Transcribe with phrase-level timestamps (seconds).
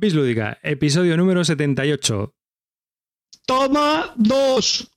[0.00, 2.32] Bislúdica, episodio número 78.
[3.44, 4.88] Toma dos.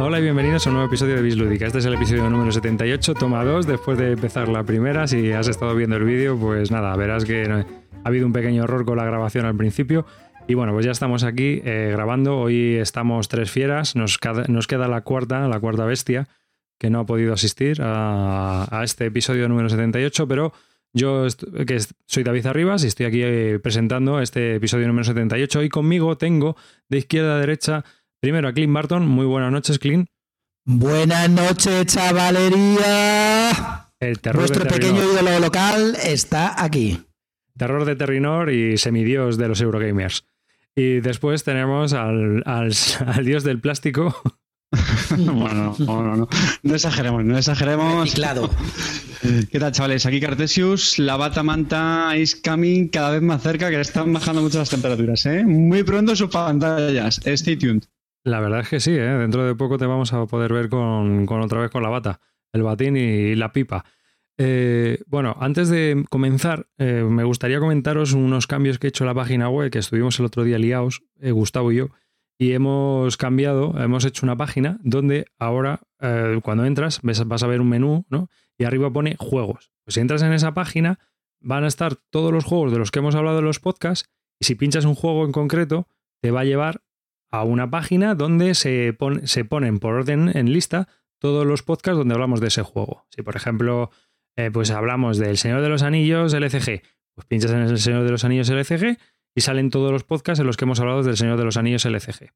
[0.00, 1.66] Hola y bienvenidos a un nuevo episodio de Bislúdica.
[1.66, 5.08] Este es el episodio número 78, toma 2, después de empezar la primera.
[5.08, 7.66] Si has estado viendo el vídeo, pues nada, verás que ha
[8.04, 10.06] habido un pequeño error con la grabación al principio.
[10.46, 12.38] Y bueno, pues ya estamos aquí eh, grabando.
[12.38, 13.96] Hoy estamos tres fieras.
[13.96, 16.28] Nos, queda la cuarta, la cuarta bestia,
[16.78, 20.52] que no ha podido asistir a, este episodio número 78, pero
[20.92, 21.26] yo
[21.66, 25.64] que soy David Arribas y estoy aquí eh, presentando este episodio número 78.
[25.64, 26.54] Y conmigo tengo
[26.88, 27.84] de izquierda a derecha
[28.20, 29.06] Primero a Clint Barton.
[29.06, 30.08] Muy buenas noches, Clint.
[30.64, 33.50] Buenas noches, chavalería.
[34.00, 37.00] El terror Nuestro pequeño ídolo local está aquí.
[37.56, 40.24] Terror de Terrinor y semidios de los Eurogamers.
[40.74, 42.42] Y después tenemos al,
[43.24, 44.16] dios del plástico.
[45.16, 46.28] bueno, no, no, no,
[46.62, 48.14] no exageremos, no exageremos.
[48.14, 48.50] Claro.
[49.50, 50.06] ¿Qué tal, chavales?
[50.06, 54.42] Aquí Cartesius, la bata manta is coming cada vez más cerca, que le están bajando
[54.42, 55.44] mucho las temperaturas, ¿eh?
[55.44, 57.20] Muy pronto sus pantallas.
[57.24, 57.84] Stay tuned.
[58.24, 59.18] La verdad es que sí, ¿eh?
[59.18, 62.20] dentro de poco te vamos a poder ver con, otra vez con la bata,
[62.52, 63.84] el batín y, la pipa.
[64.36, 69.08] Eh, bueno, antes de comenzar, eh, me gustaría comentaros unos cambios que he hecho en
[69.08, 71.88] la página web, que estuvimos el otro día liados, Gustavo y yo,
[72.38, 75.80] y hemos cambiado, hemos hecho una página donde ahora,
[76.42, 78.28] cuando entras, vas a ver un menú, ¿no?
[78.56, 79.72] Y arriba pone juegos.
[79.84, 81.00] Pues si entras en esa página,
[81.40, 84.44] van a estar todos los juegos de los que hemos hablado en los podcasts, y
[84.44, 85.88] si pinchas un juego en concreto,
[86.20, 86.82] te va a llevar
[87.30, 92.14] a una página donde se, se ponen por orden en lista todos los podcasts donde
[92.14, 93.06] hablamos de ese juego.
[93.10, 93.90] Si, por ejemplo,
[94.36, 96.82] eh, pues hablamos del Señor de los Anillos LCG,
[97.14, 98.98] pues pinchas en el Señor de los Anillos LCG
[99.34, 101.84] y salen todos los podcasts en los que hemos hablado del Señor de los Anillos
[101.84, 102.32] LCG.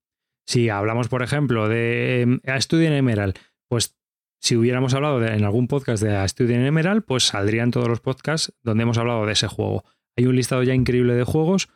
[0.47, 3.39] Si hablamos, por ejemplo, de eh, Studio Emerald,
[3.69, 3.97] pues
[4.41, 8.83] si hubiéramos hablado en algún podcast de Studio Emerald, pues saldrían todos los podcasts donde
[8.83, 9.85] hemos hablado de ese juego.
[10.17, 11.69] Hay un listado ya increíble de juegos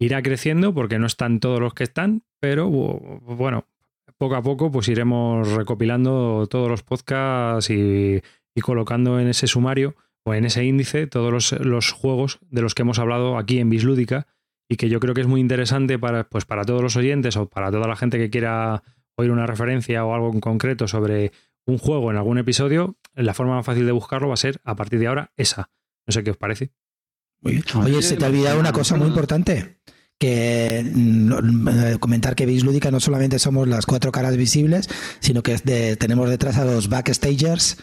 [0.00, 3.66] irá creciendo porque no están todos los que están, pero bueno,
[4.18, 8.20] poco a poco pues iremos recopilando todos los podcasts y,
[8.62, 12.98] colocando en ese sumario o en ese índice todos los, juegos de los que hemos
[12.98, 14.26] hablado aquí en Bislúdica
[14.68, 17.48] y que yo creo que es muy interesante para, pues para todos los oyentes o
[17.48, 18.82] para toda la gente que quiera
[19.16, 21.32] oír una referencia o algo en concreto sobre
[21.64, 24.76] un juego en algún episodio, la forma más fácil de buscarlo va a ser a
[24.76, 25.70] partir de ahora esa.
[26.06, 26.70] No sé qué os parece.
[27.42, 29.78] Oye, se te ha olvidado una cosa muy importante
[30.18, 34.88] que mm, eh, comentar que Bis Lúdica no solamente somos las cuatro caras visibles,
[35.20, 35.58] sino que
[35.96, 37.78] tenemos detrás a los backstagers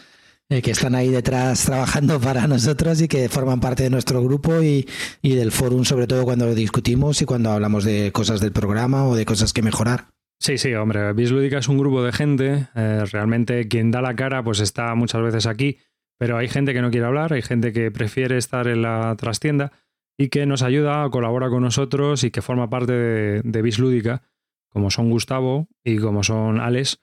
[0.50, 4.62] eh, que están ahí detrás trabajando para nosotros y que forman parte de nuestro grupo
[4.62, 4.86] y,
[5.22, 9.14] del forum, sobre todo cuando lo discutimos y cuando hablamos de cosas del programa o
[9.14, 10.08] de cosas que mejorar.
[10.40, 14.14] Sí, sí, hombre, Bis Lúdica es un grupo de gente, eh, realmente quien da la
[14.14, 15.78] cara pues está muchas veces aquí,
[16.18, 19.72] pero hay gente que no quiere hablar, hay gente que prefiere estar en la trastienda
[20.18, 24.22] y que nos ayuda, colabora con nosotros y que forma parte de, de Bislúdica,
[24.68, 26.98] como son Gustavo y como son Alex,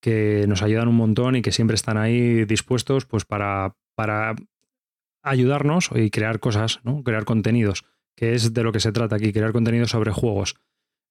[0.00, 4.34] que nos ayudan un montón y que siempre están ahí dispuestos pues para, para
[5.22, 7.02] ayudarnos y crear cosas, ¿no?
[7.02, 7.84] crear contenidos,
[8.16, 10.56] que es de lo que se trata aquí, crear contenidos sobre juegos.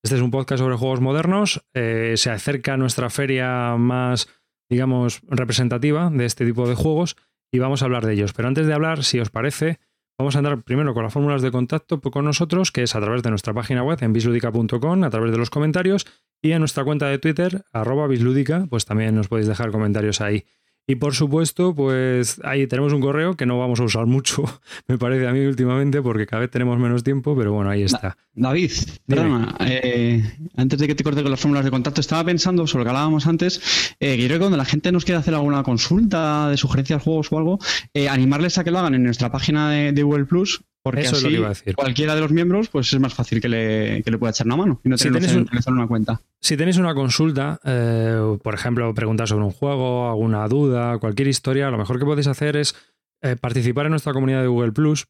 [0.03, 4.27] Este es un podcast sobre juegos modernos, eh, se acerca nuestra feria más,
[4.69, 7.15] digamos, representativa de este tipo de juegos
[7.53, 8.33] y vamos a hablar de ellos.
[8.33, 9.79] Pero antes de hablar, si os parece,
[10.17, 13.23] Vamos a andar primero con las fórmulas de contacto con nosotros, que es a través
[13.23, 16.05] de nuestra página web en bisludica.com, a través de los comentarios,
[16.41, 20.45] y en nuestra cuenta de Twitter, arroba bisludica, pues también nos podéis dejar comentarios ahí.
[20.85, 24.44] Y por supuesto, pues ahí tenemos un correo que no vamos a usar mucho,
[24.88, 28.17] me parece a mí últimamente, porque cada vez tenemos menos tiempo, pero bueno, ahí está.
[28.33, 28.71] David,
[29.07, 30.21] perdona, eh,
[30.57, 32.89] antes de que te corte con las fórmulas de contacto, estaba pensando sobre lo que
[32.89, 37.01] hablábamos antes, eh, creo que cuando la gente nos quiere hacer alguna consulta de sugerencias
[37.01, 37.59] juegos o algo,
[37.94, 41.16] eh, animarles a que lo hagan en nuestra página de, de Google Plus, porque Eso
[41.16, 44.81] así, cualquiera de los miembros pues es más fácil que le, pueda echar una mano
[44.83, 45.33] y no si tenéis
[45.65, 46.21] una cuenta.
[46.41, 51.69] Si tenéis una consulta, eh, por ejemplo, preguntar sobre un juego, alguna duda, cualquier historia,
[51.69, 52.75] lo mejor que podéis hacer es
[53.21, 55.07] eh, participar en nuestra comunidad de Google Plus,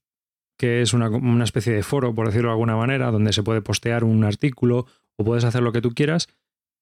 [0.59, 1.09] que es una,
[1.43, 4.85] especie de foro, por decirlo de alguna manera, donde se puede postear un artículo
[5.15, 6.27] o puedes hacer lo que tú quieras.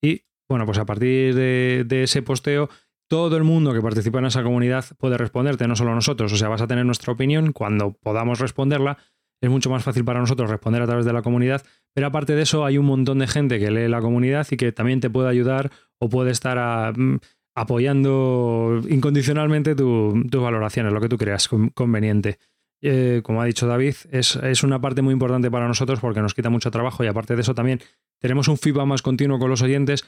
[0.01, 2.69] Y bueno, pues a partir de, de ese posteo
[3.11, 6.31] todo el mundo que participa en esa comunidad puede responderte, no solo nosotros.
[6.31, 7.51] O sea, vas a tener nuestra opinión.
[7.51, 8.99] Cuando podamos responderla,
[9.41, 11.61] es mucho más fácil para nosotros responder a través de la comunidad.
[11.93, 14.71] Pero aparte de eso, hay un montón de gente que lee la comunidad y que
[14.71, 17.19] también te puede ayudar o puede estar mm,
[17.53, 22.39] apoyando incondicionalmente tus valoraciones, lo que tú creas conveniente.
[22.81, 26.33] eh, como ha dicho David, es, es, una parte muy importante para nosotros porque nos
[26.33, 27.81] quita mucho trabajo y aparte de eso también
[28.21, 30.05] tenemos un feedback más continuo con los oyentes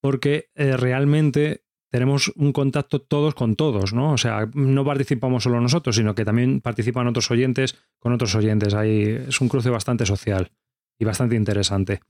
[0.00, 4.12] porque eh, realmente tenemos un contacto todos con todos, ¿no?
[4.12, 8.74] O sea, no participamos solo nosotros, sino que también participan otros oyentes con otros oyentes.
[8.74, 10.50] Ahí es un cruce bastante social
[10.98, 12.00] y bastante interesante.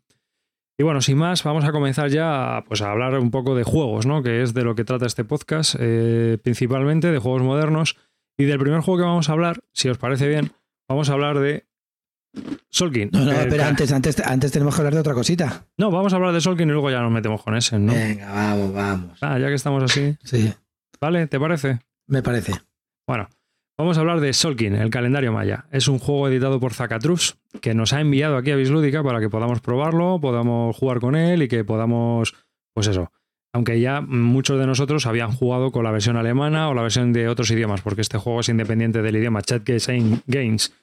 [0.78, 4.04] Y bueno, sin más, vamos a comenzar ya pues, a hablar un poco de juegos,
[4.04, 4.22] ¿no?
[4.22, 7.96] Que es de lo que trata este podcast, eh, principalmente de juegos modernos.
[8.38, 10.52] Y del primer juego que vamos a hablar, si os parece bien,
[10.88, 11.64] vamos a hablar de
[12.70, 13.10] Solkin.
[13.12, 15.66] No, no, espera, antes, antes, antes tenemos que hablar de otra cosita.
[15.78, 17.92] No, vamos a hablar de Solkin y luego ya nos metemos con ese, ¿no?
[17.92, 19.18] Venga, vamos, vamos.
[19.22, 20.16] Ah, ya que estamos así.
[20.22, 20.52] Sí.
[21.00, 21.26] ¿Vale?
[21.26, 21.80] ¿Te parece?
[22.06, 22.52] Me parece.
[23.06, 23.28] Bueno,
[23.78, 25.66] vamos a hablar de Solkin, el calendario maya.
[25.70, 29.30] Es un juego editado por Zacatrus que nos ha enviado aquí a Bislúdica para que
[29.30, 32.34] podamos probarlo, podamos jugar con él y que podamos,
[32.74, 33.10] pues eso.
[33.54, 37.28] Aunque ya muchos de nosotros habían jugado con la versión alemana o la versión de
[37.28, 39.66] otros idiomas, porque este juego es independiente del idioma Chat
[40.26, 40.74] Games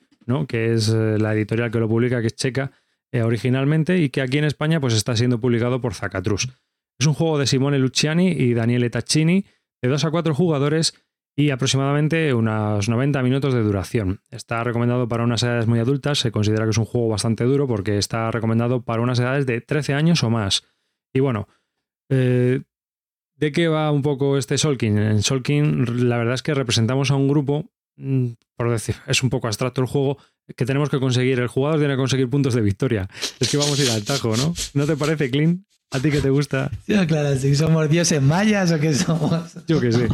[0.47, 2.71] que es eh, la editorial que lo publica, que es checa
[3.11, 6.49] eh, originalmente y que aquí en España pues, está siendo publicado por Zacatrus.
[6.99, 9.45] Es un juego de Simone Luciani y Daniele Taccini,
[9.81, 10.93] de 2 a 4 jugadores
[11.35, 14.21] y aproximadamente unos 90 minutos de duración.
[14.29, 17.67] Está recomendado para unas edades muy adultas, se considera que es un juego bastante duro
[17.67, 20.63] porque está recomendado para unas edades de 13 años o más.
[21.13, 21.47] Y bueno,
[22.09, 22.61] eh,
[23.35, 24.97] ¿de qué va un poco este Solkin?
[24.97, 27.72] En Solkin la verdad es que representamos a un grupo
[28.55, 30.17] por decir, es un poco abstracto el juego,
[30.55, 33.07] que tenemos que conseguir, el jugador tiene que conseguir puntos de victoria.
[33.39, 34.53] Es que vamos a ir al tajo, ¿no?
[34.73, 35.65] ¿No te parece, Clean?
[35.91, 36.71] ¿A ti que te gusta?
[36.87, 39.55] Sí, claro, si somos dioses mayas o qué somos.
[39.67, 40.07] Yo que sé.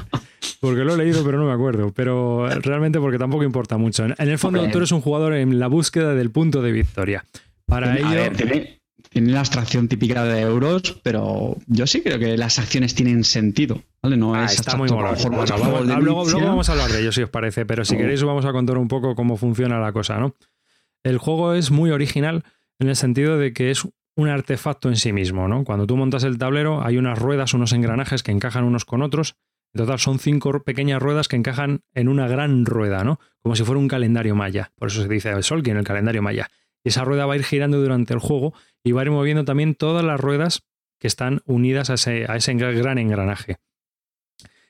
[0.60, 1.94] Porque lo he leído, pero no me acuerdo.
[1.94, 4.06] Pero realmente porque tampoco importa mucho.
[4.06, 7.26] En el fondo, tú eres un jugador en la búsqueda del punto de victoria.
[7.66, 8.79] Para ello
[9.10, 13.82] tiene la abstracción típica de euros, pero yo sí creo que las acciones tienen sentido.
[14.02, 14.18] ¿vale?
[14.18, 15.14] No ah, es está muy bueno,
[16.00, 18.78] luego, vamos a hablar de ello si os parece, pero si queréis vamos a contar
[18.78, 20.36] un poco cómo funciona la cosa, ¿no?
[21.04, 22.44] El juego es muy original
[22.78, 25.64] en el sentido de que es un artefacto en sí mismo, ¿no?
[25.64, 29.36] Cuando tú montas el tablero hay unas ruedas, unos engranajes que encajan unos con otros.
[29.74, 33.20] En total son cinco pequeñas ruedas que encajan en una gran rueda, ¿no?
[33.42, 34.72] Como si fuera un calendario maya.
[34.76, 36.50] Por eso se dice el Solkin, el calendario maya.
[36.84, 38.54] Y esa rueda va a ir girando durante el juego
[38.84, 40.64] y va a ir moviendo también todas las ruedas
[41.00, 43.58] que están unidas a ese, a ese gran engranaje.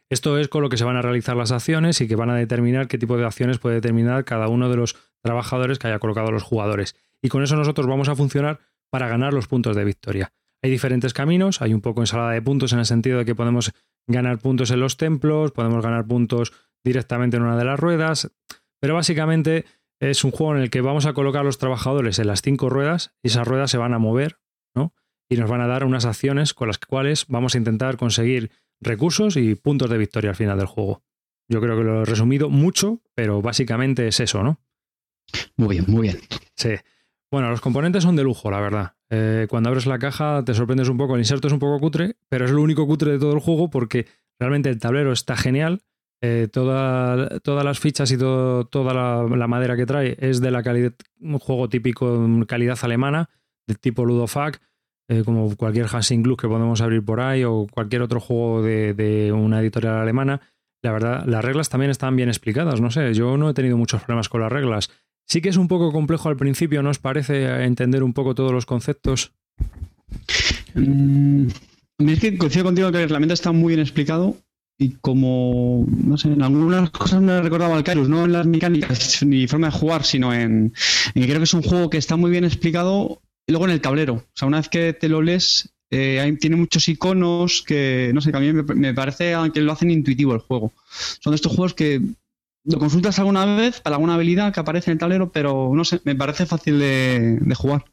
[0.09, 2.35] Esto es con lo que se van a realizar las acciones y que van a
[2.35, 6.31] determinar qué tipo de acciones puede determinar cada uno de los trabajadores que haya colocado
[6.31, 6.95] los jugadores.
[7.21, 8.59] Y con eso nosotros vamos a funcionar
[8.89, 10.33] para ganar los puntos de victoria.
[10.63, 13.71] Hay diferentes caminos, hay un poco ensalada de puntos en el sentido de que podemos
[14.07, 16.53] ganar puntos en los templos, podemos ganar puntos
[16.83, 18.31] directamente en una de las ruedas,
[18.79, 19.65] pero básicamente
[19.99, 22.69] es un juego en el que vamos a colocar a los trabajadores en las cinco
[22.69, 24.39] ruedas y esas ruedas se van a mover,
[24.75, 24.93] ¿no?
[25.29, 28.51] Y nos van a dar unas acciones con las cuales vamos a intentar conseguir
[28.81, 31.03] recursos y puntos de victoria al final del juego.
[31.49, 34.59] Yo creo que lo he resumido mucho, pero básicamente es eso, ¿no?
[35.57, 36.19] Muy bien, muy bien.
[36.55, 36.71] Sí.
[37.31, 38.93] Bueno, los componentes son de lujo, la verdad.
[39.11, 42.15] Eh, cuando abres la caja te sorprendes un poco, el inserto es un poco cutre,
[42.29, 44.07] pero es lo único cutre de todo el juego porque
[44.39, 45.81] realmente el tablero está genial
[46.21, 50.93] eh, toda, todas las fichas y toda la, madera que trae es de la calidad,
[51.21, 53.29] un juego típico calidad alemana,
[53.67, 54.61] de tipo Ludofac,
[55.07, 59.31] eh, como cualquier Hansing Glue que podemos abrir por ahí o cualquier otro juego de,
[59.33, 60.41] una editorial alemana.
[60.81, 62.81] La verdad, las reglas también están bien explicadas.
[62.81, 64.89] No sé, yo no he tenido muchos problemas con las reglas.
[65.25, 68.51] Sí que es un poco complejo al principio, ¿no os parece entender un poco todos
[68.51, 69.33] los conceptos?
[70.73, 71.47] Mm,
[71.99, 74.35] es que coincido contigo que el reglamento está muy bien explicado
[74.81, 79.21] y como, no sé, en algunas cosas me recordaba al Kairos, no en las mecánicas
[79.25, 80.73] ni forma de jugar, sino en,
[81.13, 84.13] que creo que es un juego que está muy bien explicado luego en el tablero.
[84.13, 88.31] O sea, una vez que te lo lees, eh, tiene muchos iconos que, no sé,
[88.31, 90.71] que a mí me, parece que lo hacen intuitivo el juego.
[91.19, 92.01] Son de estos juegos que
[92.63, 95.99] lo consultas alguna vez para alguna habilidad que aparece en el tablero, pero no sé,
[96.05, 97.83] me parece fácil de, de jugar.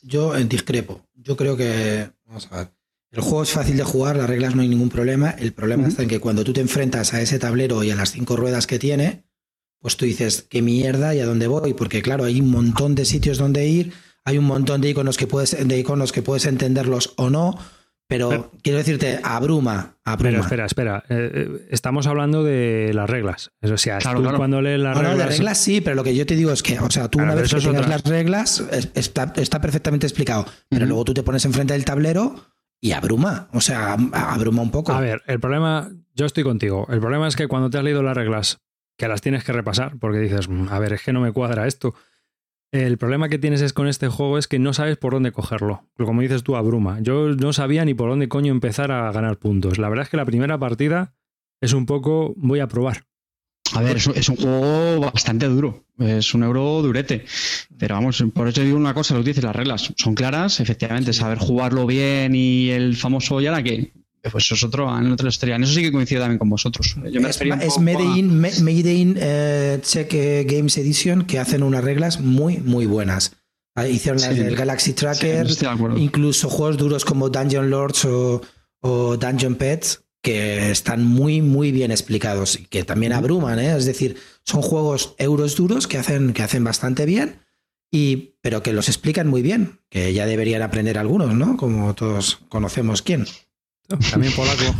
[0.00, 1.02] Yo discrepo.
[1.16, 2.68] Yo creo que, vamos a ver,
[3.12, 5.30] el juego es fácil de jugar, las reglas no hay ningún problema.
[5.30, 8.12] El problema está en que cuando tú te enfrentas a ese tablero y a las
[8.12, 9.24] cinco ruedas que tiene,
[9.80, 11.74] pues tú dices, ¿qué mierda y a dónde voy?
[11.74, 13.92] Porque claro, hay un montón de sitios donde ir,
[14.24, 17.58] hay un montón de iconos que puedes, de iconos que puedes entenderlos o no,
[18.10, 20.30] pero, quiero decirte, abruma, abruma.
[20.30, 21.04] Pero espera, espera.
[21.08, 23.52] Eh, eh, estamos hablando de las reglas.
[23.62, 25.28] O sea, tú cuando lees las reglas.
[25.28, 27.54] reglas sí, pero lo que yo te digo es que, o sea, tú una vez
[27.54, 28.64] que tengas las reglas,
[28.94, 30.44] está, está perfectamente explicado.
[30.68, 32.34] Pero luego tú te pones enfrente del tablero
[32.80, 34.92] y abruma, o sea, abruma un poco.
[34.92, 38.02] A ver, el problema, yo estoy contigo, el problema es que cuando te has leído
[38.02, 38.60] las reglas,
[38.96, 41.66] que las tienes que repasar, porque dices, mm, a ver, es que no me cuadra
[41.66, 41.94] esto.
[42.72, 45.88] El problema que tienes es con este juego es que no sabes por dónde cogerlo.
[45.96, 47.00] Como dices tú, abruma.
[47.00, 49.78] Yo no sabía ni por dónde coño empezar a ganar puntos.
[49.78, 51.14] La verdad es que la primera partida
[51.60, 53.09] es un poco, voy a probar.
[53.74, 55.84] A ver, es, un juego bastante duro.
[55.98, 57.24] Es un euro durete.
[57.78, 61.38] Pero vamos, por eso digo una cosa, lo dices, las reglas son claras, efectivamente, saber
[61.38, 63.92] jugarlo bien y el famoso Yara que
[64.30, 65.56] pues eso es otro, en otra historia.
[65.56, 66.94] En eso sí que coincido también con vosotros.
[67.04, 72.58] es, Made in, Made in eh, Check eh, Games Edition que hacen unas reglas muy,
[72.58, 73.32] muy buenas.
[73.74, 75.46] Ah, hicieron el Galaxy Tracker,
[75.96, 78.42] incluso juegos duros como Dungeon Lords o,
[78.80, 83.74] o Dungeon Pets que están muy, muy bien explicados y que también abruman, ¿eh?
[83.76, 87.40] es decir, son juegos euros duros que hacen, que hacen bastante bien,
[87.90, 91.56] y, pero que los explican muy bien, que ya deberían aprender algunos, ¿no?
[91.56, 93.26] Como todos conocemos quién.
[94.10, 94.74] También polaco.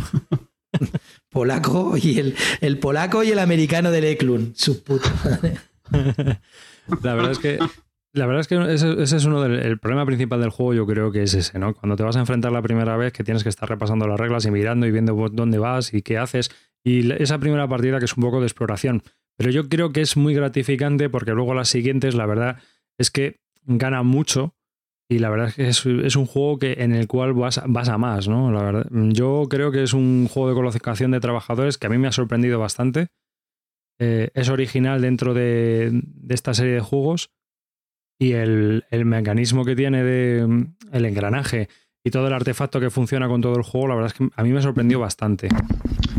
[1.29, 5.11] polaco y el, el, polaco y el americano del Eklund, su puta
[7.03, 7.59] La verdad es que
[8.13, 11.11] la verdad es que ese, es uno del el problema principal del juego, yo creo
[11.11, 11.73] que es ese, ¿no?
[11.73, 14.45] Cuando te vas a enfrentar la primera vez, que tienes que estar repasando las reglas
[14.45, 16.51] y mirando y viendo dónde vas y qué haces.
[16.83, 19.03] Y esa primera partida que es un poco de exploración.
[19.37, 22.57] Pero yo creo que es muy gratificante porque luego las siguientes, la verdad,
[22.97, 24.55] es que gana mucho.
[25.09, 27.97] Y la verdad es que es, un juego que, en el cual vas, vas, a
[27.97, 28.51] más, ¿no?
[28.51, 31.97] La verdad, yo creo que es un juego de colocación de trabajadores que a mí
[31.97, 33.07] me ha sorprendido bastante.
[33.99, 37.29] Eh, es original dentro de, de esta serie de juegos
[38.21, 41.69] y el, mecanismo que tiene de mm, el engranaje
[42.03, 44.43] y todo el artefacto que funciona con todo el juego, la verdad es que a
[44.43, 45.49] mí me sorprendió bastante.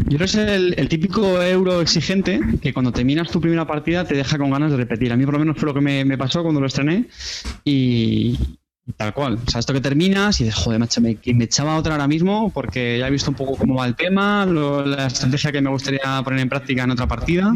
[0.09, 4.17] Yo creo que es el, típico euro exigente que cuando terminas tu primera partida te
[4.17, 5.13] deja con ganas de repetir.
[5.13, 7.07] A mí por lo menos fue lo que me, pasó cuando lo estrené
[7.65, 8.37] y,
[8.97, 9.39] tal cual.
[9.47, 12.51] O sea, esto que terminas y dices, joder, macho, me, me, echaba otra ahora mismo
[12.53, 16.21] porque ya he visto un poco cómo va el tema, la estrategia que me gustaría
[16.25, 17.53] poner en práctica en otra partida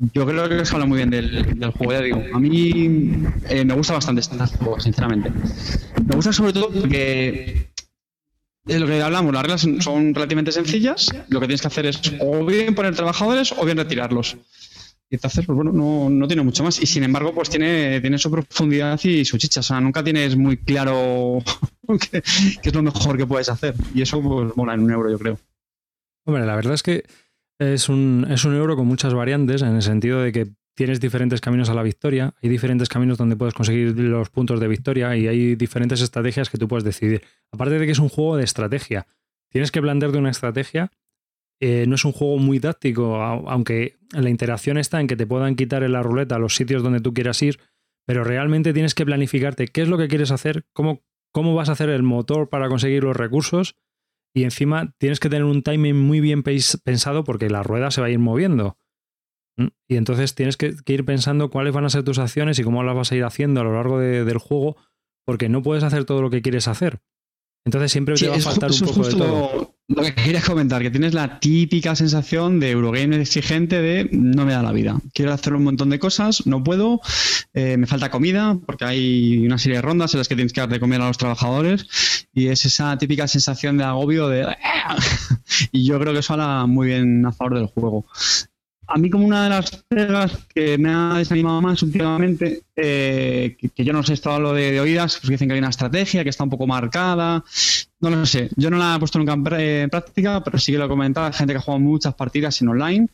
[0.00, 2.22] yo creo que se habla muy bien del, juego, ya digo.
[2.32, 3.12] A mí
[3.48, 5.30] eh, me gusta bastante este juego, sinceramente.
[5.30, 7.70] Me gusta sobre todo porque
[8.64, 11.10] de lo que hablamos, las reglas son, relativamente sencillas.
[11.28, 14.38] Lo que tienes que hacer es o bien poner trabajadores o bien retirarlos.
[15.10, 16.80] Y entonces, pues bueno, no, no, tiene mucho más.
[16.80, 19.60] Y sin embargo, pues tiene, tiene su profundidad y su chicha.
[19.60, 21.42] O sea, nunca tienes muy claro
[22.10, 22.22] qué
[22.62, 23.74] es lo mejor que puedes hacer.
[23.94, 25.38] Y eso, pues, mola en un euro, yo creo.
[26.24, 27.04] Hombre, la verdad es que
[27.60, 31.42] es un, es un euro con muchas variantes en el sentido de que tienes diferentes
[31.42, 35.28] caminos a la victoria, hay diferentes caminos donde puedes conseguir los puntos de victoria y
[35.28, 37.22] hay diferentes estrategias que tú puedes decidir.
[37.52, 39.06] Aparte de que es un juego de estrategia,
[39.50, 40.90] tienes que plantearte una estrategia.
[41.60, 45.54] Eh, no es un juego muy táctico, aunque la interacción está en que te puedan
[45.54, 47.60] quitar en la ruleta los sitios donde tú quieras ir,
[48.06, 51.72] pero realmente tienes que planificarte qué es lo que quieres hacer, cómo, cómo vas a
[51.72, 53.76] hacer el motor para conseguir los recursos
[54.34, 58.06] y encima tienes que tener un timing muy bien pensado porque la rueda se va
[58.06, 58.76] a ir moviendo.
[59.88, 62.94] Y entonces tienes que, ir pensando cuáles van a ser tus acciones y cómo las
[62.94, 64.76] vas a ir haciendo a lo largo del juego,
[65.26, 67.00] porque no puedes hacer todo lo que quieres hacer.
[67.66, 69.50] Entonces siempre te va a faltar un poco de todo.
[69.50, 74.52] Lo que quería comentar, que tienes la típica sensación de Eurogame exigente de no me
[74.52, 75.00] da la vida.
[75.12, 77.00] Quiero hacer un montón de cosas, no puedo,
[77.54, 80.60] eh, me falta comida, porque hay una serie de rondas en las que tienes que
[80.60, 81.86] dar de comer a los trabajadores,
[82.32, 84.46] y es esa típica sensación de agobio de...
[85.72, 88.06] y yo creo que eso habla muy bien a favor del juego
[88.90, 93.84] a mí como una de las reglas que me ha desanimado más últimamente, eh, que,
[93.84, 96.30] yo no sé, esto hablo de, de oídas, pues dicen que hay una estrategia que
[96.30, 97.44] está un poco marcada,
[98.00, 100.86] no lo sé, yo no la he puesto nunca en, práctica, pero sí que lo
[100.86, 103.08] he comentado, hay gente que ha jugado muchas partidas en online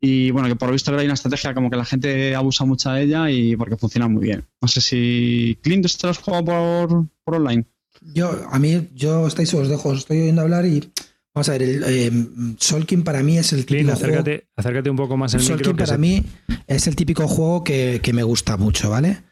[0.00, 2.90] y bueno, que por lo visto hay una estrategia como que la gente abusa mucho
[2.90, 4.46] de ella y porque funciona muy bien.
[4.62, 7.66] No sé si Clint, ¿esto lo has por, por online?
[8.14, 10.90] Yo, a mí, yo estáis, os dejo, estoy oyendo hablar y
[11.34, 12.10] Vamos a ver, el, eh,
[12.58, 14.52] Solkin para mí es el típico acércate, juego.
[14.56, 16.24] Acércate un poco más el Solkin para mí
[16.66, 19.22] es el típico juego que, me gusta mucho, ¿vale?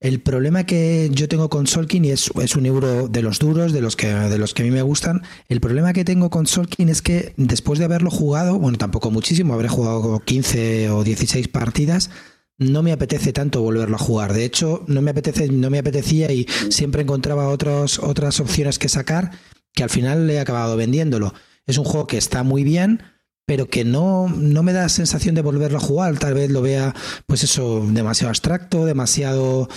[0.00, 3.72] El problema que yo tengo con Solkin, y es, es, un euro de los duros,
[3.72, 6.46] de los, que, de los que a mí me gustan, el problema que tengo con
[6.46, 11.48] Solkin es que después de haberlo jugado, bueno, tampoco muchísimo, habré jugado 15 o 16
[11.48, 12.10] partidas,
[12.60, 14.34] no me apetece tanto volverlo a jugar.
[14.34, 18.88] De hecho, no me apetece, no me apetecía y siempre encontraba otros, otras opciones que
[18.88, 19.32] sacar
[19.74, 21.34] que al final le he acabado vendiéndolo.
[21.66, 23.02] Es un juego que está muy bien,
[23.46, 26.18] pero que no, no me da sensación de volverlo a jugar.
[26.18, 26.94] Tal vez lo vea,
[27.26, 29.68] pues eso, demasiado abstracto, demasiado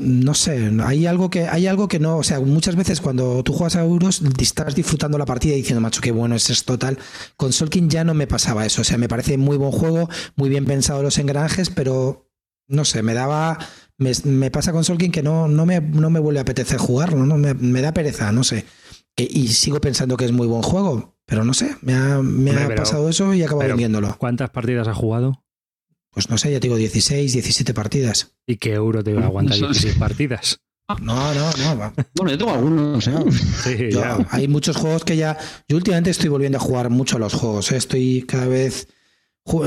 [0.00, 3.52] no sé, hay algo que hay algo que no, o sea, muchas veces cuando tú
[3.52, 6.98] juegas a euros estás disfrutando la partida y diciendo, macho, qué bueno es esto tal.
[7.36, 10.48] Con Solkin ya no me pasaba eso, o sea, me parece muy buen juego, muy
[10.48, 12.28] bien pensado los engranajes, pero
[12.66, 13.58] no sé, me daba
[13.98, 17.36] me, pasa con Solkin que no, no, me, no me vuelve a apetecer jugarlo, no
[17.36, 18.64] me, me da pereza, no sé
[19.16, 23.32] y sigo pensando que es muy buen juego, pero no sé, me ha, pasado eso
[23.34, 24.16] y acabo vendiéndolo.
[24.18, 25.44] ¿Cuántas partidas ha jugado?
[26.10, 28.36] Pues no sé, ya tengo 16, 17 partidas.
[28.46, 30.60] ¿Y qué euro te va a aguantar 16 partidas?
[31.00, 31.92] No, no, no.
[32.14, 33.08] Bueno, yo tengo algunos.
[33.08, 33.90] ¿eh?
[34.30, 35.38] hay muchos juegos que ya.
[35.68, 37.72] Yo últimamente estoy volviendo a jugar mucho a los juegos.
[37.72, 37.76] ¿eh?
[37.76, 38.88] Estoy cada vez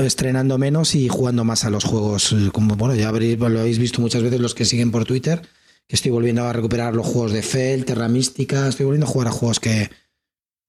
[0.02, 2.34] estrenando menos y jugando más a los juegos.
[2.52, 5.42] Como bueno, ya habréis, lo habéis visto muchas veces los que siguen por Twitter,
[5.88, 9.28] que estoy volviendo a recuperar los juegos de Fel, Terra Mística, estoy volviendo a jugar
[9.28, 9.90] a juegos que,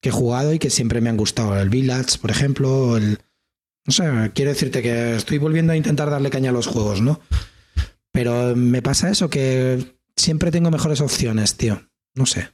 [0.00, 1.56] que he jugado y que siempre me han gustado.
[1.60, 3.18] El Village, por ejemplo, el,
[3.86, 7.20] no sé, quiero decirte que estoy volviendo a intentar darle caña a los juegos, ¿no?
[8.12, 11.82] Pero me pasa eso, que siempre tengo mejores opciones, tío.
[12.14, 12.50] No sé.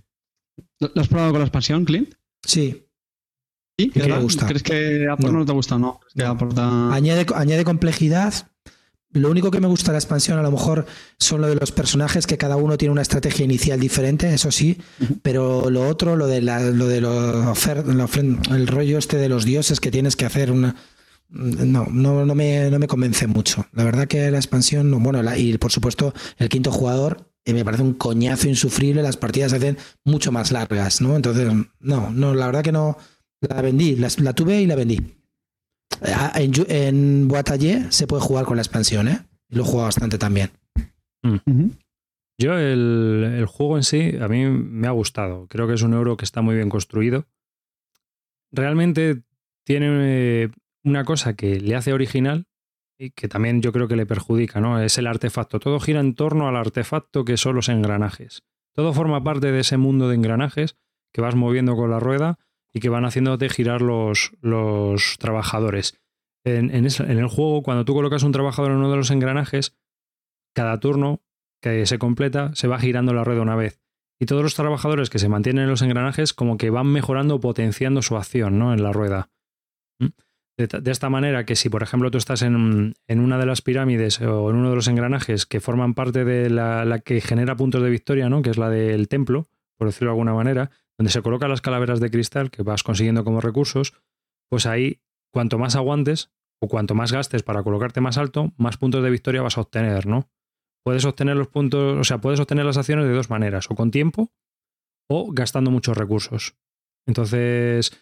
[0.80, 2.14] ¿Lo has probado con la expansión, Clint?
[2.42, 2.86] Sí.
[3.78, 4.46] ¿Y qué te gusta?
[4.46, 5.38] ¿Crees que aporta no.
[5.40, 5.78] no te gusta?
[5.78, 6.00] No.
[6.92, 8.50] Añade, añade complejidad.
[9.16, 10.86] Lo único que me gusta de la expansión a lo mejor
[11.18, 14.78] son lo de los personajes, que cada uno tiene una estrategia inicial diferente, eso sí,
[15.22, 19.80] pero lo otro, lo de, la, lo de los, el rollo este de los dioses
[19.80, 20.76] que tienes que hacer una,
[21.28, 23.66] no, no, no, me, no me convence mucho.
[23.72, 27.82] La verdad que la expansión, bueno, y por supuesto el quinto jugador eh, me parece
[27.82, 31.16] un coñazo insufrible, las partidas se hacen mucho más largas, ¿no?
[31.16, 32.96] Entonces, no, no, la verdad que no,
[33.40, 35.00] la vendí, la, tuve y la vendí.
[36.02, 39.20] Ah, en, en Boatallé se puede jugar con la expansión, ¿eh?
[39.48, 40.50] Lo he jugado bastante también.
[41.22, 41.70] Mm.
[42.38, 45.46] Yo el, el, juego en sí a mí me ha gustado.
[45.48, 47.26] Creo que es un euro que está muy bien construido.
[48.52, 49.22] Realmente
[49.64, 50.50] tiene
[50.84, 52.46] una cosa que le hace original
[52.98, 54.80] y que también yo creo que le perjudica, ¿no?
[54.80, 55.60] Es el artefacto.
[55.60, 58.42] Todo gira en torno al artefacto que son los engranajes.
[58.74, 60.76] Todo forma parte de ese mundo de engranajes
[61.12, 62.38] que vas moviendo con la rueda
[62.76, 65.98] y que van haciéndote girar los, los trabajadores.
[66.44, 69.74] En, en, el juego, cuando tú colocas un trabajador en uno de los engranajes,
[70.54, 71.22] cada turno
[71.62, 73.80] que se completa se va girando la rueda una vez.
[74.20, 77.40] Y todos los trabajadores que se mantienen en los engranajes como que van mejorando o
[77.40, 78.74] potenciando su acción ¿no?
[78.74, 79.30] en la rueda.
[79.98, 80.08] ¿Mm?
[80.58, 84.50] De, esta manera que si, por ejemplo, tú estás en, una de las pirámides o
[84.50, 88.28] en uno de los engranajes que forman parte de la, que genera puntos de victoria,
[88.28, 88.42] ¿no?
[88.42, 89.46] que es la del templo,
[89.78, 93.24] por decirlo de alguna manera, donde se colocan las calaveras de cristal que vas consiguiendo
[93.24, 93.94] como recursos,
[94.48, 99.02] pues ahí, cuanto más aguantes o cuanto más gastes para colocarte más alto, más puntos
[99.02, 100.30] de victoria vas a obtener, ¿no?
[100.84, 103.90] Puedes obtener los puntos, o sea, puedes obtener las acciones de dos maneras, o con
[103.90, 104.32] tiempo
[105.08, 106.56] o gastando muchos recursos.
[107.06, 107.92] Entonces,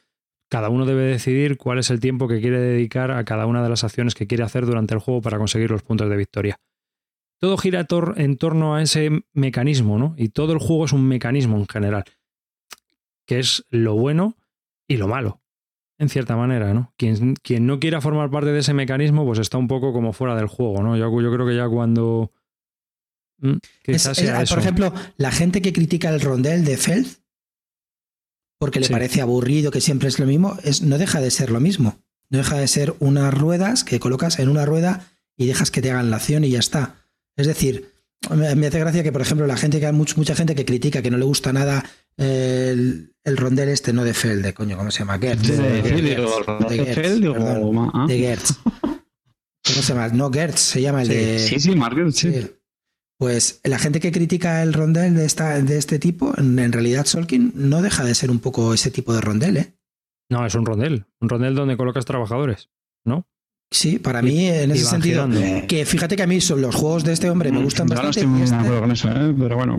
[0.50, 3.68] cada uno debe decidir cuál es el tiempo que quiere dedicar a cada una de
[3.68, 6.60] las acciones que quiere hacer durante el juego para conseguir los puntos de victoria.
[7.40, 10.14] Todo gira en torno a ese mecanismo, ¿no?
[10.16, 12.04] Y todo el juego es un mecanismo en general,
[13.26, 14.36] que es lo bueno
[14.88, 15.40] y lo malo,
[15.98, 16.92] en cierta manera, ¿no?
[16.96, 20.36] Quien, quien no quiera formar parte de ese mecanismo, pues está un poco como fuera
[20.36, 20.96] del juego, ¿no?
[20.96, 22.32] Yo, yo creo que ya cuando...
[23.38, 23.56] Mm,
[24.48, 27.24] por ejemplo, la gente que critica el rondel de Feld
[28.64, 31.60] porque le parece aburrido, que siempre es lo mismo, es, no deja de ser lo
[31.60, 31.98] mismo.
[32.30, 35.06] No deja de ser unas ruedas que colocas en una rueda
[35.36, 36.96] y dejas que te hagan la acción y ya está.
[37.36, 37.92] Es decir,
[38.30, 41.10] me, hace gracia que, por ejemplo, la gente que hay mucha, gente que critica que
[41.10, 41.84] no le gusta nada
[42.16, 45.18] el, rondel este, no de Felde, coño, ¿cómo se llama?
[45.18, 45.48] Gertz.
[45.48, 45.82] De,
[48.08, 48.58] Gertz.
[48.62, 50.08] ¿Cómo se llama?
[50.08, 51.38] No, Gertz se llama el de.
[51.38, 52.50] Sí, sí, Margaret, sí.
[53.18, 57.52] Pues la gente que critica el rondel de, esta, de este tipo, en, realidad Solkin
[57.54, 59.74] no deja de ser un poco ese tipo de rondel, ¿eh?
[60.28, 61.06] No, es un rondel.
[61.20, 62.70] Un rondel donde colocas trabajadores,
[63.04, 63.28] ¿no?
[63.70, 65.28] Sí, para mí, en ese sentido,
[65.66, 68.04] que fíjate que a mí son los juegos de este hombre me mm, gustan bastante.
[68.04, 69.34] No estoy muy este con eso, ¿eh?
[69.38, 69.78] pero bueno.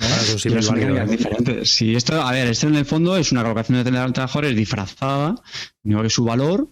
[0.00, 1.64] Eso sí es diferente.
[1.64, 5.34] Si esto, a ver, esto en el fondo es una colocación de trabajadores disfrazada,
[5.82, 6.70] digo que su valor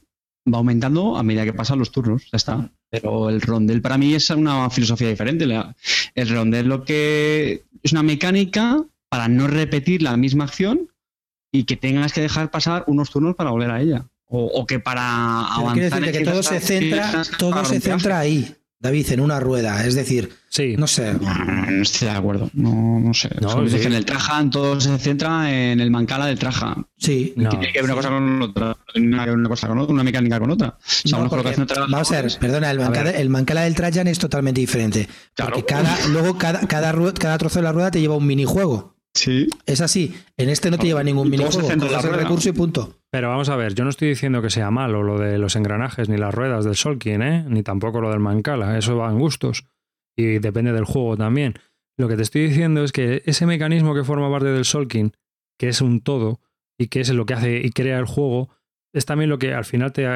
[0.52, 2.28] va aumentando a medida que pasan los turnos.
[2.32, 2.70] Ya está.
[2.90, 5.46] Pero el rondel para mí es una filosofía diferente.
[6.14, 10.90] El rondel lo que es una mecánica para no repetir la misma acción
[11.52, 14.06] y que tengas que dejar pasar unos turnos para volver a ella.
[14.30, 16.02] O, que para avanzar.
[16.12, 18.54] que todo se centra, todo se centra ahí.
[18.80, 19.84] David, en una rueda.
[19.84, 20.76] Es decir, sí.
[20.76, 21.14] no sé.
[21.14, 22.48] No, estoy de acuerdo.
[22.54, 23.28] No, no sé.
[23.40, 26.76] No, En el Trajan todo se centra en el Mancala del Traja.
[26.96, 27.34] Sí.
[27.36, 28.76] tiene que ver una cosa con otra.
[28.94, 30.78] Una, cosa con otra, una mecánica con otra.
[31.88, 35.08] vamos a ver, perdona, el Mancala, el Mancala, del Trajan es totalmente diferente.
[35.36, 38.96] Porque cada, luego cada, cada, cada trozo de la rueda te lleva un minijuego.
[39.14, 39.48] Sí.
[39.66, 40.14] Es así.
[40.36, 41.68] En este no te lleva ningún minijuego.
[41.68, 42.97] Coges el recurso y punto.
[43.10, 46.08] Pero vamos a ver, yo no estoy diciendo que sea malo lo de los engranajes
[46.08, 47.44] ni las ruedas del Solkin, ¿eh?
[47.48, 48.76] ni tampoco lo del Mancala.
[48.76, 49.64] Eso va en gustos.
[50.16, 51.54] Y depende del juego también.
[51.96, 55.12] Lo que te estoy diciendo es que ese mecanismo que forma parte del Solkin,
[55.58, 56.40] que es un todo
[56.78, 58.50] y que es lo que hace y crea el juego,
[58.92, 60.06] es también lo que al final te,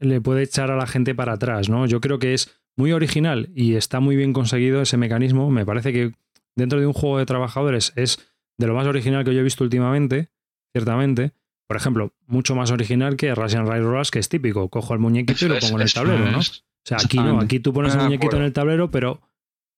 [0.00, 1.86] le puede echar a la gente para atrás, ¿no?
[1.86, 5.50] Yo creo que es muy original y está muy bien conseguido ese mecanismo.
[5.50, 6.12] Me parece que
[6.56, 8.18] dentro de un juego de trabajadores es
[8.58, 10.28] de lo más original que yo he visto últimamente,
[10.72, 11.32] ciertamente.
[11.68, 14.70] Por ejemplo, mucho más original que Russian Rush, que es típico.
[14.70, 16.38] Cojo el muñequito y lo pongo en el tablero, ¿no?
[16.38, 16.42] O
[16.82, 19.20] sea, aquí no, aquí tú pones el muñequito en el tablero, pero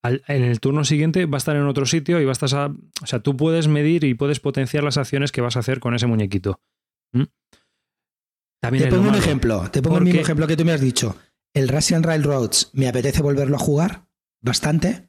[0.04, 2.70] en el turno siguiente va a estar en otro sitio y va a estar.
[3.02, 5.94] o sea, tú puedes medir y puedes potenciar las acciones que vas a hacer con
[5.94, 6.60] ese muñequito.
[7.12, 11.16] te pongo un ejemplo, te pongo el mismo ejemplo que tú me has dicho.
[11.54, 14.06] El Russian Railroads me apetece volverlo a jugar
[14.40, 15.08] bastante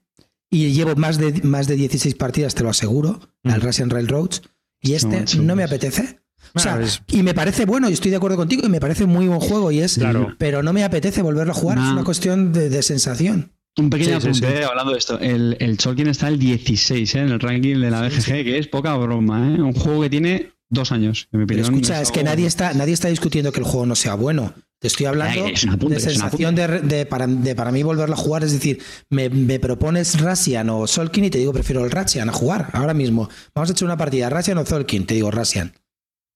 [0.49, 3.63] y llevo más de, más de 16 partidas, te lo aseguro, al mm.
[3.63, 4.41] Russian Railroads
[4.81, 6.20] y este no me apetece.
[6.53, 9.27] O sea, y me parece bueno, y estoy de acuerdo contigo, y me parece muy
[9.27, 9.99] buen juego, y es,
[10.37, 13.51] pero no me apetece volverlo a jugar, es una cuestión de, sensación.
[13.77, 15.17] Un pequeño apunte hablando de esto.
[15.19, 17.19] El, el Cholkin está el 16 ¿eh?
[17.19, 19.53] en el ranking de la BGG, que es poca broma.
[19.53, 19.61] ¿eh?
[19.61, 21.29] Un juego que tiene dos años.
[21.31, 24.53] escucha, es, que nadie está, nadie está discutiendo que el juego no sea bueno.
[24.79, 28.43] Te estoy hablando de sensación de, para, para, mí volverlo a jugar.
[28.43, 32.69] Es decir, me, propones Rasian o Solkin y te digo prefiero el Rasian a jugar
[32.73, 33.29] ahora mismo.
[33.53, 35.05] Vamos a echar una partida, Rasian o Solkin.
[35.05, 35.73] Te digo Rasian.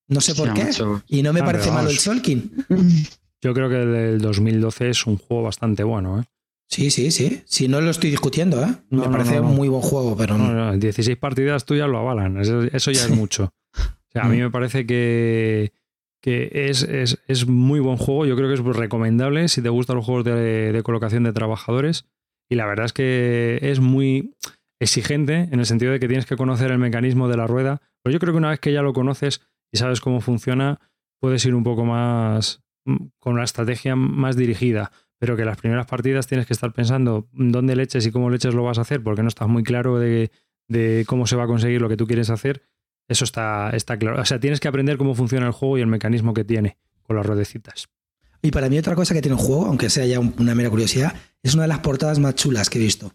[0.07, 0.69] No sé por qué.
[1.07, 2.65] Y no me ah, parece malo el Solkin.
[3.41, 6.19] Yo creo que el 2012 es un juego bastante bueno.
[6.19, 6.23] ¿eh?
[6.67, 7.43] Sí, sí, sí.
[7.45, 8.75] Si no lo estoy discutiendo, ¿eh?
[8.89, 10.75] me parece un muy buen juego, pero no.
[10.77, 12.39] 16 partidas tuyas lo avalan.
[12.39, 13.53] Eso, ya es mucho.
[13.75, 14.41] O sea, a mí mm.
[14.41, 15.73] me parece que,
[16.21, 16.83] que es,
[17.27, 18.25] es, muy buen juego.
[18.25, 22.05] Yo creo que es recomendable si te gustan los juegos de, de colocación de trabajadores.
[22.49, 24.35] Y la verdad es que es muy
[24.79, 27.81] exigente en el sentido de que tienes que conocer el mecanismo de la rueda.
[28.03, 29.41] Pero yo creo que una vez que ya lo conoces,
[29.75, 30.79] y sabes cómo funciona,
[31.19, 34.91] puedes ir un poco más mm, con una estrategia más dirigida.
[35.17, 38.63] Pero que las primeras partidas tienes que estar pensando dónde leches y cómo leches lo
[38.63, 40.31] vas a hacer, porque no estás muy claro de,
[41.07, 42.63] cómo se va a conseguir lo que tú quieres hacer.
[43.09, 44.21] Eso está, está claro.
[44.21, 47.17] O sea, tienes que aprender cómo funciona el juego y el mecanismo que tiene con
[47.17, 47.87] las ruedecitas.
[48.41, 51.13] Y para mí otra cosa que tiene el juego, aunque sea ya una mera curiosidad,
[51.43, 53.13] es una de las portadas más chulas que he visto.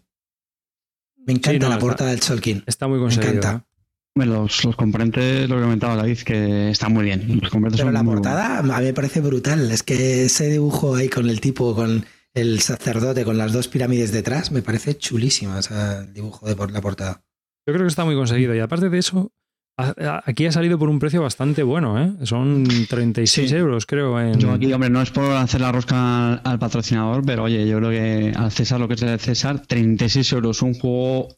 [1.25, 2.63] Me encanta la portada del Solkin.
[2.67, 3.31] Está muy conseguido.
[3.31, 3.70] Me encanta.
[4.15, 7.39] Los, los, componentes, lo que comentaba David, que están muy bien.
[7.41, 9.71] Los Pero la portada a mí me parece brutal.
[9.71, 14.11] Es que ese dibujo ahí con el tipo, con el sacerdote, con las dos pirámides
[14.11, 17.23] detrás, me parece chulísimo el dibujo de por la portada.
[17.65, 18.53] Yo creo que está muy conseguido.
[18.53, 19.31] Y aparte de eso,
[19.77, 22.25] aquí ha salido por un precio bastante bueno, ¿eh?
[22.25, 24.19] Son 36 euros, creo.
[24.19, 24.39] En...
[24.39, 27.77] Yo aquí, hombre, no es por hacer la rosca al, al, patrocinador, pero oye, yo
[27.77, 31.29] creo que al César, lo que es el César, 36 euros, un juego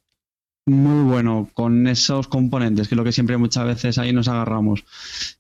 [0.66, 4.84] muy bueno con esos componentes, que es lo que siempre muchas veces ahí nos agarramos.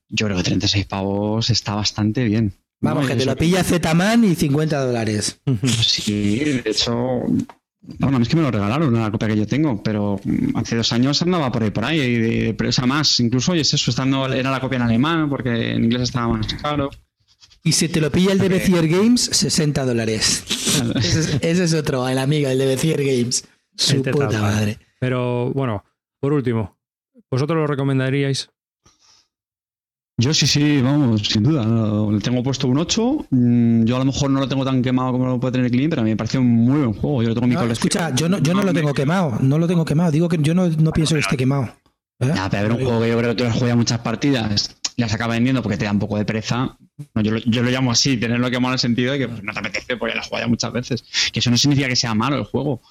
[0.09, 2.53] Yo creo que 36 pavos está bastante bien.
[2.81, 5.39] Vamos, que te lo pilla Zetaman y 50 dólares.
[5.81, 7.21] Sí, de hecho,
[7.99, 10.19] bueno, es que me lo regalaron, la copia que yo tengo, pero
[10.55, 13.19] hace dos años andaba por ahí, por ahí, y de presa más.
[13.19, 16.53] Incluso, oye, es eso, estando, era la copia en alemán, porque en inglés estaba más
[16.55, 16.89] caro.
[17.63, 20.43] Y si te lo pilla el de Bezier Games, 60 dólares.
[20.95, 23.45] ese, es, otro, el amigo, el de Bezier Games.
[23.75, 24.77] Su puta madre.
[24.99, 25.83] Pero bueno,
[26.19, 26.77] por último,
[27.29, 28.49] ¿vosotros lo recomendaríais?
[30.17, 31.65] Yo sí, sí, vamos, sin duda.
[32.11, 33.27] Le tengo puesto un 8.
[33.31, 35.89] Mm, yo a lo mejor no lo tengo tan quemado como lo puede tener Clean,
[35.89, 37.23] pero a mí me parece un muy buen juego.
[37.23, 39.37] Yo lo tengo mi no, Escucha, yo no, yo no lo tengo quemado.
[39.41, 40.11] No lo tengo quemado.
[40.11, 41.63] Digo que yo no, no pienso que esté quemado.
[42.19, 42.31] ¿eh?
[42.35, 45.13] Ya, pero ver un juego que yo creo que tú has jugado muchas partidas, las
[45.13, 46.77] acaba vendiendo porque te da un poco de pereza.
[47.15, 49.51] yo, lo, yo, lo, llamo así, tenerlo quemado en el sentido de que pues, no
[49.51, 51.03] te apetece porque ya lo has jugado muchas veces.
[51.33, 52.81] Que eso no significa que sea malo el juego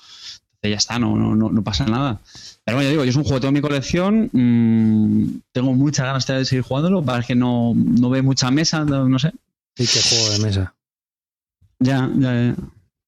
[0.71, 2.21] ya está, no, no, no, pasa nada.
[2.65, 6.07] Pero bueno, yo digo, yo es un juego de toda mi colección, mm, tengo muchas
[6.07, 9.33] ganas de seguir jugándolo, para que no, no ve mucha mesa, no, sé.
[9.77, 10.75] Sí, qué juego de mesa.
[11.81, 12.55] Ya, ya,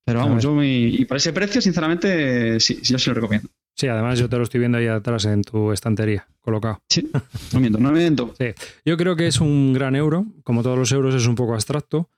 [0.04, 3.48] Pero vamos, yo y por ese precio, sinceramente, sí, yo sí lo recomiendo.
[3.76, 6.80] Sí, además yo te lo estoy viendo ahí atrás en tu estantería, colocado.
[6.88, 7.10] Sí,
[7.52, 8.34] no miento, no miento.
[8.38, 8.46] Sí.
[8.84, 12.08] Yo creo que es un gran euro, como todos los euros es un poco abstracto,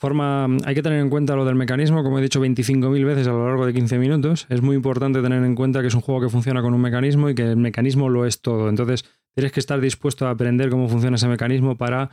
[0.00, 3.32] Forma, hay que tener en cuenta lo del mecanismo, como he dicho 25.000 veces a
[3.32, 4.46] lo largo de 15 minutos.
[4.48, 7.28] Es muy importante tener en cuenta que es un juego que funciona con un mecanismo
[7.28, 8.70] y que el mecanismo lo es todo.
[8.70, 12.08] Entonces, tienes que estar dispuesto a aprender cómo funciona ese mecanismo para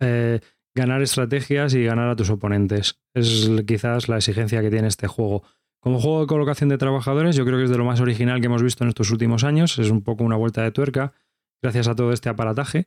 [0.00, 0.40] eh,
[0.74, 3.00] ganar estrategias y ganar a tus oponentes.
[3.12, 5.42] Es quizás la exigencia que tiene este juego.
[5.78, 8.46] Como juego de colocación de trabajadores, yo creo que es de lo más original que
[8.46, 9.78] hemos visto en estos últimos años.
[9.78, 11.12] Es un poco una vuelta de tuerca
[11.62, 12.86] gracias a todo este aparataje.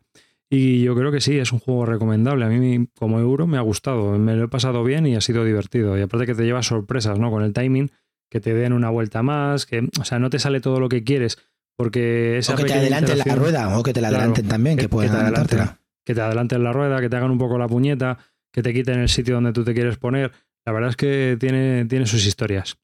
[0.51, 2.45] Y yo creo que sí, es un juego recomendable.
[2.45, 4.17] A mí, como euro, me ha gustado.
[4.17, 5.97] Me lo he pasado bien y ha sido divertido.
[5.97, 7.29] Y aparte que te llevas sorpresas, ¿no?
[7.29, 7.91] Con el timing,
[8.29, 11.03] que te den una vuelta más, que, o sea, no te sale todo lo que
[11.03, 11.37] quieres.
[11.77, 15.11] Porque o que te adelanten la rueda, o que te la adelanten también, que, pueden
[15.11, 15.79] adelantártela.
[16.03, 18.17] Que te adelanten la rueda, que te hagan un poco la puñeta,
[18.51, 20.31] que te quiten el sitio donde tú te quieres poner.
[20.65, 22.77] La verdad es que tiene, tiene sus historias.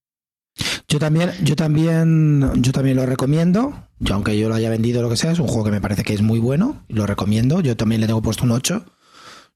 [0.95, 3.73] Yo también, yo también, yo también lo recomiendo.
[3.99, 6.05] Yo, aunque yo lo haya vendido lo que sea, es un juego que me parece
[6.05, 6.86] que es muy bueno.
[6.88, 7.60] Lo recomiendo.
[7.60, 8.86] Yo también le tengo puesto un 8.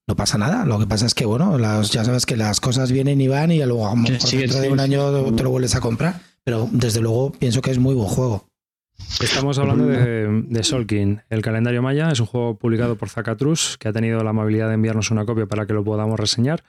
[0.05, 0.65] No pasa nada.
[0.65, 3.53] Lo que pasa es que, bueno, las, ya sabes que las cosas vienen y van
[3.53, 6.19] y luego a lo mejor dentro de un año te lo vuelves a comprar.
[6.43, 8.49] Pero desde luego pienso que es muy buen juego.
[9.21, 11.21] Estamos hablando de, de, Solkin.
[11.29, 14.73] El calendario Maya es un juego publicado por Zacatrus que ha tenido la amabilidad de
[14.73, 16.63] enviarnos una copia para que lo podamos reseñar.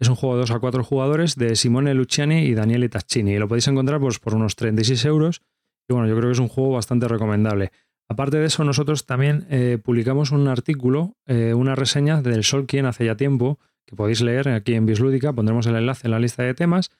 [0.00, 3.32] Es un juego de 2 a 4 jugadores de Simone Luciani y Daniele Taccini.
[3.32, 5.42] Y lo podéis encontrar pues, por unos 36 euros.
[5.88, 7.72] Y bueno, yo creo que es un juego bastante recomendable.
[8.08, 13.04] Aparte de eso, nosotros también eh, publicamos un artículo, eh, una reseña del Solkien hace
[13.04, 16.54] ya tiempo, que podéis leer aquí en Bislúdica, pondremos el enlace en la lista de
[16.54, 16.90] temas.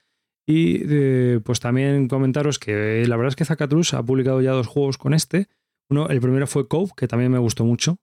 [0.45, 4.67] Y eh, pues también comentaros que la verdad es que Zacatrus ha publicado ya dos
[4.67, 5.47] juegos con este.
[5.89, 7.97] Uno, el primero fue Cove, que también me gustó mucho.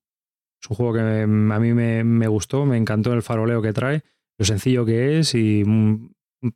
[0.62, 4.02] Es un juego que a mí me, me, gustó, me encantó el faroleo que trae,
[4.38, 6.10] lo sencillo que es y mm,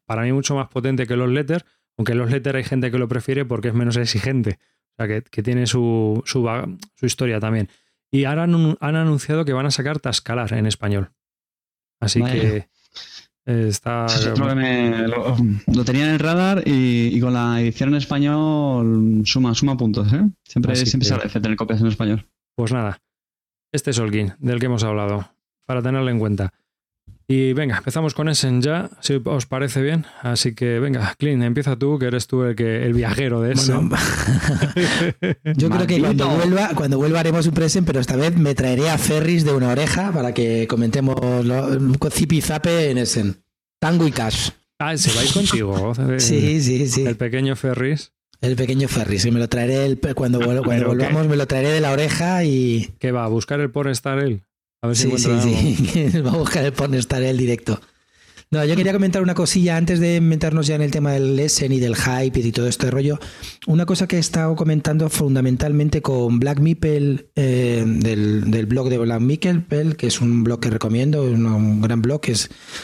[0.04, 1.64] para mí mucho más potente que los Letters,
[1.96, 4.58] aunque los Letters hay gente que lo prefiere porque es menos exigente
[5.06, 7.68] que, tiene su, su, historia también.
[8.10, 11.12] Y ahora han, anunciado que van a sacar Tascalar en español.
[12.00, 12.68] Así que
[13.44, 14.06] está.
[14.36, 20.12] lo, tenía en el radar y, con la edición en español suma, suma puntos.
[20.12, 20.28] ¿eh?
[20.44, 22.26] Siempre, siempre se agradece tener copias en español.
[22.56, 23.00] Pues nada,
[23.72, 25.30] este es Olguín, del que hemos hablado,
[25.66, 26.52] para tenerlo en cuenta.
[27.32, 30.04] Y venga, empezamos con Essen ya, si os parece bien.
[30.20, 33.88] Así que venga, Clint, empieza tú, que eres tú el que el viajero de Essen.
[35.56, 38.90] yo creo que cuando vuelva, cuando vuelva haremos un present, pero esta vez me traeré
[38.90, 41.14] a Ferris de una oreja para que comentemos
[41.46, 43.36] lo, zipizape en Essen.
[43.78, 44.50] Tango y Cash.
[44.80, 45.94] Ah, se va a ir contigo.
[46.18, 47.06] sí, sí, sí.
[47.06, 48.10] El pequeño Ferris.
[48.40, 51.80] El pequeño Ferris, y me lo traeré el, cuando, cuando volvamos, me lo traeré de
[51.80, 52.92] la oreja y.
[52.98, 53.24] ¿Qué va?
[53.24, 54.42] ¿A buscar el por estar él?
[54.82, 56.20] A ver sí, sí, sí.
[56.24, 57.80] Va a buscar el pornestar el directo.
[58.52, 61.70] No, yo quería comentar una cosilla antes de meternos ya en el tema del Essen
[61.70, 63.20] y del hype y todo este rollo.
[63.68, 69.20] Una cosa que he estado comentando fundamentalmente con Black Meeple, eh, del, blog de Black
[69.20, 72.34] Meeple, que es un blog que recomiendo, un, gran blog que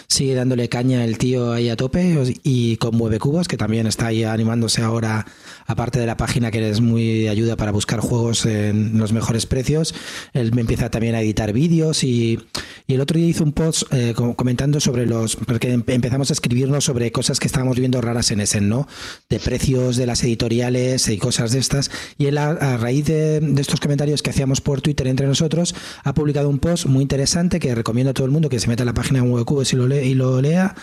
[0.06, 4.06] sigue dándole caña el tío ahí a tope, y con Mueve Cubos, que también está
[4.06, 5.26] ahí animándose ahora,
[5.66, 9.46] aparte de la página que es muy de ayuda para buscar juegos en los mejores
[9.46, 9.96] precios.
[10.32, 12.38] Él me empieza también a editar vídeos y,
[12.86, 17.12] el otro día hizo un post eh, comentando sobre los que empezamos a escribirnos sobre
[17.12, 18.86] cosas que estábamos viendo raras en Essen, ¿no?
[19.28, 21.90] De precios de las editoriales y cosas de estas.
[22.18, 26.48] Y él, a, raíz de, estos comentarios que hacíamos por Twitter entre nosotros, ha publicado
[26.48, 28.94] un post muy interesante que recomiendo a todo el mundo que se meta en la
[28.94, 30.74] página de Cubes y lo, y lo lea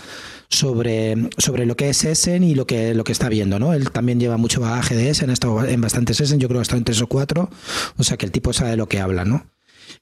[0.49, 3.73] sobre, sobre lo que es Essen y lo que, lo que está viendo, ¿no?
[3.73, 6.61] Él también lleva mucho bagaje de Essen, ha estado en bastantes Essen, yo creo que
[6.61, 7.49] ha estado en tres o cuatro,
[7.97, 9.52] o sea que el tipo sabe de lo que habla, ¿no?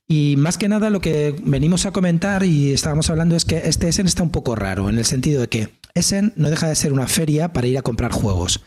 [0.07, 3.89] Y más que nada lo que venimos a comentar y estábamos hablando es que este
[3.89, 6.93] Essen está un poco raro, en el sentido de que Essen no deja de ser
[6.93, 8.61] una feria para ir a comprar juegos.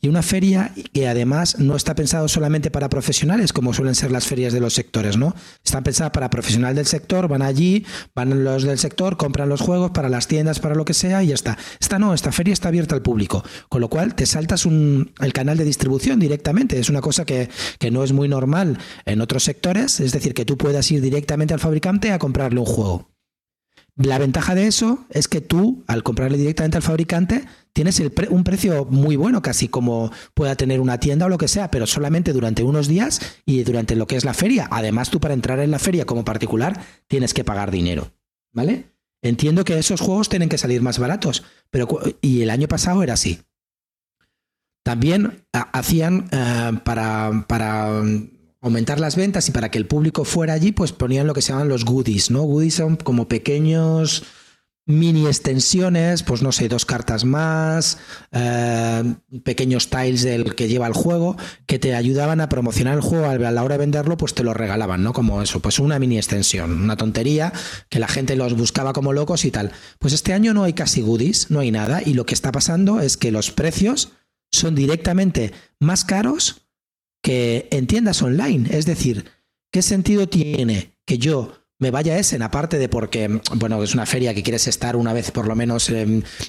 [0.00, 4.26] Y una feria que además no está pensado solamente para profesionales, como suelen ser las
[4.26, 5.34] ferias de los sectores, ¿no?
[5.64, 9.90] Está pensada para profesionales del sector, van allí, van los del sector, compran los juegos
[9.90, 11.58] para las tiendas, para lo que sea, y ya está.
[11.80, 15.58] Esta no, esta feria está abierta al público, con lo cual te saltas el canal
[15.58, 16.78] de distribución directamente.
[16.78, 20.44] Es una cosa que, que no es muy normal en otros sectores, es decir, que
[20.44, 23.10] tú puedas ir directamente al fabricante a comprarle un juego.
[23.96, 28.84] La ventaja de eso es que tú, al comprarle directamente al fabricante, tienes un precio
[28.86, 32.62] muy bueno, casi como pueda tener una tienda o lo que sea, pero solamente durante
[32.62, 34.68] unos días y durante lo que es la feria.
[34.70, 38.12] Además, tú para entrar en la feria como particular tienes que pagar dinero.
[38.52, 38.90] ¿Vale?
[39.22, 41.88] Entiendo que esos juegos tienen que salir más baratos, pero
[42.20, 43.40] y el año pasado era así.
[44.82, 48.02] También hacían eh, para, para
[48.62, 51.52] aumentar las ventas y para que el público fuera allí, pues ponían lo que se
[51.52, 52.42] llaman los goodies, ¿no?
[52.42, 54.24] Goodies son como pequeños
[54.90, 57.98] mini extensiones, pues no sé, dos cartas más,
[58.32, 63.26] eh, pequeños tiles del que lleva el juego, que te ayudaban a promocionar el juego
[63.26, 65.12] a la hora de venderlo, pues te lo regalaban, ¿no?
[65.12, 67.52] Como eso, pues una mini extensión, una tontería,
[67.88, 69.72] que la gente los buscaba como locos y tal.
[69.98, 73.00] Pues este año no hay casi goodies, no hay nada, y lo que está pasando
[73.00, 74.12] es que los precios
[74.52, 76.66] son directamente más caros
[77.22, 78.68] que en tiendas online.
[78.76, 79.26] Es decir,
[79.70, 84.06] ¿qué sentido tiene que yo me vaya a Essen, aparte de porque, bueno, es una
[84.06, 85.90] feria que quieres estar una vez por lo menos,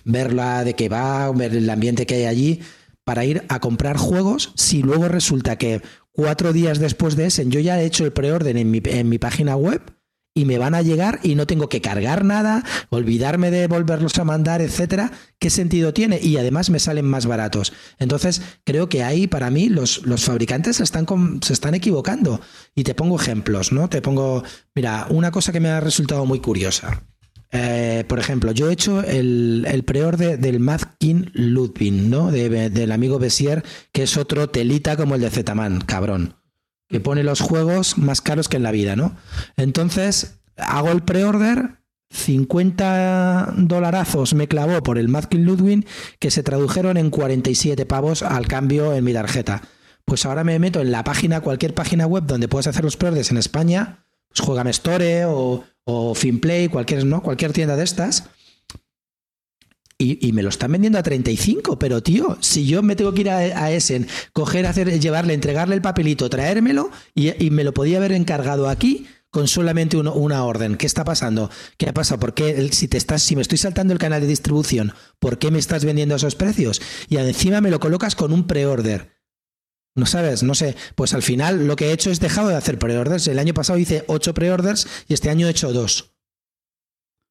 [0.04, 2.62] verla de qué va, ver el ambiente que hay allí,
[3.04, 7.60] para ir a comprar juegos, si luego resulta que cuatro días después de Essen yo
[7.60, 9.82] ya he hecho el preorden en mi, en mi página web
[10.34, 14.24] y me van a llegar y no tengo que cargar nada, olvidarme de volverlos a
[14.24, 16.20] mandar, etcétera, ¿qué sentido tiene?
[16.22, 17.74] Y además me salen más baratos.
[18.00, 21.06] Entonces, creo que ahí para mí los, los fabricantes se están,
[21.42, 22.40] se están equivocando.
[22.76, 23.90] Y te pongo ejemplos, ¿no?
[23.90, 27.04] Te pongo, mira, una cosa que me ha resultado muy curiosa.
[27.54, 32.32] Eh, por ejemplo, yo he hecho el, el preorden del Mazkin Ludwig, ¿no?
[32.32, 36.41] del amigo Bessier, que es otro telita como el de Zetaman, cabrón
[36.92, 39.16] que pone los juegos más caros que en la vida, ¿no?
[39.58, 41.78] Entonces, hago el pre-order,
[42.12, 45.88] 50 dolarazos me clavó por el Madkin Ludwig,
[46.20, 49.62] que se tradujeron en 47 pavos al cambio en mi tarjeta.
[50.06, 53.32] Pues ahora me meto en la página, cualquier página web donde puedas hacer los pre-orders
[53.32, 57.22] en España, pues Juegame Store o, o Finplay, cualquier, ¿no?
[57.24, 58.30] cualquier tienda de estas
[60.02, 63.30] y, me lo están vendiendo a 35, pero tío, si yo me tengo que ir
[63.30, 68.68] a, Essen, coger, hacer, llevarle, entregarle el papelito, traérmelo y, me lo podía haber encargado
[68.68, 70.76] aquí con solamente una orden.
[70.76, 71.50] ¿Qué está pasando?
[71.78, 72.20] ¿Qué ha pasado?
[72.20, 75.52] ¿Por qué si te estás, si me estoy saltando el canal de distribución, ¿por qué
[75.52, 76.82] me estás vendiendo a esos precios?
[77.08, 79.22] Y encima me lo colocas con un pre-order.
[79.96, 80.76] No sabes, no sé.
[80.96, 83.28] Pues al final lo que he hecho es dejado de hacer pre-orders.
[83.28, 86.14] El año pasado hice 8 pre-orders y este año he hecho 2.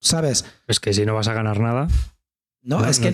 [0.01, 0.45] ¿Sabes?
[0.67, 1.89] Es que si no vas a ganar nada.
[2.63, 3.11] No, es que,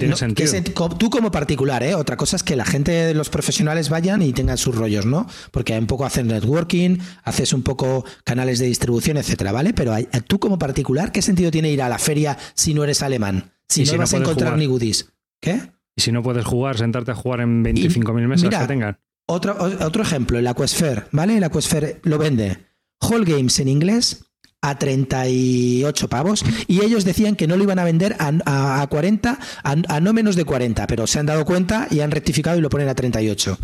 [0.98, 1.94] tú como particular, ¿eh?
[1.94, 5.28] Otra cosa es que la gente, los profesionales vayan y tengan sus rollos, ¿no?
[5.52, 9.72] Porque un poco hacer networking, haces un poco canales de distribución, etcétera, ¿vale?
[9.72, 9.94] Pero
[10.26, 13.52] tú como particular, ¿qué sentido tiene ir a la feria si no eres alemán?
[13.68, 15.12] Si no vas a encontrar ni goodies.
[15.40, 15.61] ¿Qué?
[15.94, 18.98] Y si no puedes jugar, sentarte a jugar en 25.000 meses que tengan.
[19.28, 21.37] Otro, otro ejemplo, el Aquasphere, ¿vale?
[21.37, 22.66] El Aquasphere lo vende
[23.00, 24.24] Whole Games en inglés
[24.68, 30.00] a 38 pavos y ellos decían que no lo iban a vender a, 40, a,
[30.00, 32.88] no menos de 40, pero se han dado cuenta y han rectificado y lo ponen
[32.88, 33.59] a 38.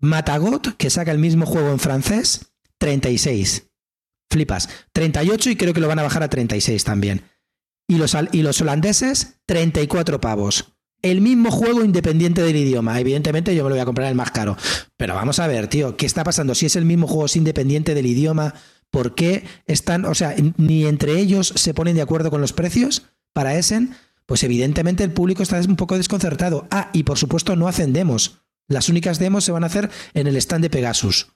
[0.00, 3.66] Matagot, que saca el mismo juego en francés, 36.
[4.30, 4.68] Flipas.
[4.92, 7.22] 38 y creo que lo van a bajar a 36 también.
[7.88, 10.72] Y los, y los holandeses, 34 pavos.
[11.02, 13.00] El mismo juego independiente del idioma.
[13.00, 14.56] Evidentemente yo me lo voy a comprar el más caro.
[14.96, 16.54] Pero vamos a ver, tío, ¿qué está pasando?
[16.54, 18.54] Si es el mismo juego independiente del idioma,
[18.90, 23.06] ¿Por qué están, o sea, ni entre ellos se ponen de acuerdo con los precios
[23.32, 23.94] para Essen?
[24.26, 26.66] Pues evidentemente el público está un poco desconcertado.
[26.70, 28.42] Ah, y por supuesto no hacen demos.
[28.68, 31.32] Las únicas demos se van a hacer en el stand de Pegasus,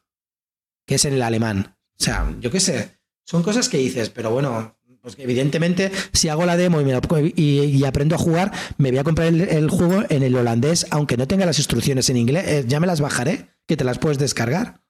[0.86, 1.76] que es en el alemán.
[1.98, 6.46] O sea, yo qué sé, son cosas que dices, pero bueno, pues evidentemente si hago
[6.46, 10.86] la demo y, aprendo a jugar, me voy a comprar el, juego en el holandés,
[10.90, 13.98] aunque no tenga las instrucciones en inglés, eh, ya me las bajaré, que te las
[13.98, 14.83] puedes descargar.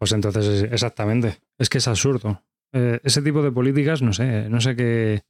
[0.00, 1.40] Pues entonces, exactamente.
[1.58, 2.42] Es que es absurdo.
[2.72, 5.24] Eh, ese tipo de políticas, no sé, no sé qué.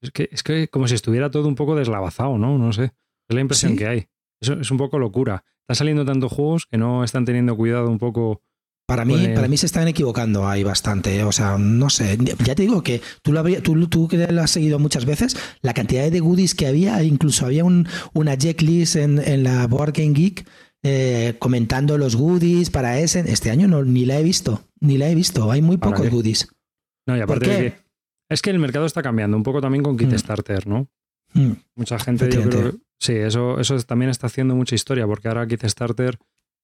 [0.00, 2.56] Es que, es que como si estuviera todo un poco deslavazado, ¿no?
[2.56, 2.92] No sé.
[3.28, 4.06] Es la impresión que hay.
[4.40, 5.44] Es un poco locura.
[5.62, 8.42] Están saliendo tantos juegos que no están teniendo cuidado un poco.
[8.86, 11.16] Para mí, para mí se están equivocando ahí bastante.
[11.16, 11.24] ¿eh?
[11.24, 12.16] O sea, no sé.
[12.44, 15.74] Ya te digo que tú, lo tú, tú, que lo has seguido muchas veces, la
[15.74, 20.12] cantidad de goodies que había, incluso había un, una checklist en, en la Board Game
[20.12, 20.46] Geek
[20.82, 23.20] eh, comentando los goodies para ese.
[23.20, 25.50] Este año no, ni la he visto, ni la he visto.
[25.50, 26.48] Hay muy pocos goodies.
[27.06, 27.74] No, y aparte ¿Por qué?
[28.28, 30.88] es que el mercado está cambiando un poco también con Kickstarter, ¿no?
[31.34, 31.52] Mm.
[31.76, 36.18] Mucha gente, yo creo, sí, eso, eso también está haciendo mucha historia, porque ahora Kickstarter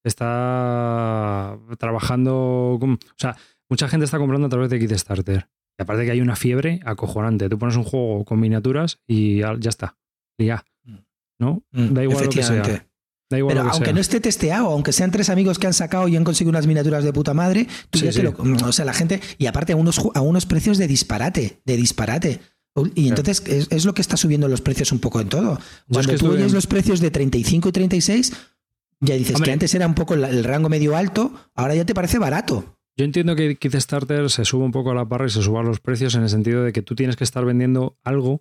[0.04, 3.36] está trabajando, o sea,
[3.68, 5.48] mucha gente está comprando a través de Kickstarter.
[5.78, 7.48] Y aparte que hay una fiebre acojonante.
[7.48, 9.96] Tú pones un juego con miniaturas y ya, está.
[10.36, 10.64] Y ya.
[10.82, 10.96] Mm.
[11.38, 11.62] ¿No?
[11.70, 11.94] Mm.
[11.94, 12.87] Da igual lo que sea.
[13.28, 16.50] Pero aunque no esté testeado, aunque sean tres amigos que han sacado y han conseguido
[16.50, 19.76] unas miniaturas de puta madre, tú ya lo, o sea, la gente, y aparte a
[19.76, 22.40] unos, a unos precios de disparate, de disparate.
[22.94, 25.58] Y entonces es, lo que está subiendo los precios un poco en todo.
[25.90, 28.32] Cuando tú oyes los precios de 35 y 36,
[29.00, 32.18] ya dices que antes era un poco el rango medio alto, ahora ya te parece
[32.18, 32.76] barato.
[32.96, 35.78] Yo entiendo que Kickstarter se suba un poco a la parra y se suban los
[35.78, 38.40] precios en el sentido de que tú tienes que estar vendiendo algo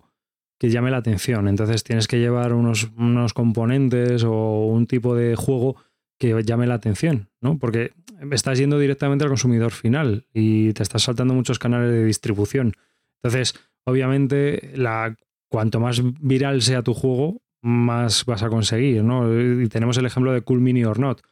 [0.58, 1.48] que llame la atención.
[1.48, 5.76] Entonces tienes que llevar unos, unos componentes o un tipo de juego
[6.18, 7.58] que llame la atención, ¿no?
[7.58, 7.92] Porque
[8.32, 12.74] estás yendo directamente al consumidor final y te estás saltando muchos canales de distribución.
[13.22, 15.16] Entonces, obviamente, la,
[15.48, 19.04] cuanto más viral sea tu juego, más vas a conseguir.
[19.04, 21.22] Y tenemos el ejemplo de Cool Mini or Not.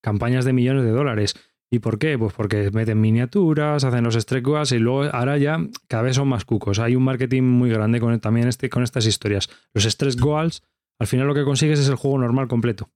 [0.00, 1.34] campañas de millones de dólares.
[1.74, 2.16] ¿Y por qué?
[2.16, 5.58] Pues porque meten miniaturas, hacen los stretch goals y luego ahora ya
[5.88, 6.78] cada vez son más cucos.
[6.78, 9.50] Hay un marketing muy grande con, también este, con estas historias.
[9.72, 10.62] Los stretch goals,
[11.00, 12.90] al final lo que consigues es el juego normal completo.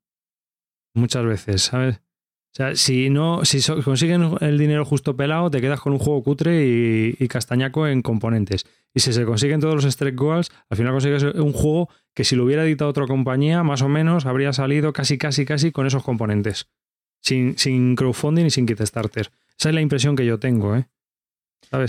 [0.95, 1.97] Muchas veces, ¿sabes?
[1.97, 6.23] O sea, si no, si consiguen el dinero justo pelado, te quedas con un juego
[6.23, 6.65] cutre
[7.19, 8.65] y, castañaco en componentes.
[8.95, 12.37] Y si se consiguen todos los stretch goals, al final consigues un juego que si
[12.37, 16.05] lo hubiera editado otra compañía, más o menos habría salido casi, casi, casi con esos
[16.05, 16.69] componentes.
[17.21, 19.31] Sin, crowdfunding y sin Kickstarter.
[19.59, 20.89] Esa es la impresión que yo tengo, ¿eh?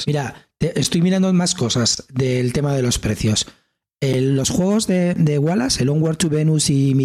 [0.07, 3.47] Mira, estoy mirando más cosas del tema de los precios.
[4.01, 6.95] los juegos de, de, Wallace, el Onward to Venus y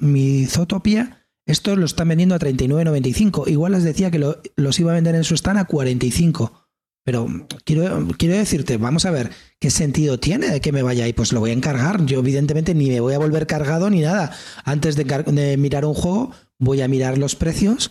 [0.00, 3.48] Mythotopia, estos los están vendiendo a 39.95.
[3.48, 6.63] Igual les decía que los iba a vender en su stand a 45.
[7.04, 7.26] Pero
[7.64, 9.30] quiero, quiero decirte, vamos a ver,
[9.60, 11.12] ¿qué sentido tiene de que me vaya ahí?
[11.12, 12.04] Pues lo voy a encargar.
[12.06, 14.32] Yo evidentemente ni me voy a volver cargado ni nada.
[14.64, 17.90] Antes de, mirar un juego, voy a mirar los precios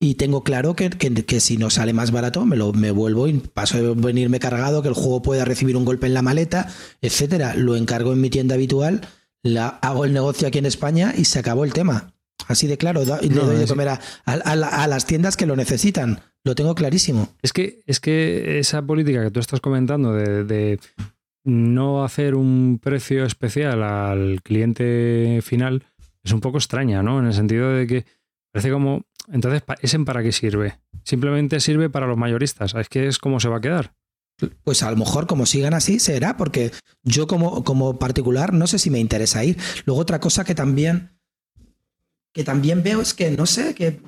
[0.00, 3.32] y tengo claro que, que, si no sale más barato, me, lo, me vuelvo y
[3.34, 6.68] paso de venirme cargado, que el juego pueda recibir un golpe en la maleta,
[7.02, 7.54] etcétera.
[7.56, 9.00] Lo encargo en mi tienda habitual,
[9.42, 12.13] la, hago el negocio aquí en España y se acabó el tema.
[12.48, 16.20] Así de claro, y le doy de comer a, a las tiendas que lo necesitan.
[16.44, 17.34] Lo tengo clarísimo.
[17.42, 20.78] Es que, es que esa política que tú estás comentando de,
[21.44, 25.86] no hacer un precio especial al cliente final
[26.22, 27.18] es un poco extraña, ¿no?
[27.18, 28.04] En el sentido de que
[28.52, 30.78] parece como, entonces, ¿ese para qué sirve?
[31.02, 32.74] Simplemente sirve para los mayoristas.
[32.74, 33.94] Es que es como se va a quedar.
[34.64, 36.72] Pues a lo mejor como sigan así será, porque
[37.04, 39.56] yo como, como particular no sé si me interesa ir.
[39.86, 41.13] Luego otra cosa que también,
[42.34, 44.00] que también veo es que, no sé, que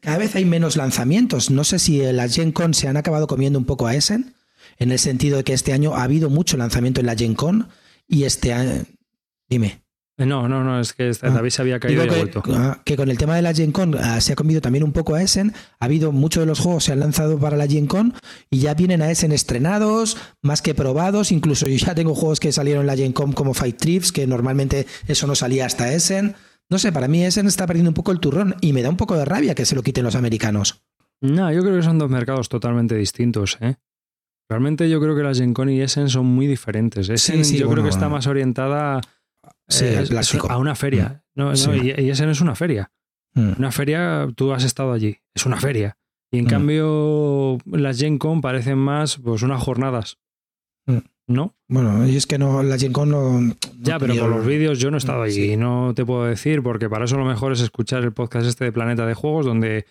[0.00, 1.50] cada vez hay menos lanzamientos.
[1.50, 4.34] No sé si las Gen Con se han acabado comiendo un poco a Essen,
[4.78, 7.68] en el sentido de que este año ha habido mucho lanzamiento en la Gen Con
[8.06, 8.84] y este año...
[9.48, 9.80] Dime.
[10.18, 11.30] No, no, no, es que ah.
[11.30, 12.42] David se había caído y que, vuelto.
[12.48, 14.92] Ah, que con el tema de la Gen Con ah, se ha comido también un
[14.92, 15.52] poco a Essen.
[15.78, 18.14] Ha habido muchos de los juegos se han lanzado para la Gen Con
[18.50, 21.32] y ya vienen a Essen estrenados, más que probados.
[21.32, 24.26] Incluso yo ya tengo juegos que salieron en la Gen Con como Fight Trips, que
[24.26, 26.34] normalmente eso no salía hasta Essen.
[26.68, 28.96] No sé, para mí Essen está perdiendo un poco el turrón y me da un
[28.96, 30.82] poco de rabia que se lo quiten los americanos.
[31.20, 33.76] No, yo creo que son dos mercados totalmente distintos, ¿eh?
[34.48, 37.08] Realmente yo creo que la Gen Con y Essen son muy diferentes.
[37.08, 39.00] Essen yo creo que está más orientada
[39.80, 40.04] eh,
[40.48, 41.24] a una feria.
[41.34, 41.40] Mm.
[41.40, 42.92] No, y, ese no es una feria.
[43.34, 43.52] Mm.
[43.58, 45.98] Una feria, tú has estado allí, es una feria.
[46.30, 46.48] Y en mm.
[46.48, 50.18] cambio, las Gen Con parecen más pues unas jornadas.
[51.28, 51.56] ¿No?
[51.66, 53.56] Bueno, y es que no, la Gen Con no.
[53.80, 56.62] ya, pero con los vídeos yo no he estado allí y no te puedo decir,
[56.62, 59.86] porque para eso lo mejor es escuchar el podcast este de Planeta de Juegos, donde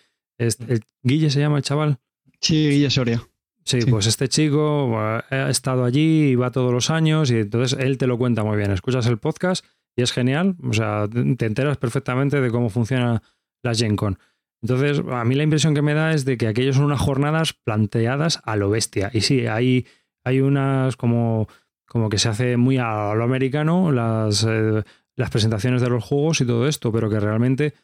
[1.02, 1.98] Guille se llama el chaval.
[2.40, 3.22] Sí, Guille Soria.
[3.64, 7.98] Sí, pues este chico ha estado allí y va todos los años y entonces él
[7.98, 8.70] te lo cuenta muy bien.
[8.70, 9.64] Escuchas el podcast
[9.96, 13.22] y es genial, o sea, te enteras perfectamente de cómo funciona
[13.62, 14.18] la Gen Con.
[14.62, 17.52] Entonces, a mí la impresión que me da es de que aquellos son unas jornadas
[17.52, 19.10] planteadas a lo bestia.
[19.12, 19.86] Y sí, hay,
[20.26, 21.48] hay unas como,
[21.86, 24.82] como que se hace muy a lo americano las, eh,
[25.14, 27.74] las presentaciones de los juegos y todo esto, pero que realmente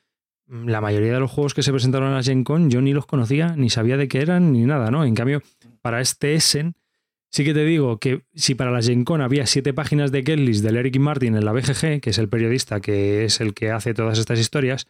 [0.49, 3.07] la mayoría de los juegos que se presentaron en la Gen Con yo ni los
[3.07, 5.05] conocía, ni sabía de qué eran, ni nada, ¿no?
[5.05, 5.41] En cambio,
[5.83, 6.75] para este Essen,
[7.31, 10.63] sí que te digo que si para la Gen Con había siete páginas de Kelly's
[10.63, 13.95] del Eric Martin en la BGG, que es el periodista que es el que hace
[13.95, 14.89] todas estas historias,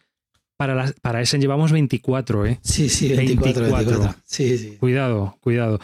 [0.57, 2.59] para, para Essen llevamos 24, ¿eh?
[2.63, 4.15] Sí, sí, 24.
[4.25, 4.77] Sí, sí.
[4.79, 5.79] Cuidado, cuidado.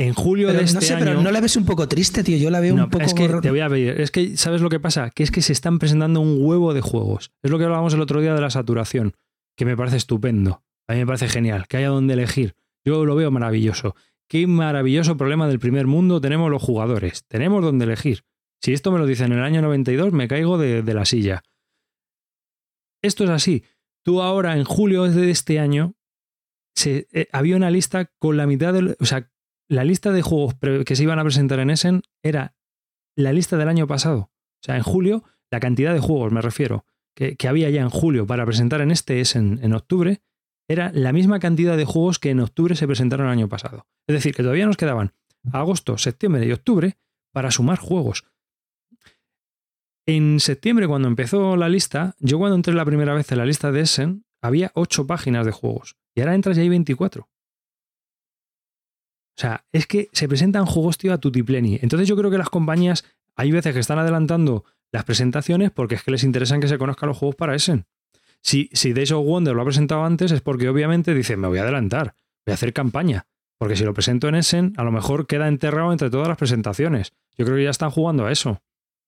[0.00, 1.04] En julio de este no sé, año...
[1.04, 2.38] pero no la ves un poco triste, tío.
[2.38, 3.04] Yo la veo un poco.
[3.04, 4.00] Es que te voy a ver.
[4.00, 5.10] Es que, ¿sabes lo que pasa?
[5.10, 7.32] Que es que se están presentando un huevo de juegos.
[7.42, 9.14] Es lo que hablábamos el otro día de la saturación,
[9.58, 10.62] que me parece estupendo.
[10.88, 11.68] A mí me parece genial.
[11.68, 12.54] Que haya donde elegir.
[12.82, 13.94] Yo lo veo maravilloso.
[14.26, 17.26] Qué maravilloso problema del primer mundo tenemos los jugadores.
[17.28, 18.24] Tenemos donde elegir.
[18.62, 21.42] Si esto me lo dicen en el año 92, me caigo de, la silla.
[23.02, 23.64] Esto es así.
[24.02, 25.94] Tú ahora, en julio de este año,
[26.74, 28.96] se, eh, había una lista con la mitad del.
[28.98, 29.29] O sea,
[29.70, 32.56] la lista de juegos que se iban a presentar en Essen era
[33.16, 34.18] la lista del año pasado.
[34.18, 38.26] O sea, en julio, la cantidad de juegos, me refiero, que, había ya en julio
[38.26, 40.22] para presentar en este Essen en octubre,
[40.68, 43.86] era la misma cantidad de juegos que en octubre se presentaron el año pasado.
[44.08, 45.12] Es decir, que todavía nos quedaban
[45.52, 46.98] agosto, septiembre y octubre
[47.32, 48.24] para sumar juegos.
[50.04, 53.70] En septiembre, cuando empezó la lista, yo cuando entré la primera vez en la lista
[53.70, 55.96] de Essen, había ocho páginas de juegos.
[56.16, 57.29] Y ahora entras y hay 24.
[59.40, 61.78] O sea, es que se presentan juegos, tío, a tutipleni.
[61.80, 66.02] Entonces yo creo que las compañías hay veces que están adelantando las presentaciones porque es
[66.02, 67.86] que les interesan que se conozcan los juegos para Essen.
[68.42, 71.56] Si, si Days of Wonder lo ha presentado antes es porque obviamente dice, me voy
[71.56, 72.14] a adelantar,
[72.44, 73.28] voy a hacer campaña.
[73.56, 77.14] Porque si lo presento en Essen, a lo mejor queda enterrado entre todas las presentaciones.
[77.38, 78.60] Yo creo que ya están jugando a eso.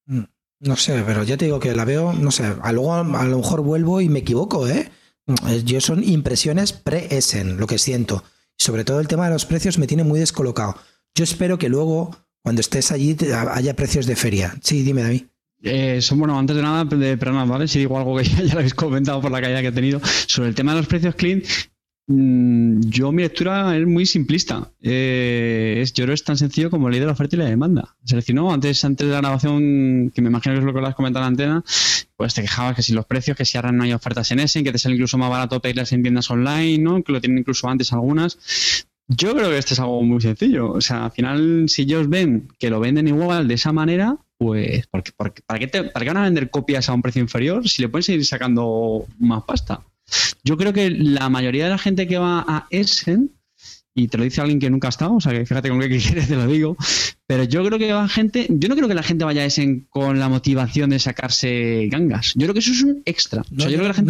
[0.07, 0.22] Mm,
[0.61, 3.37] no sé, pero ya te digo que la veo, no sé, a, luego a lo
[3.37, 4.91] mejor vuelvo y me equivoco, ¿eh?
[5.26, 8.24] Mm, yo son impresiones pre-Essen, lo que siento
[8.63, 10.77] sobre todo el tema de los precios me tiene muy descolocado.
[11.15, 13.17] Yo espero que luego, cuando estés allí,
[13.51, 14.55] haya precios de feria.
[14.63, 15.23] Sí, dime, David.
[15.65, 17.69] Eh, son, bueno, antes de nada, de, perdón, ¿vale?
[17.69, 20.49] Si digo algo que ya, lo habéis comentado por la caída que he tenido, sobre
[20.49, 21.43] el tema de los precios clean,
[22.91, 24.71] yo mi lectura es muy simplista.
[24.81, 27.47] Eh, es, yo creo que es tan sencillo como ley de la oferta y la
[27.47, 27.97] demanda.
[28.33, 30.95] No, antes, antes de la grabación, que me imagino que es lo que lo has
[30.95, 31.65] comentado en la antena,
[32.17, 34.63] pues te quejabas que si los precios, que si ahora no hay ofertas en ese,
[34.63, 37.03] que te sale incluso más barato pedirlas en tiendas online, ¿no?
[37.03, 38.39] Que lo tienen incluso antes algunas.
[39.09, 40.73] Yo creo que esto es algo muy sencillo.
[40.73, 44.87] O sea, al final, si ellos ven que lo venden igual de esa manera, pues,
[44.87, 48.03] ¿para, qué ¿para qué van a vender copias a un precio inferior si le pueden
[48.03, 49.83] seguir sacando más pasta?
[50.45, 53.31] Yo creo que la mayoría de la gente que va a Essen,
[53.95, 55.89] y te lo dice alguien que nunca ha estado, o sea que fíjate con qué
[55.99, 56.77] quieres te lo digo,
[57.27, 59.87] pero yo creo que va gente, yo no creo que la gente vaya a Essen
[59.91, 62.33] con la motivación de sacarse gangas.
[62.35, 63.45] Yo creo que eso es un extra.
[63.51, 63.67] No,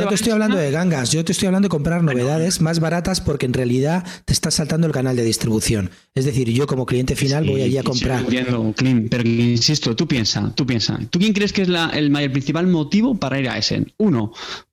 [0.09, 3.47] te estoy hablando de gangas, yo te estoy hablando de comprar novedades más baratas porque
[3.47, 5.91] en realidad te estás saltando el canal de distribución.
[6.15, 8.21] Es decir, yo como cliente final voy allí a comprar.
[8.21, 8.75] entiendo,
[9.11, 10.99] pero insisto, tú piensa, tú piensa.
[11.11, 13.93] ¿Tú quién crees que es la, el, el principal motivo para ir a Essen?
[13.99, 14.33] Uno,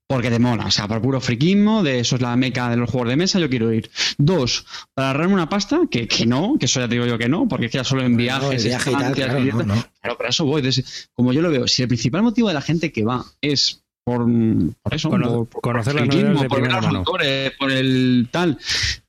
[0.09, 2.89] porque te mola, o sea, por puro friquismo, de eso es la meca de los
[2.89, 3.91] juegos de mesa, yo quiero ir.
[4.17, 7.29] Dos, para ahorrarme una pasta, que, que no, que eso ya te digo yo que
[7.29, 9.85] no, porque es que ya solo en viajes, viaje y tal, claro, no, no.
[10.01, 10.61] Claro, pero eso voy.
[10.61, 13.83] Entonces, como yo lo veo, si el principal motivo de la gente que va es
[14.03, 14.25] por,
[14.81, 18.29] por eso, Cono por, conocer por, las friquismo, por ver a los autores, por el
[18.31, 18.57] tal,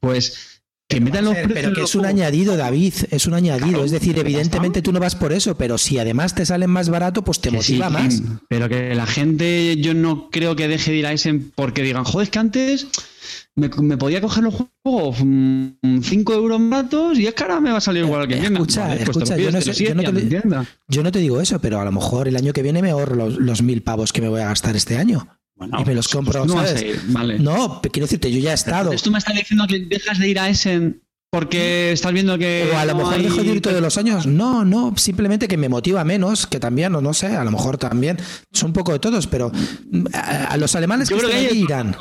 [0.01, 0.50] pues
[0.91, 3.69] que metan los Pero, precios pero de que es un añadido, David, es un añadido.
[3.69, 6.89] Claro, es decir, evidentemente tú no vas por eso, pero si además te salen más
[6.91, 8.23] barato, pues te sí, motiva más.
[8.49, 12.05] Pero que la gente, yo no creo que deje de ir a ese porque digan,
[12.05, 12.87] joder, es que antes
[13.55, 17.79] me, me podía coger los juegos 5 euros baratos y es que ahora me va
[17.79, 20.03] a salir igual que Eh, escucha, Vale, pues escucha, pides, yo no sé- yo no
[20.03, 20.43] te.
[20.89, 23.15] Yo no te digo eso, pero a lo mejor el año que viene me ahorro
[23.15, 25.29] los, los mil pavos que me voy a gastar este año.
[25.61, 26.83] Bueno, y me los pues compro, no vas ¿sabes?
[26.83, 27.39] a ir, vale.
[27.39, 28.81] No, quiero decirte, yo ya he estado.
[28.87, 32.69] Entonces tú me estás diciendo que dejas de ir a Essen porque estás viendo que.
[32.75, 34.27] O a lo no mejor hay- dejo de ir todos los años.
[34.27, 37.79] No, no, simplemente que me motiva menos, que también, o no sé, a lo mejor
[37.79, 38.17] también.
[38.53, 39.53] Son un poco de todos, pero
[39.91, 41.95] mm, a, a los alemanes Yo que creo que hay irán.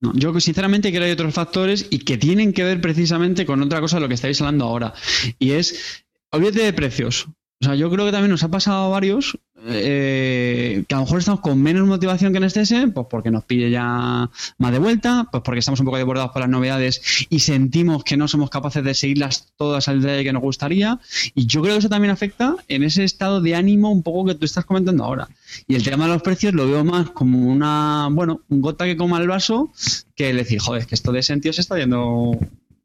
[0.00, 3.60] No, yo sinceramente creo que hay otros factores y que tienen que ver precisamente con
[3.62, 4.94] otra cosa de lo que estáis hablando ahora.
[5.40, 7.26] Y es, olvídate de precios.
[7.60, 9.36] O sea, yo creo que también nos ha pasado a varios
[9.66, 13.30] eh, que a lo mejor estamos con menos motivación que en este ese, pues porque
[13.30, 17.26] nos pide ya más de vuelta, pues porque estamos un poco desbordados por las novedades
[17.28, 21.00] y sentimos que no somos capaces de seguirlas todas al detalle que nos gustaría.
[21.34, 24.34] Y yo creo que eso también afecta en ese estado de ánimo un poco que
[24.34, 25.28] tú estás comentando ahora.
[25.66, 28.96] Y el tema de los precios lo veo más como una, bueno, un gota que
[28.96, 29.72] coma el vaso
[30.14, 32.38] que el decir, joder, que esto de sentido se está yendo.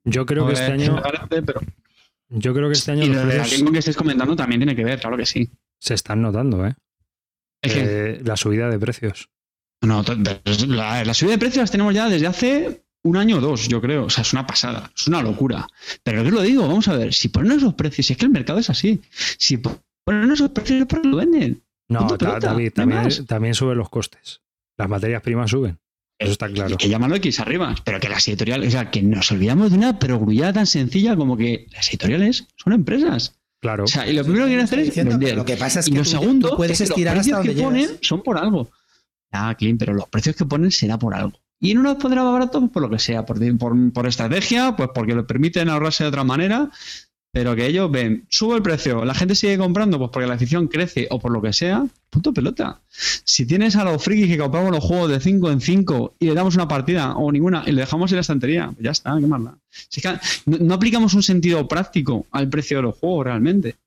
[0.06, 1.62] Yo creo que este año, pero...
[2.30, 3.08] yo creo que este año Y
[3.64, 5.50] lo que estáis comentando también tiene que ver, claro que sí.
[5.84, 6.76] Se están notando, ¿eh?
[7.62, 9.30] Es que- Eh, la subida de precios.
[9.82, 10.04] No,
[10.68, 13.82] la, la subida de precios las tenemos ya desde hace un año o dos, yo
[13.82, 14.06] creo.
[14.06, 15.68] O sea, es una pasada, es una locura.
[16.04, 16.66] Pero ¿qué os lo digo?
[16.68, 19.02] Vamos a ver, si ponen esos precios, si es que el mercado es así,
[19.38, 21.64] si ponen esos precios es porque lo venden.
[21.90, 22.72] No, pelota, David,
[23.28, 24.42] también, suben los costes.
[24.78, 25.78] Las materias primas suben.
[26.18, 26.74] Eso está claro.
[26.76, 29.78] Y que llamarlo X arriba, pero que las editoriales, o sea, que nos olvidamos de
[29.78, 33.38] una perogrullada tan sencilla como que las editoriales son empresas.
[33.64, 33.86] Claro.
[33.86, 35.38] O sea, y lo primero que quieren hacer es Diciendo, vender.
[35.38, 37.26] Lo que pasa es y que lo tú- segundo, tú puedes es que estirar los
[37.26, 38.70] hasta precios donde que ponen son por algo.
[39.32, 41.40] Ah, Clint, pero los precios que ponen será por algo.
[41.62, 44.76] Y no los pondrá más barato pues por lo que sea, por, por, por estrategia,
[44.76, 46.70] pues porque lo permiten ahorrarse de otra manera,
[47.34, 50.68] pero que ellos ven, subo el precio, la gente sigue comprando, pues porque la afición
[50.68, 52.80] crece o por lo que sea, punto pelota.
[52.90, 56.36] Si tienes a los frikis que compramos los juegos de 5 en 5 y le
[56.36, 59.58] damos una partida o ninguna y le dejamos en la estantería, pues ya está, da.
[59.90, 60.00] Si
[60.46, 63.78] no, no aplicamos un sentido práctico al precio de los juegos realmente.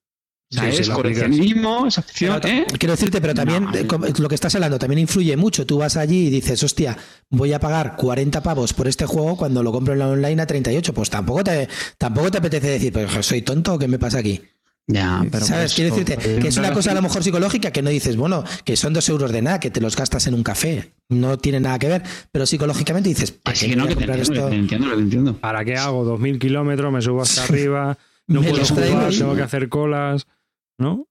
[0.49, 2.67] O sea, Sí, sí, es coleccionismo, es Pero, ¿eh?
[2.79, 5.67] Quiero decirte, pero también No, lo que estás hablando también influye mucho.
[5.67, 6.97] Tú vas allí y dices, hostia,
[7.31, 10.47] voy a pagar 40 pavos por este juego cuando lo compro en la online a
[10.47, 10.93] 38.
[10.95, 11.69] Pues tampoco te,
[11.99, 14.41] tampoco te apetece decir, pues soy tonto o qué me pasa aquí.
[14.89, 15.63] Ya, pero ¿Sabes?
[15.63, 18.17] pues, Quiero decirte que es una pero- cosa a lo mejor psicológica que no dices,
[18.17, 20.93] bueno, que son dos euros de nada, que te los gastas en un café.
[21.09, 22.03] No tiene nada que ver.
[22.31, 24.57] Pero psicológicamente dices, ¿para qué que no, voy a que te comprar entiendo, que te
[24.61, 25.37] entiendo, que te entiendo.
[25.41, 26.93] ¿Para qué hago 2.000 kilómetros?
[26.93, 27.99] Me subo hasta arriba.
[28.29, 30.27] No Me puedo jugar, tengo que hacer colas.
[30.79, 31.07] ¿No?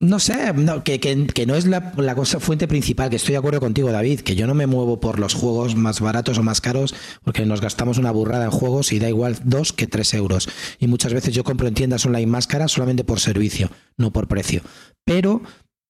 [0.00, 3.32] No sé, no, que, que- que no es la, la cosa fuente principal, que estoy
[3.32, 6.44] de acuerdo contigo, David, que yo no me muevo por los juegos más baratos o
[6.44, 6.94] más caros,
[7.24, 10.48] porque nos gastamos una burrada en juegos y da igual dos que tres euros.
[10.78, 14.28] Y muchas veces yo compro en tiendas online más caras solamente por servicio, no por
[14.28, 14.62] precio.
[15.04, 15.42] Pero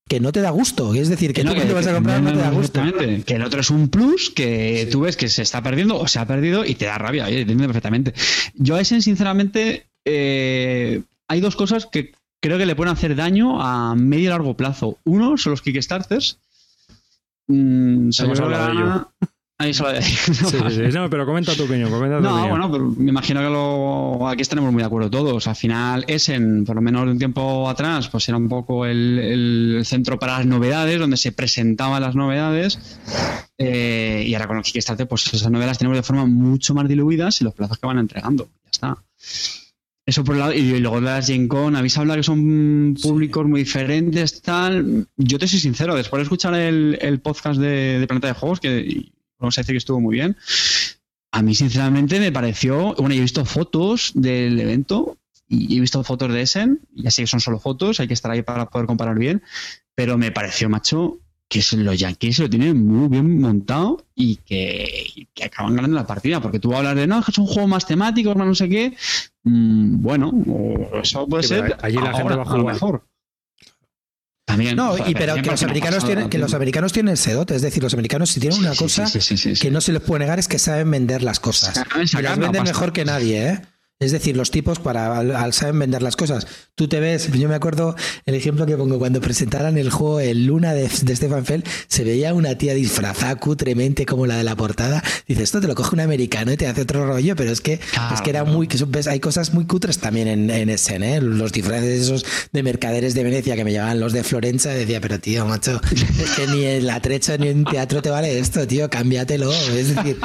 [0.08, 2.32] que no te da gusto, es decir, que, no, tú cuando vas a comprar no
[2.32, 2.80] te da gusto.
[3.26, 6.18] Que el otro es un plus que tú ves que se está perdiendo o se
[6.18, 7.26] ha perdido y te da rabia.
[7.26, 8.14] Oye, entiendo perfectamente.
[8.54, 13.60] Yo a ese, sinceramente, eh, hay dos cosas que creo que le pueden hacer daño
[13.62, 14.98] a medio y largo plazo.
[15.04, 16.38] Uno son los Kickstarters.
[17.48, 19.08] Mm, se Hemos yo hablado de ello.
[19.60, 20.82] Ahí se lo de- Sí, sí, sí.
[20.94, 21.90] No, pero comenta tu opinión.
[21.90, 22.50] Comenta tu No, opinión.
[22.50, 25.48] bueno, pero me imagino que lo, aquí estaremos muy de acuerdo todos.
[25.48, 29.18] Al final, Essen, por lo menos de un tiempo atrás, pues era un poco el,
[29.18, 32.78] el centro para las novedades, donde se presentaban las novedades.
[33.58, 36.86] Eh, y ahora con el Kickstarter, pues esas novedades las tenemos de forma mucho más
[36.86, 38.44] diluidas y los plazos que van entregando.
[38.66, 38.98] Ya está.
[40.08, 43.46] Eso por un lado, y luego de las Gen Con, habéis hablado que son públicos
[43.46, 45.06] muy diferentes, tal.
[45.18, 48.58] Yo te soy sincero, después de escuchar el, el podcast de, de Planeta de Juegos,
[48.58, 50.34] que vamos a decir que estuvo muy bien,
[51.30, 56.02] a mí sinceramente me pareció, bueno, yo he visto fotos del evento y he visto
[56.02, 58.86] fotos de Essen, ya sé que son solo fotos, hay que estar ahí para poder
[58.86, 59.42] comparar bien,
[59.94, 65.26] pero me pareció, macho, que es- los Yankees lo tienen muy bien montado y que,
[65.32, 67.86] que acaban ganando la partida, porque tú hablas de, no, es que son juegos más
[67.86, 68.94] temáticos, más no sé qué,
[69.44, 70.30] Mm, bueno,
[71.02, 71.76] eso puede Sí, ser.
[71.80, 72.74] allí la gente va a lo jugar.
[72.74, 73.04] mejor.
[74.44, 74.76] También.
[74.76, 77.82] No, y pero que los americanos tienen, que los americanos tienen ese dote, es decir,
[77.82, 79.60] los americanos si tienen una Sí, cosa sí, sí, sí, sí.
[79.62, 81.74] que no se les puede negar es que saben vender las cosas.
[81.74, 83.60] Saben Y las venden mejor que nadie, ¿eh?
[84.00, 86.46] Es decir, los tipos para al, saben vender las cosas.
[86.76, 87.96] Tú te ves, yo me acuerdo
[88.26, 92.32] el ejemplo que pongo cuando presentaran el juego El Luna de, Stefan Feld, se veía
[92.32, 95.02] una tía disfrazada cutremente como la de la portada.
[95.26, 97.72] Dice, esto te lo coge un americano y te hace otro rollo, pero es que,
[97.72, 100.70] es que era muy, que ves, hay cosas muy cutres también en, en
[101.02, 101.20] ¿eh?
[101.20, 105.18] Los disfraces esos de mercaderes de Venecia que me llevaban los de Florencia, decía, pero
[105.18, 108.88] tío, macho, es que ni en la trecha ni en teatro te vale esto, tío,
[108.88, 109.52] cámbiatelo.
[109.52, 110.18] Es decir,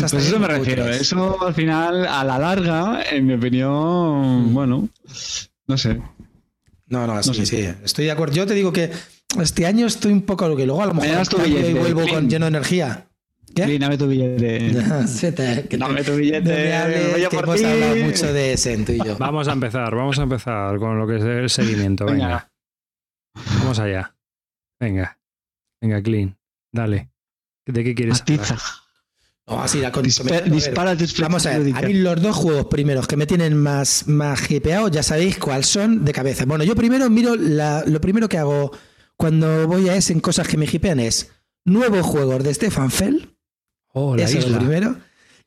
[0.00, 0.88] pues eso me refiero.
[0.88, 4.88] Eso al final, a la larga, en mi opinión, bueno,
[5.66, 6.00] no sé.
[6.86, 7.68] No, no, sí, sí.
[7.82, 8.34] Estoy de acuerdo.
[8.34, 8.90] Yo te digo que
[9.40, 12.44] este año estoy un poco lo que luego a lo mejor y vuelvo con lleno
[12.44, 13.06] de energía.
[13.54, 13.78] ¿Qué?
[13.78, 14.72] dame tu billete.
[15.78, 16.54] dame tu billete.
[17.30, 19.16] que hemos hablado mucho de ese, tú y yo.
[19.16, 22.04] Vamos a empezar, vamos a empezar con lo que es el seguimiento.
[22.04, 22.50] Venga.
[23.60, 24.14] Vamos allá.
[24.80, 25.18] Venga.
[25.80, 26.36] Venga, Clean.
[26.72, 27.10] Dale.
[27.66, 28.58] ¿De qué quieres hablar?
[29.46, 29.92] Así la
[31.20, 34.88] Vamos a ver, a mí los dos juegos primeros que me tienen más, más hipeado,
[34.88, 36.44] ya sabéis cuáles son de cabeza.
[36.46, 38.72] Bueno, yo primero miro lo primero que hago
[39.16, 41.30] cuando voy a ese en cosas que me hipean es
[41.64, 43.36] nuevos juegos de Stefan Fell.
[43.92, 44.96] Oh, Eso es lo primero.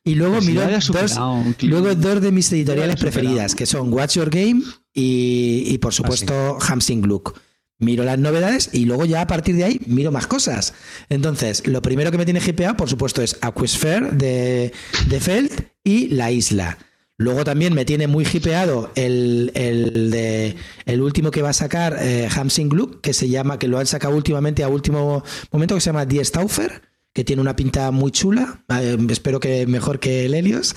[0.04, 1.18] Y luego miro dos,
[1.60, 4.62] luego dos de mis editoriales preferidas, que son Watch Your Game
[4.94, 7.34] y, y por supuesto, ah, Hamsing Look
[7.78, 10.74] miro las novedades y luego ya a partir de ahí miro más cosas.
[11.08, 14.72] Entonces, lo primero que me tiene GPA, por supuesto, es Aquasphere de,
[15.08, 15.52] de Feld
[15.84, 16.78] y La Isla.
[17.20, 20.54] Luego también me tiene muy hipeado el, el, de,
[20.86, 23.86] el último que va a sacar eh, Hamsing Look, que se llama, que lo han
[23.86, 26.80] sacado últimamente a último momento, que se llama Die Stauffer,
[27.12, 28.64] que tiene una pinta muy chula.
[28.68, 30.76] Eh, espero que mejor que el Helios.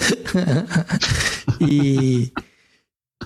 [1.60, 2.34] y,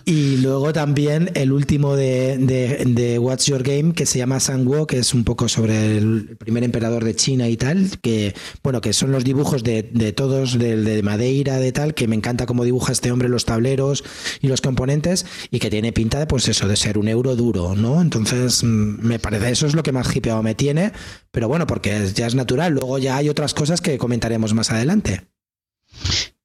[0.03, 4.99] y luego también el último de, de, What's Your Game, que se llama Sangwo, que
[4.99, 9.11] es un poco sobre el primer emperador de China y tal, que bueno, que son
[9.11, 13.11] los dibujos de, de todos, de, Madeira, de tal, que me encanta cómo dibuja este
[13.11, 14.03] hombre los tableros
[14.41, 17.75] y los componentes, y que tiene pinta de pues eso, de ser un euro duro,
[17.75, 18.01] ¿no?
[18.01, 20.91] Entonces, mm, me parece, eso es lo que más hipeado me tiene,
[21.31, 22.73] pero bueno, porque ya es natural.
[22.73, 25.21] Luego ya hay otras cosas que comentaremos más adelante.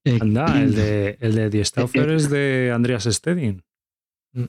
[0.05, 3.63] Eh, Anda, el de, el de Die Stauffer es de Andreas Stedin.
[4.33, 4.45] Mm,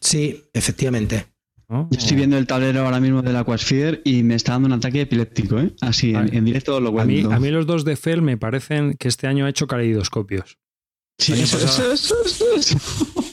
[0.00, 1.26] sí, efectivamente.
[1.68, 1.88] Oh.
[1.90, 5.02] Yo estoy viendo el tablero ahora mismo del Aquasphere y me está dando un ataque
[5.02, 5.74] epiléptico, ¿eh?
[5.80, 7.32] Así, en, directo lo cuento.
[7.32, 10.58] A mí, los dos de Fell me parecen que este año ha hecho caleidoscopios.
[11.18, 12.78] Sí, eso, eso, eso,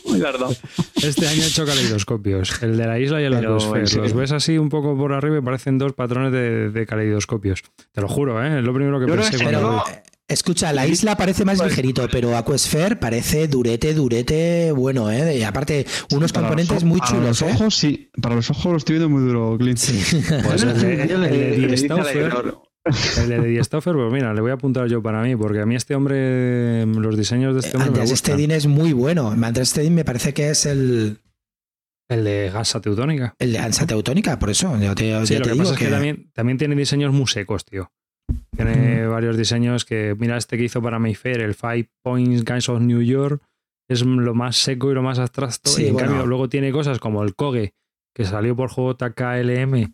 [0.05, 0.49] Muy largo.
[0.95, 2.61] Este año ha hecho caleidoscopios.
[2.63, 4.01] El de la isla y el Aquasphere.
[4.01, 7.63] Los ves así un poco por arriba y parecen dos patrones de, de caleidoscopios.
[7.91, 8.59] Te lo juro, ¿eh?
[8.59, 9.83] Es lo primero que pensé cuando...
[10.31, 15.37] Escucha, la isla parece más ligerito, pero Aquasphere parece durete, durete, bueno, ¿eh?
[15.37, 17.11] Y aparte, unos componentes muy chulos.
[17.11, 17.51] Para los ¿eh?
[17.53, 18.09] ojos, sí.
[18.21, 19.77] Para los ojos lo estoy viendo muy duro, Clint.
[19.77, 20.21] Sí.
[20.43, 21.03] Pues el de,
[21.55, 22.31] el de Stoffer,
[23.17, 25.75] el de Stoffer, pues mira, le voy a apuntar yo para mí, porque a mí
[25.75, 28.01] este hombre, los diseños de este hombre.
[28.01, 29.31] Andrés Stedin es muy bueno.
[29.31, 31.19] Andrés Stedin me parece que es el.
[32.09, 33.35] El de Gansa Teutónica.
[33.37, 34.77] El de Gansa Teutónica, por eso.
[34.79, 37.91] Yo te, sí, lo que pasa es que también, también tiene diseños muy secos, tío.
[38.55, 42.81] Tiene varios diseños que, mira, este que hizo para Mayfair, el Five Points Guys of
[42.81, 43.41] New York,
[43.89, 45.71] es lo más seco y lo más abstracto.
[45.79, 47.73] y en cambio, luego tiene cosas como el Koge,
[48.13, 49.93] que salió por JKLM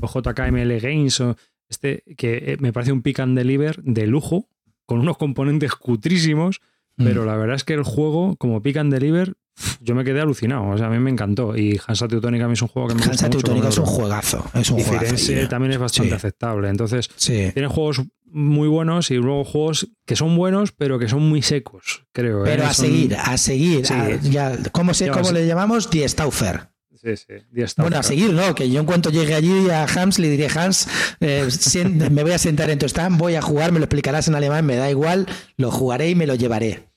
[0.00, 1.36] o JKML Games, o
[1.68, 4.48] este que eh, me parece un pick and deliver de lujo,
[4.86, 6.60] con unos componentes cutrísimos,
[6.96, 9.34] pero la verdad es que el juego, como pick and deliver,
[9.80, 10.68] yo me quedé alucinado.
[10.68, 11.56] O sea, a mí me encantó.
[11.56, 13.38] Y Hansa Teutónica a mí es un juego que me gusta mucho.
[13.38, 14.44] Teutónica es un juegazo.
[14.54, 16.68] Es un y Firenze también es bastante aceptable.
[16.68, 21.40] Entonces, tiene juegos muy buenos y luego juegos que son buenos, pero que son muy
[21.40, 22.44] secos, creo.
[22.44, 22.50] ¿eh?
[22.50, 23.84] Pero a seguir, a seguir.
[24.22, 25.88] ya, ¿Cómo, se, ¿Cómo le llamamos?
[25.88, 26.68] Die Stauffer.
[27.04, 27.74] Sí, sí.
[27.76, 28.54] Bueno, a seguir, ¿no?
[28.54, 30.88] Que yo en cuanto llegue allí a Hans le diré, Hans,
[31.20, 31.46] eh,
[32.10, 34.64] me voy a sentar en tu stand, voy a jugar, me lo explicarás en alemán,
[34.64, 35.26] me da igual,
[35.56, 36.88] lo jugaré y me lo llevaré.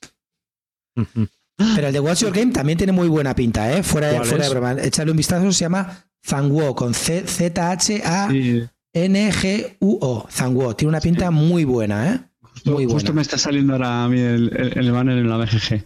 [1.58, 3.82] Pero el de Watch Your Game también tiene muy buena pinta, ¿eh?
[3.82, 4.74] Fuera, de, fuera de broma.
[4.74, 7.48] Echarle un vistazo, se llama Zangwo, con Z-H-A-N-G-U-O.
[10.30, 10.76] Zangwo.
[10.76, 12.20] Tiene una pinta muy buena, ¿eh?
[12.66, 12.94] Muy buena.
[12.94, 15.84] Justo me está saliendo ahora a mí el, el, banner en la BGG.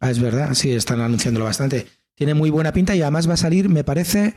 [0.00, 1.86] Ah, es verdad, sí, están anunciándolo bastante.
[2.14, 4.34] Tiene muy buena pinta y además va a salir, me parece,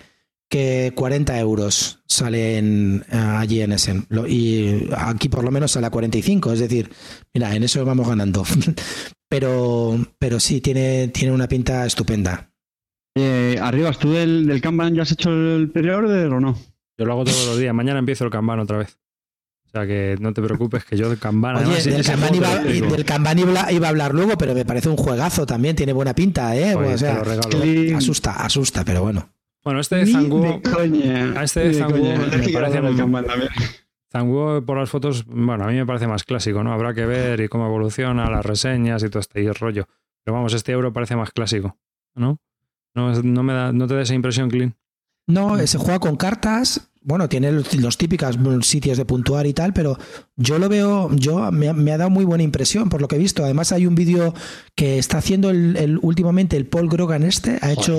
[0.49, 4.07] que 40 euros salen eh, allí en Essen.
[4.28, 6.53] Y aquí por lo menos sale a 45.
[6.53, 6.89] Es decir,
[7.34, 8.45] mira, en eso vamos ganando.
[9.30, 12.51] pero, pero sí, tiene, tiene una pinta estupenda.
[13.15, 16.57] Eh, arriba, ¿tú del, del Kanban ya has hecho el pre-order o no?
[16.97, 17.73] Yo lo hago todos los días.
[17.73, 18.97] Mañana empiezo el Kanban otra vez.
[19.67, 21.57] O sea que no te preocupes que yo del Kanban...
[21.57, 25.45] Oye, del, Kanban iba, del Kanban iba, a hablar luego, pero me parece un juegazo
[25.45, 25.76] también.
[25.76, 26.76] Tiene buena pinta, ¿eh?
[26.76, 27.21] o sea,
[27.95, 29.30] asusta, asusta, pero bueno.
[29.63, 30.61] Bueno, este de Zanguo...
[31.36, 33.84] A este de Zanguo me parece...
[34.16, 36.72] Tango por las fotos, bueno, a mí me parece más clásico, ¿no?
[36.72, 39.89] Habrá que ver y cómo evoluciona, las reseñas y todo este rollo.
[40.24, 41.78] Pero vamos, este euro parece más clásico,
[42.16, 42.39] ¿no?
[42.93, 44.74] No, me da, ¿No te da esa impresión, Clean?
[45.28, 46.91] No, se juega con cartas.
[47.01, 49.97] Bueno, tiene los, típicos sitios de puntuar y tal, pero
[50.38, 53.43] yo lo veo, yo me, ha dado muy buena impresión por lo que he visto.
[53.43, 54.34] Además, hay un vídeo
[54.76, 57.97] que está haciendo el, últimamente el Paul Grogan este, ha hecho,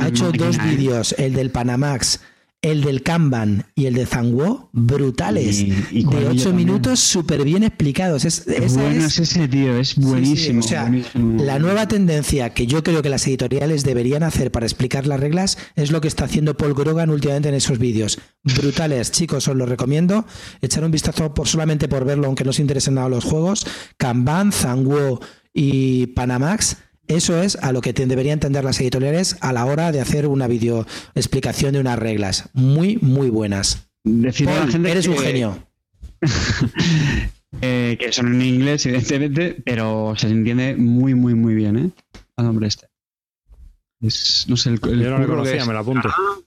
[0.00, 0.60] ha hecho dos ¿eh?
[0.64, 2.22] vídeos, el del Panamax
[2.62, 5.66] el del Kanban y el de Zangwo, brutales.
[5.90, 8.24] de 8 minutos, súper bien explicados.
[8.24, 8.44] Es,
[8.74, 10.60] bueno es, ese tío, es buenísimo.
[10.60, 15.08] O sea, la nueva tendencia que yo creo que las editoriales deberían hacer para explicar
[15.08, 18.20] las reglas es lo que está haciendo Paul Grogan últimamente en esos vídeos.
[18.44, 20.24] Brutales, chicos, os lo recomiendo.
[20.60, 23.66] Echar un vistazo por, solamente por verlo, aunque no os interesen nada los juegos.
[23.96, 25.20] Kanban, Zangwo
[25.52, 26.76] y Panamax
[27.16, 30.46] eso es a lo que deberían entender las editoriales a la hora de hacer una
[30.46, 32.48] video explicación de unas reglas.
[32.52, 33.88] Muy, muy buenas.
[34.04, 35.66] Decir a la gente eres un genio.
[37.60, 41.90] Eh, que son en inglés, evidentemente, pero se entiende muy, muy, muy bien, ¿eh?
[42.36, 42.88] Al nombre este.
[44.00, 46.08] Es, no sé, el, Yo no lo conocía, me lo apunto.
[46.08, 46.38] Ah,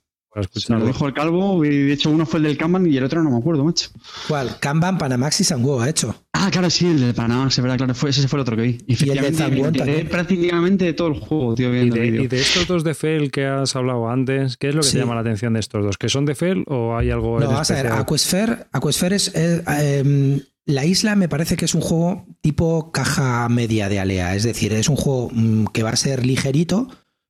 [0.68, 3.24] lo dijo el calvo, y de hecho uno fue el del Kanban y el otro
[3.24, 3.90] no me acuerdo, macho.
[4.28, 4.60] ¿Cuál?
[4.60, 6.14] Kanban, Panamax y Sanguo ha hecho.
[6.34, 8.62] Ah, claro, sí, el de Panamá, se verdad, claro, fue, ese fue el otro que
[8.62, 8.78] vi.
[8.86, 10.08] Y, el de también.
[10.10, 13.46] prácticamente todo el juego, tío, viendo ¿Y de, ¿Y de estos dos de Fel que
[13.46, 15.98] has hablado antes, qué es lo que te llama la atención de estos dos?
[15.98, 19.32] ¿Que son de Fel o hay algo No, vamos a ver, Aquasphere, Aquasphere es...
[19.36, 24.44] Em, la isla me parece que es un juego tipo caja media de Alea, es
[24.44, 26.90] decir, es un juego mm, que va a ser ligerito,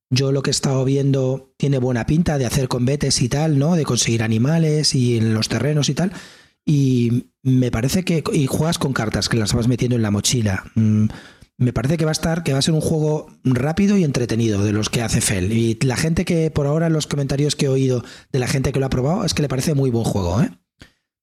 [0.10, 3.76] yo lo que he estado viendo tiene buena pinta de hacer combates y tal, ¿no?
[3.76, 6.12] De conseguir animales y en los terrenos y tal.
[6.66, 8.24] Y me parece que.
[8.34, 10.64] Y juegas con cartas que las vas metiendo en la mochila.
[10.76, 11.08] Mm,
[11.58, 14.64] me parece que va a estar, que va a ser un juego rápido y entretenido
[14.64, 15.54] de los que hace Fel.
[15.54, 18.80] Y la gente que, por ahora, los comentarios que he oído de la gente que
[18.80, 20.50] lo ha probado, es que le parece muy buen juego, ¿eh?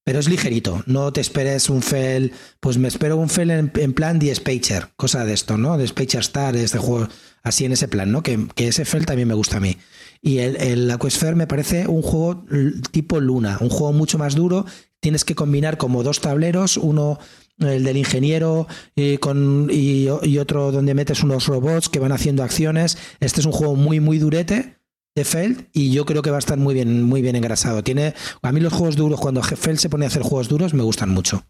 [0.05, 4.19] Pero es ligerito, no te esperes un Fel, pues me espero un Fel en, plan
[4.19, 5.79] de Spacer, cosa de esto, ¿no?
[5.79, 7.09] De Spacer Star, este juego
[7.45, 8.23] así en ese plan, ¿no?
[8.23, 9.77] Que, ese Fel también me gusta a mí.
[10.21, 12.45] Y el, el Aquasphere me parece un juego
[12.91, 14.67] tipo Luna, un juego mucho más duro.
[14.99, 17.21] Tienes que combinar como dos tableros, uno
[17.59, 22.99] el del ingeniero y, con, y otro donde metes unos robots que van haciendo acciones.
[23.21, 24.82] Este es un juego muy, muy durete
[25.15, 27.83] de Feld y yo creo que va a estar muy bien, muy bien engrasado.
[27.83, 30.83] Tiene, a mí los juegos duros, cuando Feld se pone a hacer juegos duros, me
[30.83, 31.45] gustan mucho.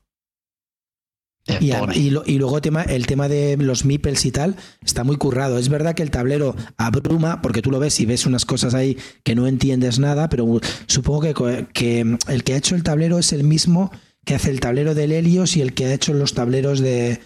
[1.61, 5.59] Y, y, luego tema, el tema de los meeples y tal está muy currado.
[5.59, 8.97] Es verdad que el tablero abruma, porque tú lo ves y ves unas cosas ahí
[9.25, 13.33] que no entiendes nada, pero supongo que, que el que ha hecho el tablero es
[13.33, 13.91] el mismo
[14.25, 17.19] que hace el tablero del Helios y el que ha hecho los tableros de,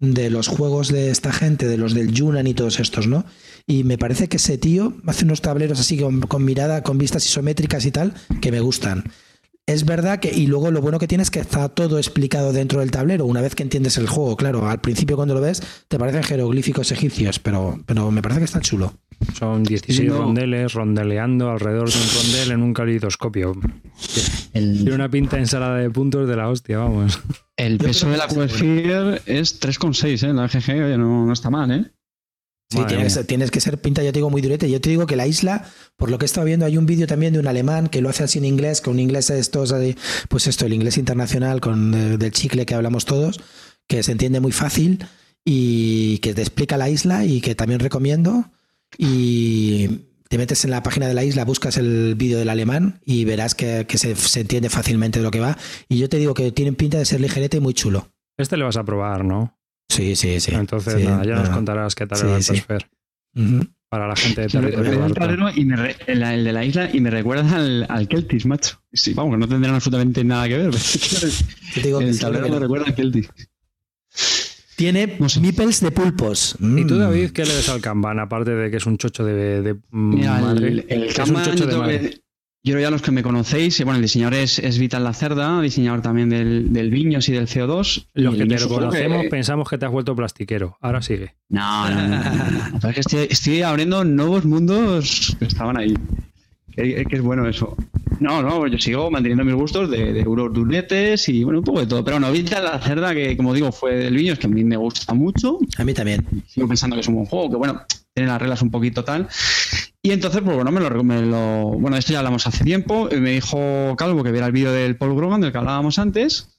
[0.00, 3.24] de los juegos de esta gente, de los del Yunan y todos estos, ¿no?
[3.66, 7.86] Y me parece que ese tío hace unos tableros así con, mirada, con vistas isométricas
[7.86, 9.04] y tal, que me gustan.
[9.66, 12.80] Es verdad que, y luego lo bueno que tiene es que está todo explicado dentro
[12.80, 15.98] del tablero, una vez que entiendes el juego, claro, al principio cuando lo ves te
[15.98, 18.92] parecen jeroglíficos egipcios, pero, pero me parece que está chulo.
[19.32, 23.54] Son 16 rondeles rondeleando alrededor de un rondel en un calidoscopio.
[24.52, 27.20] Tiene una pinta ensalada de puntos de la hostia, vamos.
[27.56, 30.34] El peso de la Questfield es 3,6, ¿eh?
[30.34, 31.90] La GG no, no está mal, ¿eh?
[32.74, 34.70] Sí, tienes, que ser pinta, yo te digo, muy durete.
[34.70, 35.64] Yo te digo que la isla,
[35.96, 38.08] por lo que he estado viendo, hay un vídeo también de un alemán que lo
[38.08, 39.74] hace así en inglés, con un inglés estos,
[40.28, 43.40] pues esto, el inglés internacional con del chicle que hablamos todos,
[43.86, 45.06] que se entiende muy fácil
[45.44, 48.50] y que te explica la isla y que también recomiendo.
[48.96, 49.88] Y
[50.28, 53.54] te metes en la página de la isla, buscas el vídeo del alemán y verás
[53.54, 55.56] que, se, se, entiende fácilmente de lo que va.
[55.88, 58.08] Y yo te digo que tienen pinta de ser ligerete y muy chulo.
[58.36, 59.56] Este le vas a probar, ¿no?
[59.94, 60.52] Sí, sí, sí.
[60.54, 62.88] Entonces, nada, ya nos contarás qué tal el Atmosfer.
[63.88, 65.48] Para la gente de territorio.
[65.48, 68.82] El, el, de la isla y me recuerda al, al Keltis, macho.
[68.92, 70.74] Sí, vamos, que no tendrán absolutamente nada que ver.
[72.02, 73.30] el tablero me recuerda al Keltis.
[74.74, 76.56] Tiene no de pulpos.
[76.58, 76.98] ¿Y tú, mm.
[76.98, 78.18] David, qué le ves al Kanban?
[78.18, 80.68] Aparte de que es un chocho de, de madre.
[80.68, 82.23] El, el Kanban, es un chocho de madre.
[82.66, 86.00] Yo creo ya los que me conocéis, bueno, el diseñador es, es Vital Lacerda, diseñador
[86.00, 88.06] también del, del Viños y del CO2.
[88.14, 90.78] Los que te conocemos pensamos que te has vuelto plastiquero.
[90.80, 91.34] Ahora sigue.
[91.50, 92.88] No, no, no.
[92.88, 95.92] estoy, abriendo nuevos mundos que estaban ahí.
[96.72, 97.76] Que, es bueno eso.
[98.18, 100.50] No, no, yo sigo manteniendo mis gustos de, de euros
[101.28, 102.02] y bueno, un poco de todo.
[102.02, 105.12] Pero bueno, Vital Lacerda, que como digo, fue del Viños, que a mí me gusta
[105.12, 105.58] mucho.
[105.76, 106.26] A mí también.
[106.46, 107.82] Sigo pensando que es un buen juego, que bueno,
[108.14, 109.28] tiene las reglas un poquito tal.
[110.06, 113.08] Y entonces, pues bueno, me lo, me lo, Bueno, esto ya hablamos hace tiempo.
[113.10, 116.58] Me dijo Calvo que viera el vídeo del Paul Grogan, del que hablábamos antes.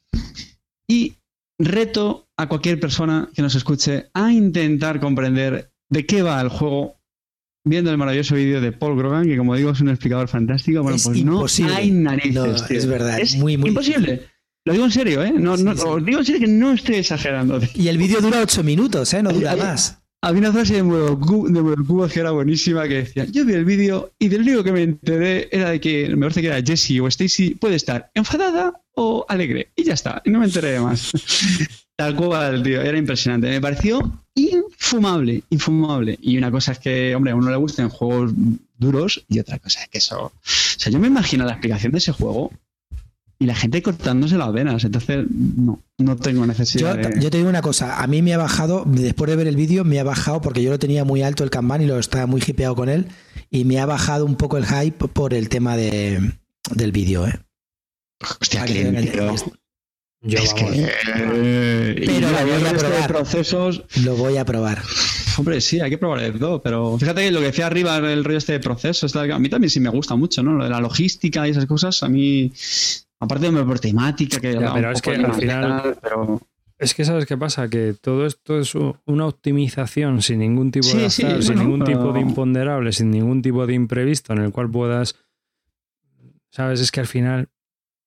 [0.88, 1.18] Y
[1.60, 7.00] reto a cualquier persona que nos escuche a intentar comprender de qué va el juego
[7.64, 10.82] viendo el maravilloso vídeo de Paul Grogan, que como digo es un explicador fantástico.
[10.82, 12.66] Bueno, pues no hay narices.
[12.72, 14.28] es verdad, es, muy, muy imposible.
[14.66, 15.32] Lo digo en serio, ¿eh?
[15.32, 17.60] No, no, Os digo en serio que no estoy exagerando.
[17.76, 19.22] Y el vídeo dura 8 minutos, ¿eh?
[19.22, 20.02] No dura más.
[20.22, 20.84] Había una frase de
[21.88, 24.82] Cuba que era buenísima que decía, yo vi el vídeo y del único que me
[24.82, 29.26] enteré era de que me parece que era Jessie o Stacy puede estar enfadada o
[29.30, 29.72] alegre.
[29.76, 31.12] Y ya está, no me enteré de más.
[31.96, 33.48] Tal cual, tío, era impresionante.
[33.48, 36.18] Me pareció infumable, infumable.
[36.22, 38.34] Y una cosa es que, hombre, a uno le gustan juegos
[38.78, 40.26] duros y otra cosa es que eso...
[40.26, 42.52] O sea, yo me imagino la explicación de ese juego
[43.38, 44.84] y la gente cortándose las venas.
[44.84, 47.00] Entonces, no, no tengo necesidad.
[47.02, 49.56] Yo, yo te digo una cosa, a mí me ha bajado, después de ver el
[49.56, 52.26] vídeo, me ha bajado porque yo lo tenía muy alto el Kanban y lo estaba
[52.26, 53.08] muy hipeado con él,
[53.50, 56.34] y me ha bajado un poco el hype por el tema de,
[56.72, 57.40] del vídeo, ¿eh?
[58.40, 59.12] Hostia, que
[60.28, 63.08] yo, es que, eh, pero lo voy a probar.
[63.08, 63.84] Procesos...
[64.04, 64.82] Lo voy a probar.
[65.38, 68.24] Hombre, sí, hay que probar el todo, pero fíjate que lo que decía arriba, el
[68.24, 70.54] rollo este de procesos, a mí también sí me gusta mucho, ¿no?
[70.54, 72.52] Lo de la logística y esas cosas, a mí
[73.20, 75.98] Aparte de por temática, que pero es que al final.
[76.78, 81.06] Es que sabes qué pasa, que todo esto es una optimización sin ningún tipo de
[81.06, 85.16] azar, sin ningún tipo de imponderable, sin ningún tipo de imprevisto en el cual puedas.
[86.52, 87.48] Sabes, es que al final.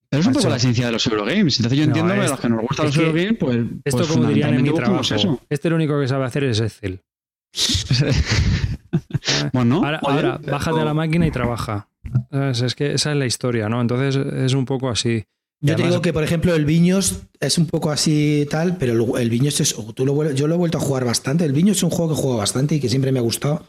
[0.09, 1.59] Pero es un poco la esencia de los Eurogames.
[1.59, 3.57] Entonces yo entiendo que a los que nos gustan los Eurogames, pues.
[3.85, 5.41] Esto, pues como dirían en mi trabajo.
[5.49, 7.01] Este lo único que sabe hacer es Excel.
[9.53, 11.89] bueno, ahora, ahora bájate a la máquina y trabaja.
[12.31, 13.81] Es que esa es la historia, ¿no?
[13.81, 15.23] Entonces es un poco así.
[15.61, 19.29] Yo te digo que, por ejemplo, el Viños es un poco así tal, pero el,
[19.29, 19.75] Viños es.
[19.93, 21.43] Tú lo, yo lo he vuelto a jugar bastante.
[21.43, 23.65] El Viños es un juego que juego bastante y que siempre me ha gustado.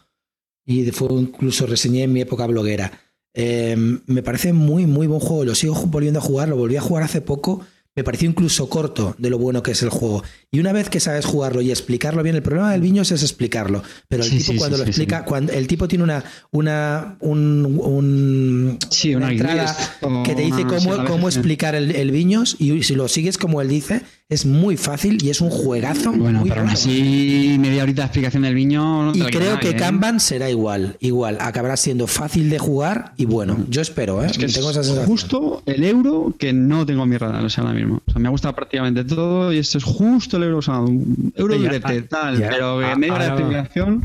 [0.64, 2.92] Y fue incluso reseñé en mi época bloguera.
[3.34, 3.76] Eh,
[4.06, 5.44] me parece muy, muy buen juego.
[5.44, 6.48] Lo sigo volviendo a jugar.
[6.48, 7.66] Lo volví a jugar hace poco
[7.96, 10.22] me pareció incluso corto de lo bueno que es el juego.
[10.52, 13.82] Y una vez que sabes jugarlo y explicarlo bien, el problema del Viños es explicarlo.
[14.08, 18.78] Pero el tipo cuando lo explica, cuando el tipo tiene una una un,
[19.14, 19.76] una, entrada
[20.24, 23.68] que te dice cómo, cómo explicar el, el, Viños y si lo sigues como él
[23.68, 26.12] dice, es muy fácil y es un juegazo.
[26.12, 29.12] Bueno, pero aún así media horita de explicación del Viño.
[29.12, 29.76] y creo que ¿eh?
[29.76, 34.28] Kanban será igual, igual, acabará siendo fácil de jugar y bueno, yo espero, ¿eh?
[34.30, 35.06] Es que tengo esa sensación.
[35.06, 38.02] Justo el euro que no tengo en mi radar, o sea, ahora mismo.
[38.06, 40.80] O sea, me ha gustado prácticamente todo y esto es justo el euro, o sea,
[40.80, 44.02] un euro durete, tal, pero que media hora de explicación.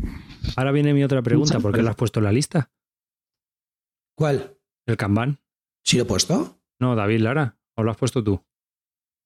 [0.55, 2.71] Ahora viene mi otra pregunta, ¿por qué lo has puesto en la lista?
[4.15, 4.55] ¿Cuál?
[4.86, 5.39] El Kanban.
[5.84, 6.57] ¿Sí lo he puesto?
[6.80, 8.41] No, David Lara, ¿o lo has puesto tú?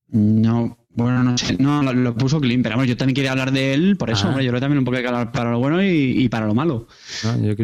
[0.08, 3.96] No, bueno, no sé, no, lo, puso Klim, pero yo también quería hablar de él,
[3.96, 4.30] por eso, ah.
[4.30, 6.88] hombre, yo creo también un poco que hablar para lo bueno y, para lo malo.
[7.24, 7.56] oye,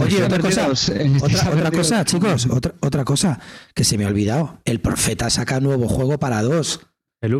[0.00, 0.68] oye, otra cosa,
[1.52, 3.40] otra, cosa, chicos, otra, otra cosa
[3.72, 4.58] que se me ha olvidado.
[4.64, 6.80] El Profeta saca nuevo juego para dos,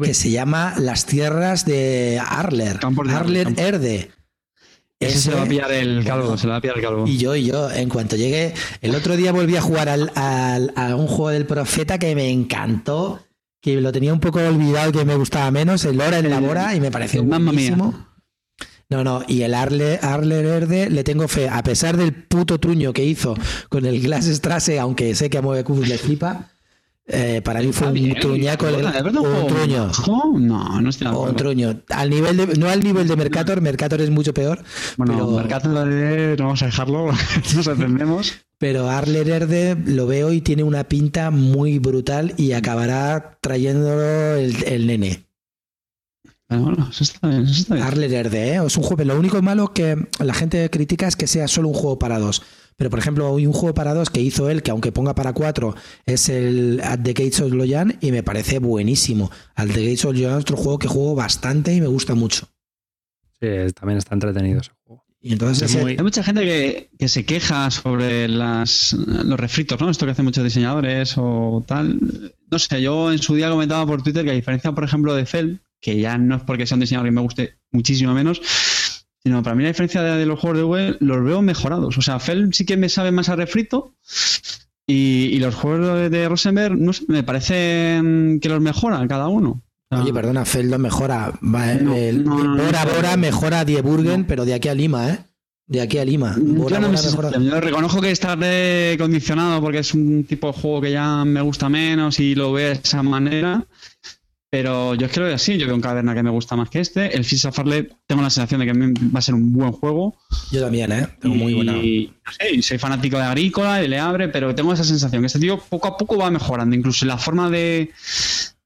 [0.02, 2.78] que se llama Las Tierras de Arler,
[3.12, 4.12] Arler Erde.
[5.00, 7.06] Ese, se va a pillar el calvo, se lo va a pillar el calvo.
[7.06, 10.72] Y yo, y yo, en cuanto llegué, el otro día volví a jugar al, al,
[10.76, 13.20] a un juego del Profeta que me encantó
[13.60, 16.74] que lo tenía un poco olvidado que me gustaba menos, el Lora en la Bora,
[16.74, 18.06] y me pareció buenísimo.
[18.88, 22.92] No, no, y el Arle, Arle Verde le tengo fe, a pesar del puto truño
[22.92, 23.36] que hizo
[23.68, 26.50] con el Glass Strasse, aunque sé que a Movecubus le flipa,
[27.12, 28.66] eh, para mí fue un truñaco.
[28.66, 29.90] un truño.
[30.38, 31.80] No, no estoy Un truño.
[31.88, 34.62] Al nivel de, no al nivel de Mercator, Mercator es mucho peor.
[34.96, 35.30] Bueno, pero...
[35.30, 37.10] Mercator no vamos a dejarlo,
[37.56, 38.34] nos entendemos.
[38.58, 44.86] Pero Arler Erde lo veo y tiene una pinta muy brutal y acabará trayéndolo el,
[44.86, 45.24] nene.
[46.48, 47.86] Bueno, eso está bien, eso está bien.
[47.86, 48.60] Arler Erde, ¿eh?
[48.64, 49.02] es un juego.
[49.04, 52.42] Lo único malo que la gente critica es que sea solo un juego para dos.
[52.80, 55.34] Pero por ejemplo, hay un juego para dos que hizo él, que aunque ponga para
[55.34, 55.74] cuatro,
[56.06, 59.30] es el At the Gates of Loyan y me parece buenísimo.
[59.54, 62.48] At the Gates of Loyan es otro juego que juego bastante y me gusta mucho.
[63.38, 65.04] Sí, también está entretenido ese juego.
[65.20, 69.90] Y entonces Hay mucha gente que, se queja sobre las, los refritos, ¿no?
[69.90, 72.00] Esto que hacen muchos diseñadores o tal.
[72.50, 75.26] No sé, yo en su día comentaba por Twitter que a diferencia, por ejemplo, de
[75.26, 78.40] Fell, que ya no es porque sea un diseñador que me guste muchísimo menos,
[79.22, 81.96] sino para mí la diferencia de, los juegos de web los veo mejorados.
[81.98, 83.94] O sea, Fell sí que me sabe más a refrito
[84.86, 88.00] y, los juegos de Rosenberg, no sé, me parece
[88.40, 89.62] que los mejoran cada uno.
[89.92, 91.32] Oye, perdona, Feldo mejora.
[91.40, 95.18] Bora Bora mejora a Dieburgen, pero de aquí a Lima, ¿eh?
[95.66, 96.36] De aquí a Lima.
[96.36, 98.36] yo, no reconozco que está
[98.98, 102.68] condicionado porque es un tipo de juego que ya me gusta menos y lo veo
[102.68, 103.64] de esa manera.
[104.50, 105.56] Pero yo es que lo veo así.
[105.58, 107.16] Yo veo un caverna que me gusta más que este.
[107.16, 108.72] El Fisa Farley tengo la sensación de que
[109.08, 110.16] va a ser un buen juego.
[110.50, 111.06] Yo también, ¿eh?
[111.20, 111.76] Tengo muy buena.
[111.76, 112.12] Y
[112.60, 115.86] soy fanático de Agrícola y le abre, pero tengo esa sensación que este tío poco
[115.86, 116.74] a poco va mejorando.
[116.74, 117.92] Incluso la forma de,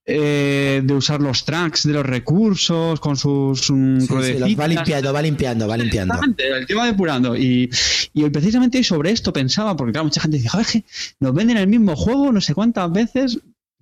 [0.07, 5.69] eh, de usar los tracks de los recursos con sus um, va limpiando, va limpiando,
[5.69, 6.15] va limpiando.
[6.15, 7.37] Exactamente, el tío va depurando.
[7.37, 7.71] Y,
[8.15, 10.67] y precisamente sobre esto pensaba, porque claro, mucha gente dice, joder,
[11.21, 13.39] nos venden el mismo juego no sé cuántas veces.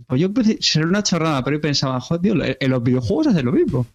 [0.07, 0.29] Pues yo
[0.61, 3.87] será una chorrada, pero yo pensaba, joder, en los videojuegos hacen lo mismo.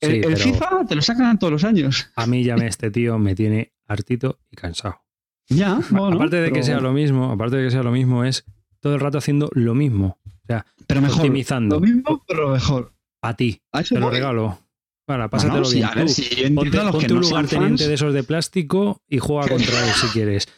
[0.00, 2.10] El, FIFA te lo sacan todos los años.
[2.16, 5.02] A mí ya me este tío me tiene hartito y cansado.
[5.48, 8.44] Ya, bueno, aparte de que sea lo mismo, aparte de que sea lo mismo, es
[8.80, 10.18] todo el rato haciendo lo mismo.
[10.24, 11.76] O sea, pero mejor, optimizando.
[11.76, 12.92] Lo mismo, pero mejor.
[13.22, 13.62] A ti.
[13.88, 14.58] te lo regalo.
[15.06, 16.54] Bueno, pásatelo bien.
[16.54, 20.48] ponte, un lugar teniente de esos de plástico y juega contra él si quieres.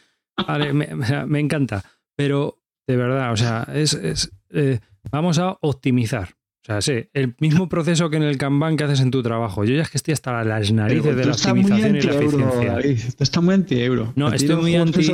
[0.47, 1.83] Vale, me, encanta.
[2.15, 4.79] Pero, de verdad, o sea, es, es eh,
[5.11, 6.35] vamos a optimizar.
[6.61, 9.63] O sea, sí, el mismo proceso que en el Kanban que haces en tu trabajo.
[9.63, 12.79] Yo ya es que estoy hasta las narices de la optimización y la eficiencia.
[13.19, 14.13] está muy anti-euro.
[14.15, 15.11] No, estoy muy anti...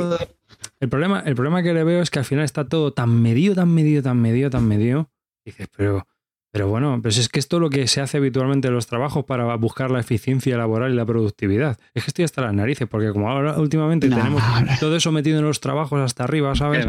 [0.80, 3.54] El problema, el problema que le veo es que al final está todo tan medido,
[3.54, 5.10] tan medido, tan medido, tan medido.
[5.44, 6.06] dices, pero
[6.56, 9.26] pero bueno, pues es que esto es lo que se hace habitualmente en los trabajos
[9.26, 11.78] para buscar la eficiencia laboral y la productividad.
[11.92, 14.42] Es que estoy hasta las narices, porque como ahora últimamente tenemos
[14.80, 16.86] todo eso metido en los trabajos hasta arriba, ¿sabes?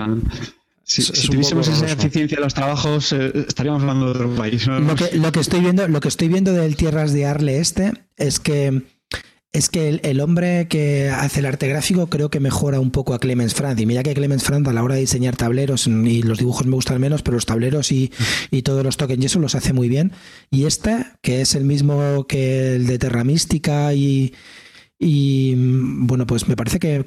[0.87, 4.65] Si, tuviésemos esa eficiencia en los trabajos, eh, estaríamos hablando de otro país.
[4.67, 7.91] Lo, que, lo, que, estoy viendo, lo que estoy viendo del Tierras de Arle este
[8.15, 8.83] es que
[9.53, 13.19] es que el, hombre que hace el arte gráfico creo que mejora un poco a
[13.19, 13.79] Clemens Franz.
[13.79, 16.75] Y mira que Clemens Franz a la hora de diseñar tableros, y los dibujos me
[16.75, 18.11] gustan menos, pero los tableros y,
[18.63, 20.11] todos los tokens y eso los hace muy bien.
[20.51, 24.33] Y este, que es el mismo que el de Terra Mística y,
[24.99, 27.03] y bueno, pues me parece que,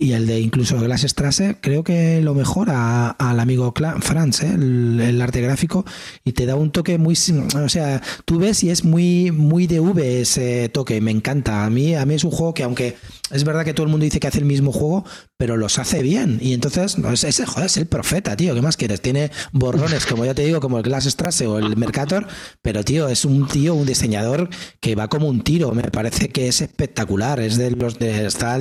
[0.00, 4.54] y el de incluso Glass Strasse, creo que lo mejora al amigo Franz, ¿eh?
[4.54, 5.84] el, arte gráfico,
[6.24, 7.14] y te da un toque muy.
[7.14, 11.64] O sea, tú ves y es muy, muy de V ese toque, me encanta.
[11.64, 12.96] A mí, a mí es un juego que, aunque
[13.30, 15.04] es verdad que todo el mundo dice que hace el mismo juego,
[15.36, 16.38] pero los hace bien.
[16.40, 18.54] Y entonces, ese, joder, es el profeta, tío.
[18.54, 19.00] ¿Qué más quieres?
[19.00, 22.26] Tiene borrones, como ya te digo, como el Glass Strasse o el Mercator,
[22.62, 24.48] pero tío, es un tío, un diseñador
[24.80, 25.72] que va como un tiro.
[25.72, 27.40] Me parece que es espectacular.
[27.40, 28.26] Es de los de.
[28.26, 28.58] Está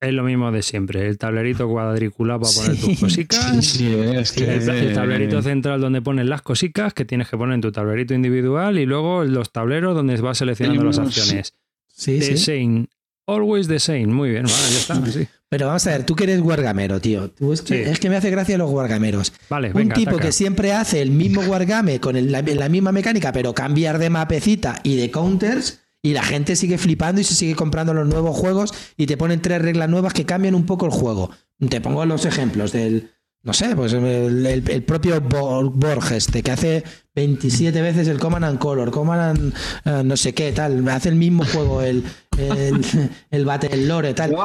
[0.00, 1.08] es lo mismo de siempre.
[1.08, 3.80] El tablerito cuadriculado para poner tus cositas.
[3.80, 8.78] el, tablerito central donde pones las cositas que tienes que poner en tu tablerito individual
[8.78, 11.54] y luego los tableros donde vas seleccionando las acciones.
[11.98, 12.86] Sí, the same.
[13.26, 14.06] Always the same.
[14.06, 15.02] Muy bien, vale, ya está.
[15.50, 17.32] Pero vamos a ver, tú que eres guargamero, tío.
[17.52, 19.32] es, que, me hace gracia los guargameros.
[19.48, 23.54] Vale, Un tipo que siempre hace el mismo guargame con la, la misma mecánica, pero
[23.54, 27.94] cambiar de mapecita y de counters y la gente sigue flipando y se sigue comprando
[27.94, 31.30] los nuevos juegos y te ponen tres reglas nuevas que cambian un poco el juego.
[31.68, 33.10] Te pongo los ejemplos del,
[33.48, 36.84] no sé, pues el, propio Borges, este, que hace
[37.14, 39.54] 27 veces el Command and Color, Command
[39.86, 42.04] and no sé qué, tal, hace el mismo juego, el,
[42.36, 42.84] el,
[43.30, 44.36] el Battle Lore, tal.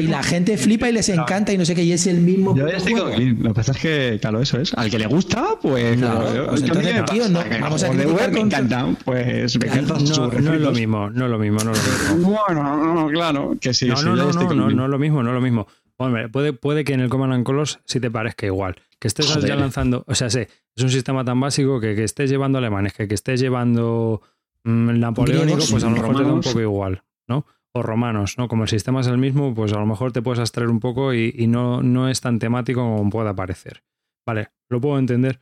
[0.00, 2.54] y la gente flipa y les encanta y no sé qué, y es el mismo
[2.54, 3.08] Yo juego.
[3.08, 4.72] Lo que pasa es que, claro, eso es.
[4.74, 5.96] Al que le gusta, pues.
[5.96, 10.54] Claro, pues entonces, tío, no, vamos a criticar Me encanta, pues me encanta no, no,
[10.54, 12.36] es lo mismo, no es lo mismo, no es lo mismo.
[12.46, 13.88] Bueno, no, claro, que sí.
[13.88, 15.66] No, no, no, no, no, no es lo mismo, no es lo mismo.
[15.98, 18.76] Hombre, puede, puede que en el Command and Colors sí te parezca igual.
[18.98, 22.30] Que estés ya lanzando, o sea, sé, es un sistema tan básico que que estés
[22.30, 24.22] llevando alemanes, que que estés llevando
[24.64, 27.46] mm, napoleónico, pues a lo mejor te da un poco igual, ¿no?
[27.72, 28.48] O romanos, ¿no?
[28.48, 31.12] Como el sistema es el mismo, pues a lo mejor te puedes abstraer un poco
[31.12, 33.82] y, no, no es tan temático como pueda parecer.
[34.26, 35.40] Vale, lo puedo entender.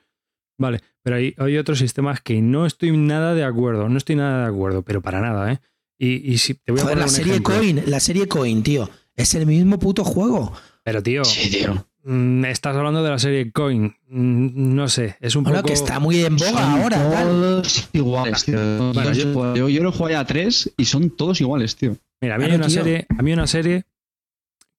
[0.59, 4.43] Vale, pero hay, hay otros sistemas que no estoy nada de acuerdo, no estoy nada
[4.43, 5.61] de acuerdo, pero para nada, ¿eh?
[5.99, 8.89] Y, y si te voy a poner la serie Coin, la serie Coin, tío.
[9.17, 10.53] Es el mismo puto juego.
[10.83, 11.25] Pero, tío.
[11.25, 11.87] Sí, tío.
[12.05, 13.97] Mm, estás hablando de la serie Coin.
[14.09, 15.69] Mm, no sé, es un bueno, poco.
[15.69, 17.23] que está muy en boga ahora.
[17.23, 18.93] Todos iguales, tío.
[19.15, 21.97] yo, yo, lo jugué a tres y son todos iguales, tío.
[22.21, 23.85] Mira, a mí, hay una serie, a mí una serie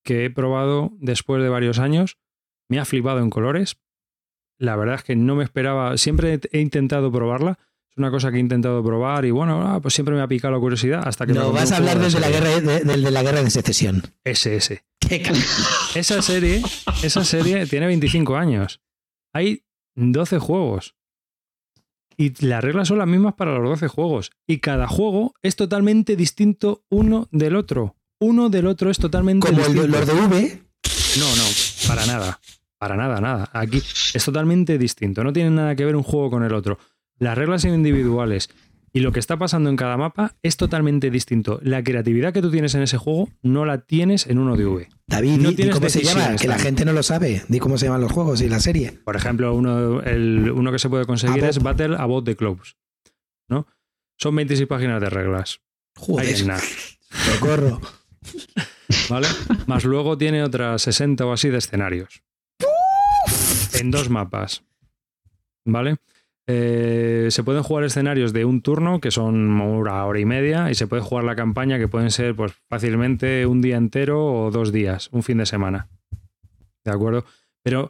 [0.04, 2.18] que he probado después de varios años.
[2.70, 3.78] Me ha flipado en colores.
[4.60, 5.98] La verdad es que no me esperaba.
[5.98, 7.58] Siempre he intentado probarla
[7.98, 10.60] una cosa que he intentado probar y bueno, ah, pues siempre me ha picado la
[10.60, 11.34] curiosidad hasta que...
[11.34, 14.04] No, vas a hablar desde la, guerra de, de, la guerra de secesión.
[14.24, 14.84] SS.
[15.96, 16.62] esa serie,
[17.04, 18.82] esa serie tiene 25 años.
[19.34, 19.64] Hay
[19.96, 20.96] 12 juegos.
[22.18, 24.32] Y las reglas son las mismas para los 12 juegos.
[24.48, 27.96] Y cada juego es totalmente distinto uno del otro.
[28.20, 29.82] Uno del otro es totalmente Como distinto.
[29.82, 30.64] Como los de V.
[31.20, 31.44] No, no,
[31.88, 32.40] para nada.
[32.78, 33.50] Para nada, nada.
[33.54, 35.24] Aquí es totalmente distinto.
[35.24, 36.78] No tiene nada que ver un juego con el otro.
[37.20, 38.50] Las reglas son individuales
[38.96, 41.60] y lo que está pasando en cada mapa es totalmente distinto.
[41.62, 44.90] La creatividad que tú tienes en ese juego no la tienes en uno de V.
[45.08, 47.44] David, no di, cómo se llama, que la gente no lo sabe.
[47.50, 48.94] Di cómo se llaman los juegos y la serie.
[49.04, 52.78] Por ejemplo, uno, el, uno que se puede conseguir es Battle About the Clubs.
[53.50, 53.68] ¿no?
[54.18, 55.60] Son 26 páginas de reglas.
[55.98, 56.36] Joder.
[57.10, 57.82] Socorro.
[59.10, 59.28] ¿Vale?
[59.68, 62.24] Más luego tiene otras 60 o así de escenarios.
[63.74, 64.64] En dos mapas.
[65.66, 65.98] ¿Vale?
[66.48, 70.76] Eh, se pueden jugar escenarios de un turno, que son una hora y media, y
[70.76, 74.72] se puede jugar la campaña, que pueden ser pues, fácilmente un día entero o dos
[74.72, 75.90] días, un fin de semana.
[76.84, 77.26] ¿De acuerdo?
[77.64, 77.90] Pero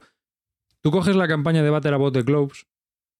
[0.81, 2.65] tú coges la campaña de Battle About the Globes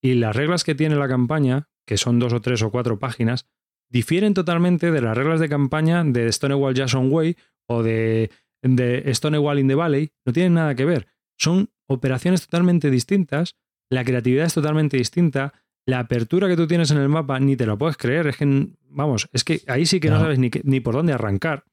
[0.01, 3.47] y las reglas que tiene la campaña, que son dos o tres o cuatro páginas,
[3.89, 7.35] difieren totalmente de las reglas de campaña de Stonewall Jackson Way
[7.67, 8.31] o de,
[8.61, 10.11] de Stonewall in the Valley.
[10.25, 11.07] No tienen nada que ver.
[11.37, 13.55] Son operaciones totalmente distintas,
[13.89, 15.53] la creatividad es totalmente distinta,
[15.85, 18.27] la apertura que tú tienes en el mapa ni te lo puedes creer.
[18.27, 21.63] Es que, vamos, es que ahí sí que no, sabes ni, ni por dónde arrancar.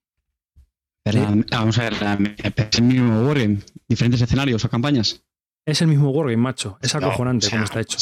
[1.51, 1.95] vamos a ver,
[2.45, 3.59] es el mismo wargame,
[3.89, 5.25] diferentes escenarios o campañas.
[5.65, 6.79] Es el mismo wargame, macho.
[6.83, 7.99] Es acojonante como está hecho.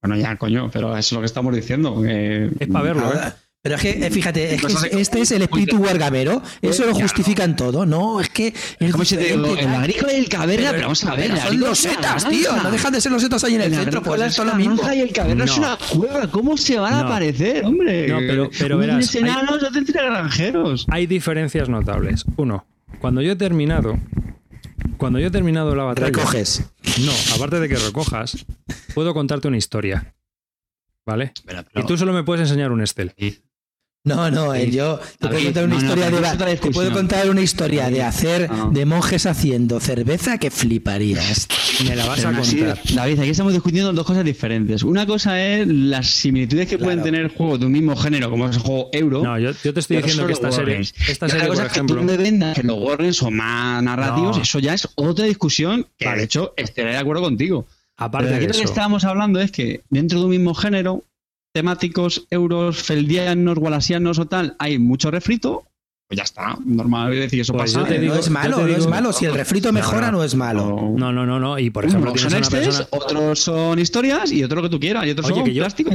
[0.00, 2.02] bueno, ya, coño, pero eso es lo que estamos diciendo.
[2.04, 3.32] es para verlo, ¿eh?
[3.66, 6.40] Pero es que, eh, fíjate, es que este es el espíritu wargamero.
[6.62, 7.84] Eso lo justifican todo.
[7.84, 8.54] No, es que.
[8.78, 11.36] Es como si te digo, el agrícola y el caverna, pero, vamos a ver.
[11.36, 12.56] Son los setas, tío.
[12.62, 14.02] No dejan de ser los setas ahí en el, centro.
[14.02, 14.80] Pues es lo mismo.
[14.92, 16.30] y el caverna es una cueva.
[16.30, 18.06] ¿Cómo se van a aparecer, hombre?
[18.06, 19.12] No, pero, pero verás.
[19.16, 20.86] enanos hay, granjeros.
[20.88, 22.24] Hay diferencias notables.
[22.36, 22.66] Uno,
[23.00, 23.98] cuando yo he terminado.
[24.96, 26.06] Cuando yo he terminado la batalla.
[26.06, 26.70] Recoges.
[27.04, 28.46] No, aparte de que recojas,
[28.94, 30.14] puedo contarte una historia.
[31.04, 31.32] ¿Vale?
[31.74, 33.14] y tú solo me puedes enseñar un Estel.
[34.06, 37.90] No, no, eh, yo te puedo contar una historia de te puedo contar una historia
[37.90, 41.48] de hacer de monjes haciendo cerveza que fliparías.
[41.84, 42.78] Me la vas a contar.
[42.94, 44.84] David, aquí estamos discutiendo dos cosas diferentes.
[44.84, 48.54] Una cosa es las similitudes que pueden tener juegos de un mismo género, como es
[48.54, 49.24] el juego Euro.
[49.24, 52.54] No, yo, te estoy diciendo que esta serie, esta serie, por ejemplo, que, tú me
[52.54, 56.92] que los Warriors son más narrativos, eso ya es otra discusión que de hecho estaré
[56.92, 57.66] de acuerdo contigo.
[57.96, 61.02] Aparte de aquí lo que estábamos hablando es que dentro de un mismo género
[61.56, 65.64] temáticos euros, feldianos, walasianos o tal, hay mucho refrito,
[66.06, 67.88] pues ya está, normal decir eso pues pasa.
[67.88, 69.10] no es malo, no es malo.
[69.14, 70.92] Si el refrito mejora, no, es malo.
[70.94, 71.58] No, no, no, no.
[71.58, 75.06] Y por ejemplo, son estes, otros son historias y otro lo que tú quieras.
[75.06, 75.90] Y otros son que yo, plástico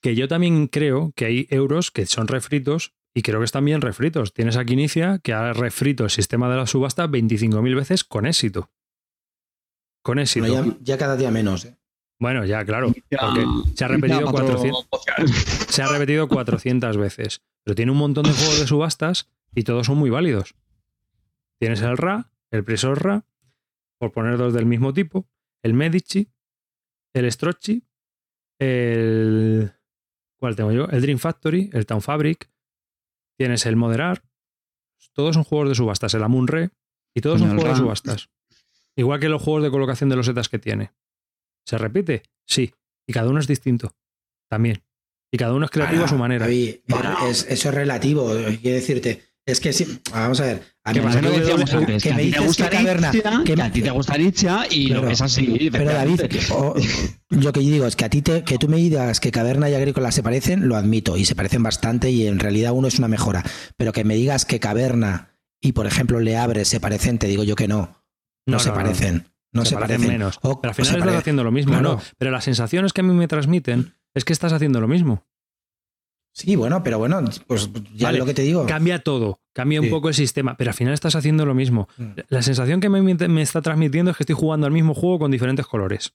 [0.00, 3.82] Que yo también creo que hay euros que son refritos y creo que están bien
[3.82, 4.32] refritos.
[4.32, 8.70] Tienes aquí Inicia que ha refrito el sistema de la subasta 25.000 veces con éxito.
[10.02, 10.78] Con éxito.
[10.80, 11.66] ya, cada día menos.
[11.66, 11.76] ¿eh?
[12.20, 12.88] Bueno, ya, claro.
[12.88, 14.88] porque se ha repetido 400,
[15.68, 17.42] se ha repetido 400 veces.
[17.64, 20.54] Pero tiene un montón de juegos de subastas y todos son muy válidos.
[21.58, 23.24] Tienes el RA, el Presor RA,
[23.98, 25.26] por poner dos del mismo tipo,
[25.62, 26.30] el Medici,
[27.14, 27.84] el Strocci,
[28.58, 29.72] el.
[30.38, 30.88] ¿Cuál tengo yo?
[30.88, 32.50] El Dream Factory, el Town Fabric.
[33.38, 34.22] Tienes el Moderar.
[35.14, 36.12] Todos son juegos de subastas.
[36.14, 36.70] El Amun Re.
[37.14, 38.30] Y todos son juegos de subastas.
[38.96, 40.92] Igual que los juegos de colocación de los setas que tiene.
[41.70, 42.24] ¿Se repite?
[42.48, 42.74] Sí.
[43.06, 43.94] Y cada uno es distinto.
[44.48, 44.82] También.
[45.32, 46.48] Y cada uno es creativo a su manera.
[46.48, 48.28] eso es relativo.
[48.60, 49.22] Quiero decirte.
[49.46, 50.62] Es que sí, vamos a ver.
[50.82, 53.12] A mí me decíamos antes, que, me dices que Caverna.
[53.44, 55.70] Que, a ti te gusta Nietzsche y lo que es así.
[55.70, 56.22] Pero David,
[57.30, 59.74] yo que digo es que a ti te, que tú me digas que Caverna y
[59.74, 63.08] Agrícola se parecen, lo admito, y se parecen bastante, y en realidad uno es una
[63.08, 63.44] mejora.
[63.76, 67.44] Pero que me digas que Caverna y, por ejemplo, Le Abre se parecen, te digo
[67.44, 68.04] yo que no.
[68.46, 69.18] No, se parecen.
[69.18, 69.30] No
[69.64, 70.38] se, parecen, menos.
[70.40, 72.00] pero al final estás haciendo lo mismo, ¿no?
[72.18, 75.26] Pero las sensaciones que a mí me transmiten es que estás haciendo lo mismo.
[76.32, 78.64] Sí, bueno, pero bueno, pues ya lo que te digo.
[78.66, 81.88] Cambia todo, cambia un poco el sistema, pero al final estás haciendo lo mismo.
[81.96, 82.10] Mm.
[82.28, 85.30] La sensación que me, me está transmitiendo es que estoy jugando al mismo juego con
[85.30, 86.14] diferentes colores.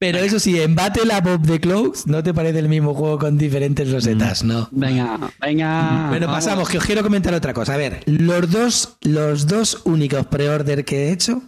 [0.00, 3.36] Pero eso sí, en Battle Above the Clouds no te parece el mismo juego con
[3.36, 4.66] diferentes rosetas, ¿no?
[4.70, 6.06] Venga, venga.
[6.08, 7.74] Bueno, pasamos, que os quiero comentar otra cosa.
[7.74, 11.42] A ver, los dos, los dos únicos pre-order que he hecho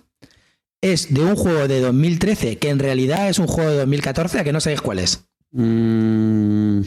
[0.82, 4.44] es de un juego de 2013, que en realidad es un juego de 2014, a
[4.44, 5.24] que no sabéis cuál es.
[5.53, 6.82] Mm.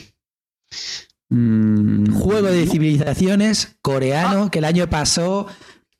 [1.29, 2.13] Mm.
[2.13, 4.51] Juego de civilizaciones coreano ah.
[4.51, 5.47] que el año pasó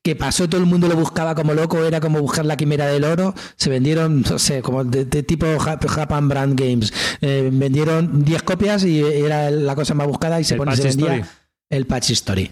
[0.05, 3.05] que pasó, todo el mundo lo buscaba como loco, era como buscar la quimera del
[3.05, 8.83] oro, se vendieron, no sé, como de, tipo Japan Brand Games, eh, vendieron 10 copias
[8.83, 11.27] y era la cosa más buscada y se, pone, se vendía
[11.71, 12.51] el Patch Story.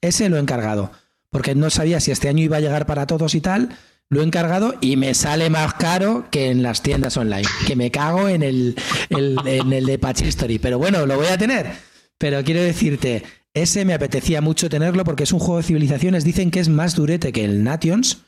[0.00, 0.92] Ese lo he encargado,
[1.30, 3.70] porque no sabía si este año iba a llegar para todos y tal,
[4.08, 7.90] lo he encargado y me sale más caro que en las tiendas online, que me
[7.90, 8.76] cago en el,
[9.10, 11.72] en el de Patch Story, pero bueno, lo voy a tener.
[12.18, 13.24] Pero quiero decirte,
[13.54, 16.24] ese me apetecía mucho tenerlo porque es un juego de civilizaciones.
[16.24, 18.18] Dicen que es más durete que el Nations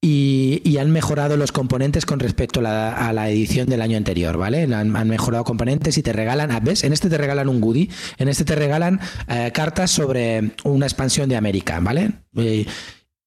[0.00, 4.62] y, han mejorado los componentes con respecto a la, edición del año anterior, ¿vale?
[4.62, 6.84] Han, mejorado componentes y te regalan, ah, ¿ves?
[6.84, 11.28] En este te regalan un goodie, en este te regalan eh, cartas sobre una expansión
[11.28, 12.12] de América, ¿vale?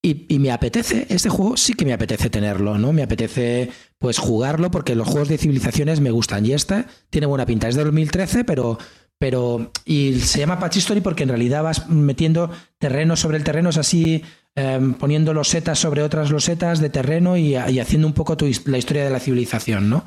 [0.02, 2.94] y, y, me apetece, este juego sí que me apetece tenerlo, ¿no?
[2.94, 7.46] Me apetece pues jugarlo porque los juegos de civilizaciones me gustan y este tiene buena
[7.46, 7.68] pinta.
[7.68, 8.78] Es de 2013, pero
[9.20, 13.70] pero y se llama Patch Story porque en realidad vas metiendo terrenos sobre el terreno,
[13.70, 14.24] es así
[14.56, 19.10] em, poniendo losetas sobre otras losetas de terreno y, haciendo un poco la historia de
[19.10, 20.06] la civilización, ¿no?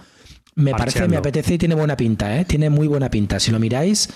[0.55, 2.45] Me parece, me apetece y tiene buena pinta, ¿eh?
[2.45, 3.41] Tiene muy buena pinta.
[3.41, 4.09] Si lo miráis,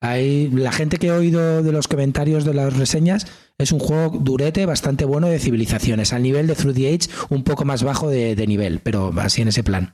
[0.00, 3.26] Hay, la gente que he oído de los comentarios de las reseñas
[3.58, 7.44] es un juego durete bastante bueno de civilizaciones, al nivel de Through the Age un
[7.44, 9.92] poco más bajo de, nivel, pero así en ese plan.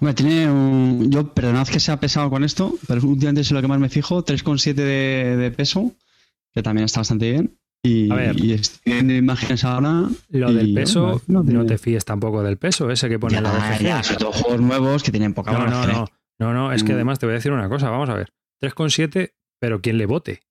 [0.00, 3.68] Bueno, tiene un, yo, perdonad que sea pesado con esto, pero últimamente es lo que
[3.68, 5.92] más me fijo, 3,7 de, de peso,
[6.52, 7.56] que también está bastante bien.
[7.82, 10.08] Y, a ver, y imágenes ahora.
[10.30, 13.82] Lo del peso, no, te fíes tampoco del peso, ese que pone en la BGG.
[13.82, 16.06] Ya, sobre todo juegos nuevos que tienen poca no, no, no,
[16.38, 16.96] no, no, es que mm.
[16.96, 18.32] además te voy a decir una cosa, vamos a ver.
[18.60, 20.42] 3,7, pero ¿quién le vote?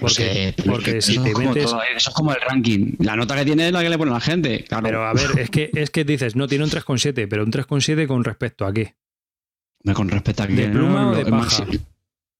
[0.00, 1.64] Porque, porque si te metes.
[1.64, 2.94] eso es como el ranking.
[2.98, 4.64] La nota que tiene es la que le pone la gente.
[4.82, 8.06] Pero a ver, es que, es que dices, no, tiene un 3,7, pero un 3,7
[8.06, 8.94] con respecto a qué?
[9.94, 10.54] Con respecto a qué.
[10.54, 11.66] ¿De pluma o de paja?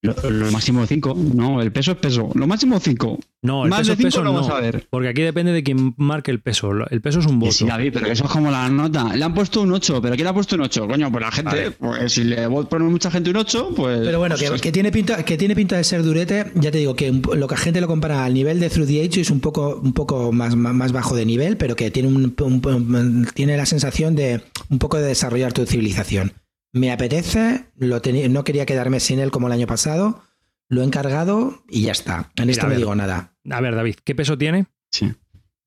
[0.02, 2.30] Lo, máximo 5, no, el peso es peso.
[2.34, 3.18] Lo máximo 5.
[3.42, 4.86] No, el peso, peso no, vamos a ver.
[4.88, 6.70] Porque aquí depende de quién marque el peso.
[6.88, 7.52] El peso es un voto.
[7.52, 9.14] Sí, David, pero eso es como la nota.
[9.14, 10.88] Le han puesto un 8, pero ¿quién le ha puesto un 8?
[10.88, 14.00] Coño, pues la gente, pues si le pone mucha gente un 8, pues.
[14.02, 16.96] Pero bueno, pues que, tiene pinta, que tiene pinta de ser durete, ya te digo
[16.96, 19.40] que lo que la gente lo compara al nivel de Through the Age es un
[19.40, 24.16] poco, un poco más, más bajo de nivel, pero que tiene, un, tiene la sensación
[24.16, 24.40] de
[24.70, 26.32] un poco de desarrollar tu civilización.
[26.72, 30.22] Me apetece, lo no quería quedarme sin él como el año pasado
[30.70, 32.32] lo he encargado y ya está.
[32.36, 33.34] En esto no digo nada.
[33.50, 34.66] A ver, David, ¿qué peso tiene?
[34.90, 35.12] Sí.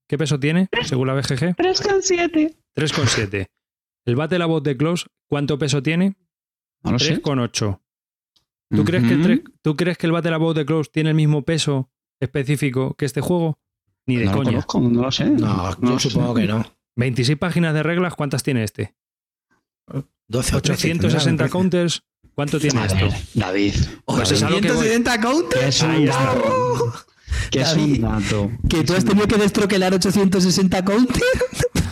[0.07, 1.55] ¿Qué peso tiene, según la BGG?
[1.55, 2.55] 3,7.
[2.75, 3.47] 3,7.
[4.05, 6.15] ¿El Battle About de Close cuánto peso tiene?
[6.83, 7.79] No lo 3,8.
[8.69, 11.43] ¿Tú, crees que el ¿Tú crees que el Battle About the Close tiene el mismo
[11.43, 13.59] peso específico que este juego?
[14.05, 14.65] Ni de coña.
[14.73, 15.29] no lo sé.
[15.29, 16.65] No, yo supongo que no.
[16.95, 18.95] 26 páginas de reglas, ¿cuántas tiene este?
[20.27, 22.03] 12 860 counters,
[22.35, 23.09] ¿Cuánto tiene esto?
[23.35, 23.75] David.
[24.05, 25.61] Pues es counters.
[25.61, 26.93] es un dato.
[27.51, 28.51] Que es un dato.
[28.67, 31.23] Que tú has tenido que destroquelar 860 counters.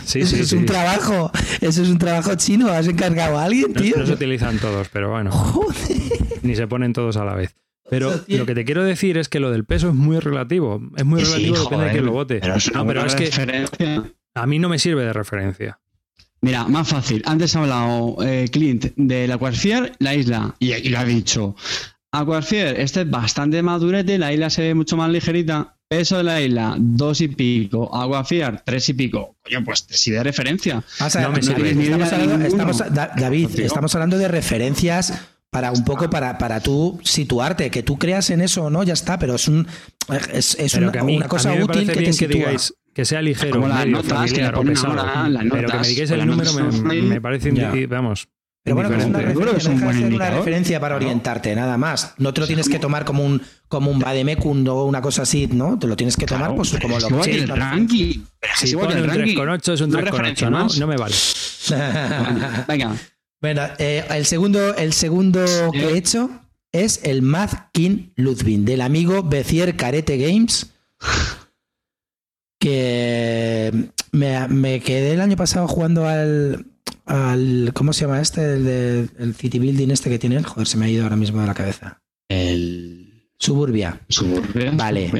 [0.04, 1.30] Sí, Eso sí, es un trabajo.
[1.60, 2.68] Eso es un trabajo chino.
[2.68, 3.96] ¿Has encargado a alguien, tío?
[3.96, 5.30] No, se utilizan todos, pero bueno.
[5.30, 5.98] Joder.
[6.42, 7.54] Ni se ponen todos a la vez.
[7.88, 10.80] Pero lo que te quiero decir es que lo del peso es muy relativo.
[10.96, 12.40] Es muy relativo, depende de quién lo vote.
[12.40, 14.02] Pero, no, pero es que
[14.34, 15.78] a mí no me sirve de referencia.
[16.42, 17.22] Mira, más fácil.
[17.24, 21.54] Antes ha hablado eh, Clint de la Aquasphere, la isla, y, y lo ha dicho.
[22.10, 25.76] Aquasphere, este es bastante madurete, la isla se ve mucho más ligerita.
[25.88, 27.94] Peso de la isla, dos y pico.
[27.94, 29.36] Aquasphere, tres y pico.
[29.44, 30.82] Coño, pues si de referencia.
[31.20, 35.12] no me estamos hablando, David, estamos hablando de referencias
[35.50, 38.94] para un poco para, para tú situarte, que tú creas en eso o no, ya
[38.94, 39.68] está, pero es un
[40.32, 42.58] es, es una, una, cosa útil que te sitúa que
[43.04, 45.06] sea ligero, Como medio, notas, familiar o pesado.
[45.50, 47.50] pero que me digáis el número me, me, parece,
[47.86, 48.28] vamos,
[48.64, 52.14] pero bueno, es una referencia, es un una referencia para orientarte, nada más.
[52.18, 55.78] No te lo tienes que tomar como un como un o una cosa así, ¿no?
[55.78, 57.48] Te lo tienes que tomar pues como lo que es.
[57.48, 58.20] ranking.
[58.54, 60.68] Si pone un 3,8 es un 3,8, ¿no?
[60.78, 61.14] No me vale.
[62.68, 62.94] Venga.
[63.40, 66.30] Bueno, eh, el segundo, el segundo que he hecho
[66.70, 70.72] es el Mad King Ludwig, del amigo Bezier Carete Games
[72.62, 76.66] que me, quedé el año pasado jugando al,
[77.06, 78.54] al ¿cómo se llama este?
[78.54, 81.40] El, de, el City Building este que tiene joder, se me ha ido ahora mismo
[81.40, 82.00] de la cabeza.
[82.28, 84.00] El Suburbia.
[84.08, 84.70] Suburbia.
[84.76, 85.10] Vale.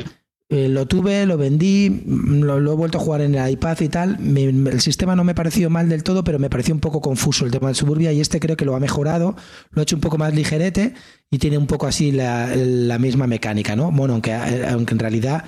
[0.51, 4.19] Eh, lo tuve, lo vendí, lo, he vuelto a jugar en el iPad y tal.
[4.37, 7.51] el sistema no me pareció mal del todo, pero me pareció un poco confuso el
[7.51, 9.35] tema del Suburbia y este creo que lo ha mejorado,
[9.71, 10.95] lo ha hecho un poco más ligerete
[11.29, 13.91] y tiene un poco así la, la misma mecánica, ¿no?
[13.91, 15.45] Bueno, aunque, aunque en realidad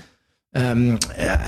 [0.54, 0.96] Em,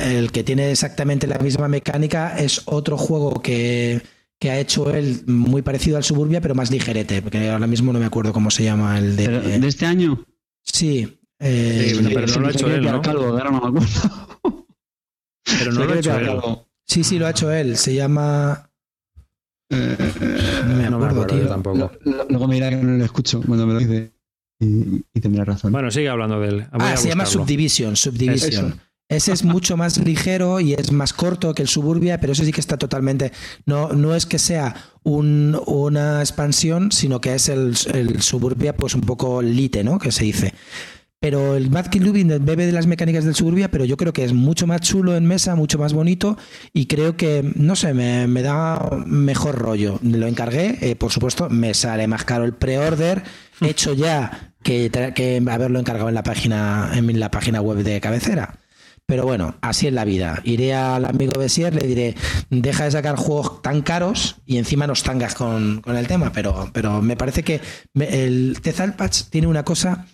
[0.01, 4.03] el que tiene exactamente la misma mecánica es otro juego que,
[4.43, 8.07] ha hecho él muy parecido al Suburbia, pero más ligerete, porque ahora mismo no me
[8.07, 9.59] acuerdo cómo se llama el de.
[9.59, 10.25] ¿De este año?
[10.63, 11.21] Sí.
[11.39, 13.01] Eh, pero no lo ha hecho él, ¿no?
[13.01, 13.33] Pero
[15.73, 16.41] no lo ha hecho él.
[16.85, 17.77] Sí, sí, lo ha hecho él.
[17.77, 18.71] Se llama.
[19.71, 19.97] Eh,
[20.67, 21.47] no me acuerdo, tío.
[21.47, 21.93] Tampoco.
[22.29, 24.13] Luego me dirá que no lo escucho cuando me lo dice.
[24.59, 25.71] Y, y tendrá razón.
[25.71, 26.67] Bueno, sigue hablando de él.
[26.73, 27.95] ah, se llama Subdivision.
[27.95, 28.81] Subdivision.
[29.09, 32.51] Ese es mucho más ligero y es más corto que el Suburbia, pero eso sí
[32.51, 33.31] que está totalmente.
[33.65, 34.75] No, no es que sea
[35.05, 37.77] una expansión, sino que es el,
[38.21, 40.01] Suburbia, pues un poco lite, ¿no?
[40.01, 40.55] Que se dice.
[41.21, 44.25] Pero el Mad King Lubin bebe de las mecánicas del Suburbia, pero yo creo que
[44.25, 46.37] es mucho más chulo en mesa, mucho más bonito
[46.73, 50.01] y creo que, no sé, me, da mejor rollo.
[50.03, 53.23] Lo encargué, eh, por supuesto, me sale más caro el pre-order,
[53.61, 58.59] hecho ya que, que haberlo encargado en la página, en la página web de cabecera.
[59.07, 60.41] Pero bueno, así es la vida.
[60.45, 62.17] Iré al amigo Bessier, le diré,
[62.51, 66.33] deja de sacar juegos tan caros y encima nos tangas con, el tema.
[66.33, 67.61] Pero, pero me parece que
[67.95, 70.07] el Tezalpach tiene una cosa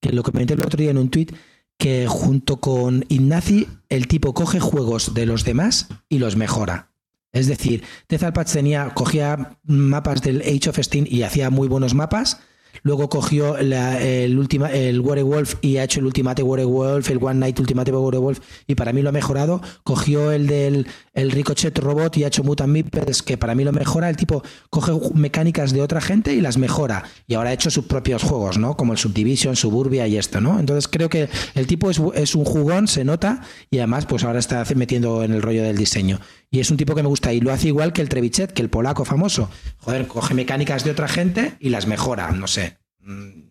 [0.00, 1.28] que lo comenté el otro día en un tweet
[1.76, 6.90] que junto con Ignazi, el tipo coge juegos de los demás y los mejora.
[7.32, 12.38] Es decir, Tezalpach tenía, cogía mapas del Age of Steam y hacía muy buenos mapas
[12.82, 17.58] luego cogió el, última, el Werewolf y ha hecho el Ultimate Werewolf, el One Night
[17.58, 19.60] Ultimate Werewolf, y para mí lo ha mejorado.
[19.82, 20.86] Cogió el del
[21.16, 24.08] el Ricochet Robot y ha hecho Mutant Meeples, que para mí lo mejora.
[24.08, 27.04] El tipo coge mecánicas de otra gente y las mejora.
[27.26, 28.76] Y ahora ha hecho sus propios juegos, ¿no?
[28.76, 30.60] Como el Subdivision, Suburbia y esto, ¿no?
[30.60, 31.98] Entonces creo que el tipo es,
[32.34, 36.20] un jugón, se nota, y además, pues ahora está metiendo en el rollo del diseño.
[36.50, 37.32] Y es un tipo que me gusta.
[37.32, 39.50] Y lo hace igual que el Trevichet, que el polaco famoso.
[39.78, 42.78] Joder, coge mecánicas de otra gente y las mejora, no sé.
[43.00, 43.46] Mm,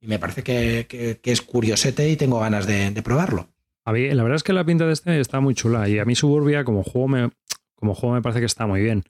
[0.00, 3.48] y me parece que, es curiosete y tengo ganas de, probarlo.
[3.88, 5.88] A mí, la verdad es que la pinta de este está muy chula.
[5.88, 7.30] Y a mí Suburbia, como juego, me,
[7.74, 9.02] como juego me parece que está muy bien.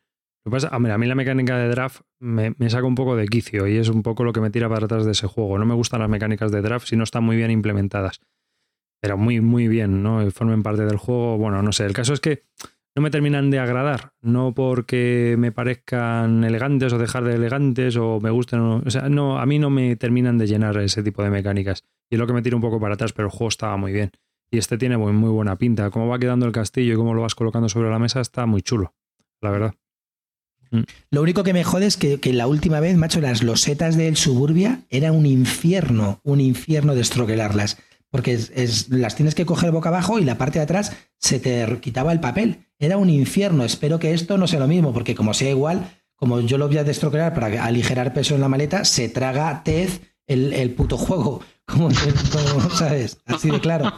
[0.44, 3.66] Lo que pasa, a mí la mecánica de draft me, saca un poco de quicio
[3.66, 5.58] y es un poco lo que me tira para atrás de ese juego.
[5.58, 8.20] No me gustan las mecánicas de draft si no están muy bien implementadas.
[9.02, 10.30] Pero muy, muy bien, ¿no?
[10.30, 11.38] Formen parte del juego.
[11.38, 11.84] Bueno, no sé.
[11.84, 12.44] El caso es que
[12.94, 18.20] no me terminan de agradar, no porque me parezcan elegantes o dejar de elegantes o
[18.20, 21.30] me gusten, o, sea, no, a mí no me terminan de llenar ese tipo de
[21.30, 21.82] mecánicas.
[22.08, 23.92] Y es lo que me tira un poco para atrás, pero el juego estaba muy
[23.92, 24.12] bien.
[24.50, 25.90] Y este tiene muy, buena pinta.
[25.90, 28.62] Cómo va quedando el castillo y cómo lo vas colocando sobre la mesa está muy
[28.62, 28.94] chulo,
[29.40, 29.74] la verdad.
[30.70, 30.82] Mm.
[31.10, 34.80] Lo único que me jode es que, la última vez, macho, las losetas del Suburbia
[34.90, 37.78] era un infierno, un infierno de estroquelarlas
[38.10, 41.66] porque es, las tienes que coger boca abajo y la parte de atrás se te
[41.80, 42.66] quitaba el papel.
[42.78, 43.64] Era un infierno.
[43.64, 46.78] Espero que esto no sea lo mismo, porque como sea igual, como yo lo voy
[46.78, 51.42] a destroquelar para aligerar peso en la maleta, se traga Tez el, puto juego.
[51.68, 51.90] Como,
[52.74, 53.18] ¿sabes?
[53.26, 53.92] Así de claro.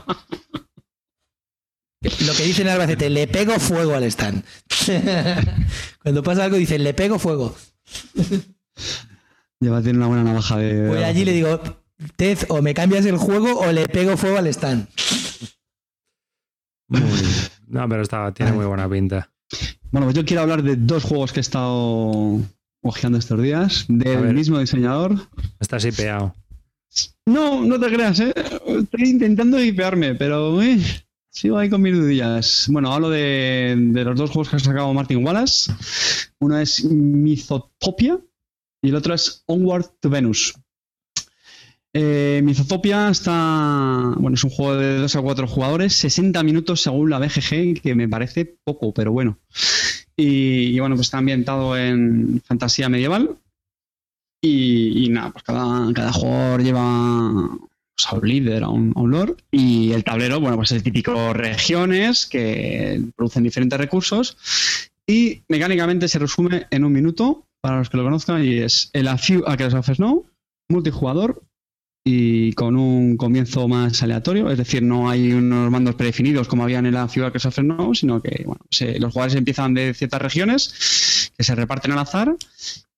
[2.02, 4.42] Lo que dicen en Albacete, le pego fuego al stand.
[6.02, 7.54] Cuando pasa algo dicen, le pego fuego.
[9.60, 10.88] Lleva tiene una buena navaja de.
[10.88, 11.60] Pues allí le digo,
[12.16, 14.88] Ted, o me cambias el juego o le pego fuego al stand.
[17.68, 19.30] no, pero está, tiene muy buena pinta.
[19.90, 22.40] Bueno, pues yo quiero hablar de dos juegos que he estado
[22.82, 25.14] ojeando estos días, del mismo diseñador.
[25.60, 26.34] Estás hipeado.
[27.30, 28.34] No, no te creas, ¿eh?
[28.34, 30.80] Estoy intentando hipearme, pero eh,
[31.30, 32.66] sigo ahí con mis dudillas.
[32.68, 35.72] Bueno, hablo de, de, los dos juegos que ha sacado Martin Wallace.
[36.40, 38.18] Uno es Mythotopia
[38.82, 40.54] y el otro es Onward to Venus.
[41.92, 42.44] Eh,
[43.10, 44.14] está.
[44.16, 47.94] Bueno, es un juego de 2 a 4 jugadores, 60 minutos según la BGG, que
[47.94, 49.38] me parece poco, pero bueno.
[50.16, 53.36] Y, bueno, pues está ambientado en fantasía medieval.
[54.42, 57.58] Y, nada, pues cada, jugador lleva
[57.94, 59.36] pues, a un líder, a un, a.
[59.50, 64.36] Y el tablero, bueno, pues es el típico regiones que producen diferentes recursos.
[65.06, 69.08] Y mecánicamente se resume en un minuto, para los que lo conozcan, y es el
[69.08, 70.26] A Few Acres of Snow,
[70.68, 71.42] multijugador,
[72.04, 76.78] y con un comienzo más aleatorio, es decir, no hay unos mandos predefinidos como había
[76.78, 78.62] en la ciudad que se No, sino que bueno,
[78.98, 82.34] los jugadores empiezan de ciertas regiones que se reparten al azar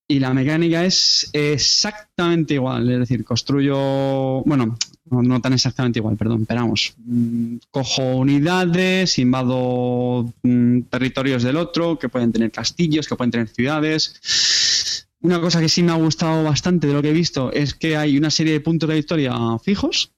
[0.08, 4.76] y la mecánica es exactamente igual, es decir, construyo, bueno,
[5.10, 6.94] no, tan exactamente igual, perdón, esperamos.
[6.98, 13.48] Mm, cojo unidades, invado mm, territorios del otro, que pueden tener castillos, que pueden tener
[13.48, 14.20] ciudades
[15.22, 17.96] una cosa que sí me ha gustado bastante de lo que he visto es que
[17.96, 20.12] hay una serie de puntos de victoria fijos,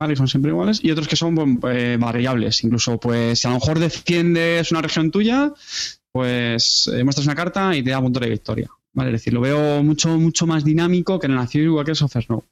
[0.00, 0.16] ¿vale?
[0.16, 2.64] Son siempre iguales, y otros que son eh, variables.
[2.64, 5.52] Incluso, pues, si a lo mejor defiendes una región tuya,
[6.10, 8.68] pues eh, muestras una carta y te da punto de victoria.
[8.92, 9.10] ¿Vale?
[9.10, 12.44] Es decir, lo veo mucho, mucho más dinámico que en la Civil que of Snow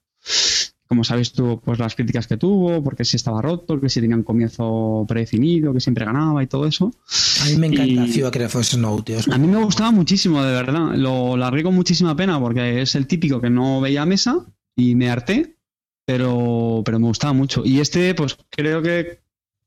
[0.86, 4.16] como sabes tú, pues las críticas que tuvo, porque si estaba roto, que si tenía
[4.16, 6.92] un comienzo predefinido, que siempre ganaba y todo eso.
[7.42, 9.18] A mí me encanta Ciudad que Snow, tío.
[9.32, 10.94] A mí me gustaba muchísimo, de verdad.
[10.94, 14.46] Lo largué con muchísima pena porque es el típico que no veía mesa
[14.76, 15.56] y me harté,
[16.04, 17.62] pero, pero me gustaba mucho.
[17.64, 19.25] Y este, pues creo que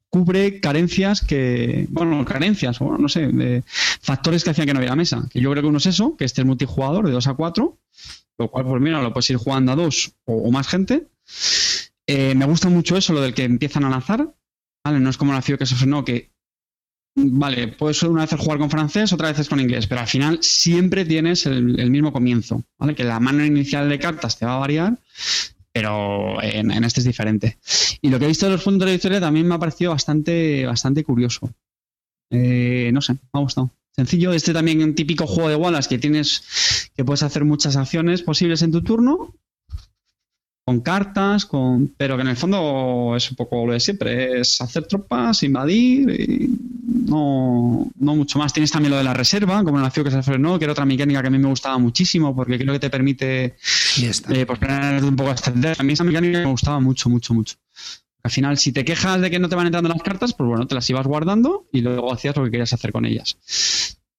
[0.09, 3.63] cubre carencias que, bueno, carencias, o no sé, de
[4.01, 5.27] factores que hacían que no hubiera mesa.
[5.31, 7.77] Que yo creo que uno es eso, que este es multijugador de 2 a 4,
[8.39, 11.07] lo cual, pues mira, lo puedes ir jugando a dos o, más gente.
[12.07, 14.33] Eh, me gusta mucho eso, lo del que empiezan a lanzar,
[14.83, 14.99] ¿vale?
[14.99, 16.31] No es como la ciudad que se frenó, que,
[17.15, 21.05] vale, puedes una vez jugar con francés, otra vez con inglés, pero al final siempre
[21.05, 22.95] tienes el, mismo comienzo, ¿vale?
[22.95, 24.97] Que la mano inicial de cartas te va a variar,
[25.71, 27.57] pero en, este es diferente.
[28.01, 30.65] Y lo que he visto de los puntos de historia también me ha parecido bastante,
[30.65, 31.51] bastante curioso.
[32.31, 34.33] Eh, no sé, me ha gustado sencillo.
[34.33, 38.21] Este también es un típico juego de Wallace que tienes que puedes hacer muchas acciones
[38.21, 39.35] posibles en tu turno
[40.69, 44.61] con cartas, con pero que en el fondo es un poco lo de siempre, es
[44.61, 46.47] hacer tropas, invadir y
[47.07, 48.53] no, no mucho más.
[48.53, 50.73] Tienes también lo de la reserva, como en la ciudad que se frenó, que era
[50.73, 54.59] otra mecánica que a mí me gustaba muchísimo porque creo que te permite eh, pues,
[55.01, 55.75] un poco extender.
[55.79, 57.55] A mí esa mecánica me gustaba mucho, mucho, mucho.
[58.21, 60.67] Al final, si te quejas de que no te van entrando las cartas, pues bueno,
[60.67, 63.37] te las ibas guardando y luego hacías lo que querías hacer con ellas.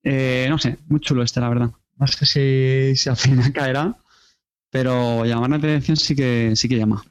[0.02, 1.70] Eh, no sé, muy chulo este, la verdad.
[1.96, 3.98] No sé si, al final caerá,
[4.70, 7.04] pero llamar la atención sí que, sí que llama.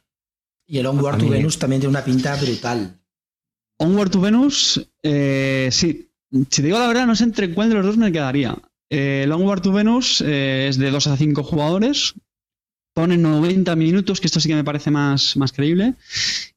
[0.65, 2.95] Y el Onward to Venus también tiene una pinta brutal.
[3.77, 6.06] Onward to Venus, eh, sí.
[6.31, 8.56] Si te digo la verdad, no sé entre cuál de los dos me quedaría.
[8.90, 12.14] Eh, el Onward to Venus eh, es de 2 a 5 jugadores.
[12.94, 15.95] Pone 90 minutos, que esto sí que me parece más, más creíble.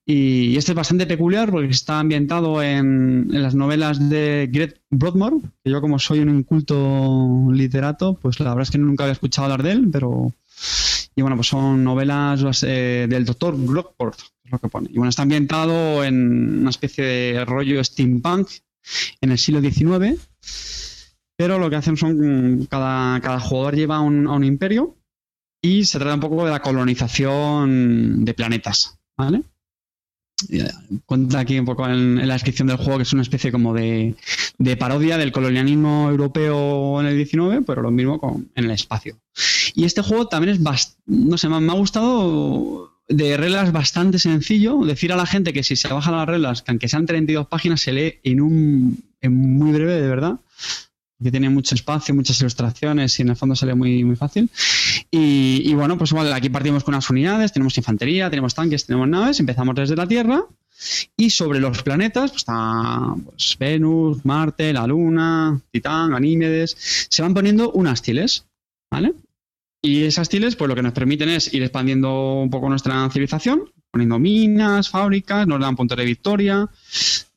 [0.05, 5.71] Y, este es bastante peculiar porque está ambientado en, las novelas de Gret Broadmoor, que
[5.71, 9.63] yo como soy un inculto literato, pues la verdad es que nunca había escuchado hablar
[9.63, 10.33] de él, pero...
[11.15, 14.89] Y bueno, pues son novelas eh, del doctor Brockport, es lo que pone.
[14.91, 18.49] Y bueno, está ambientado en una especie de rollo steampunk
[19.21, 20.21] en el siglo XIX,
[21.37, 24.97] pero lo que hacen son, cada, cada jugador lleva un, a un imperio
[25.63, 29.43] y se trata un poco de la colonización de planetas, ¿vale?
[31.07, 34.17] cuenta aquí un poco en, la descripción del juego que es una especie como de,
[34.79, 39.19] parodia del colonialismo europeo en el 19, pero lo mismo con, en el espacio.
[39.75, 44.85] Y este juego también es, no sé, me ha gustado de reglas bastante sencillo.
[44.85, 47.81] Decir a la gente que si se bajan las reglas, que aunque sean 32 páginas,
[47.81, 50.41] se lee en un en muy breve, de verdad
[51.23, 54.51] que tiene mucho espacio, muchas ilustraciones y en el fondo sale muy, muy fácil.
[55.11, 59.41] Y, bueno, pues igual aquí partimos con unas unidades, tenemos infantería, tenemos tanques, tenemos naves,
[59.41, 60.45] empezamos desde la Tierra
[61.17, 67.35] y sobre los planetas pues está pues, Venus, Marte, la Luna, Titán, Ganímedes, se van
[67.35, 68.47] poniendo unas tiles,
[68.93, 69.15] ¿vale?
[69.81, 73.73] Y esas tiles pues lo que nos permiten es ir expandiendo un poco nuestra civilización,
[73.91, 76.69] poniendo minas, fábricas, nos dan puntos de victoria,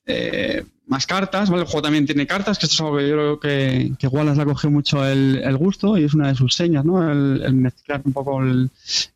[0.06, 1.64] eh, más cartas, ¿vale?
[1.64, 4.36] El juego también tiene cartas, que esto es algo que yo creo que, que Wallace
[4.36, 7.10] le ha cogido mucho el, gusto y es una de sus señas, ¿no?
[7.10, 8.70] El, mezclar un poco el,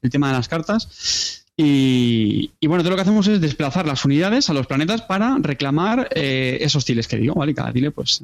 [0.10, 1.46] tema de las cartas.
[1.56, 6.08] Y, bueno, todo lo que hacemos es desplazar las unidades a los planetas para reclamar
[6.16, 7.52] eh, esos tiles que digo, ¿vale?
[7.52, 8.24] Y cada tile pues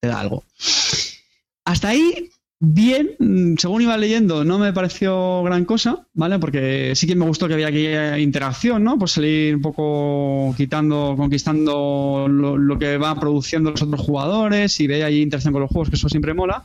[0.00, 0.44] te da algo.
[1.64, 2.30] Hasta ahí
[2.60, 6.38] bien, según iba leyendo, no me pareció gran cosa, ¿vale?
[6.38, 8.98] Porque sí que me gustó que había aquí interacción, ¿no?
[8.98, 15.04] Pues salir un poco quitando, conquistando lo, que va produciendo los otros jugadores y ver
[15.04, 16.64] ahí interacción con los juegos, que eso siempre mola.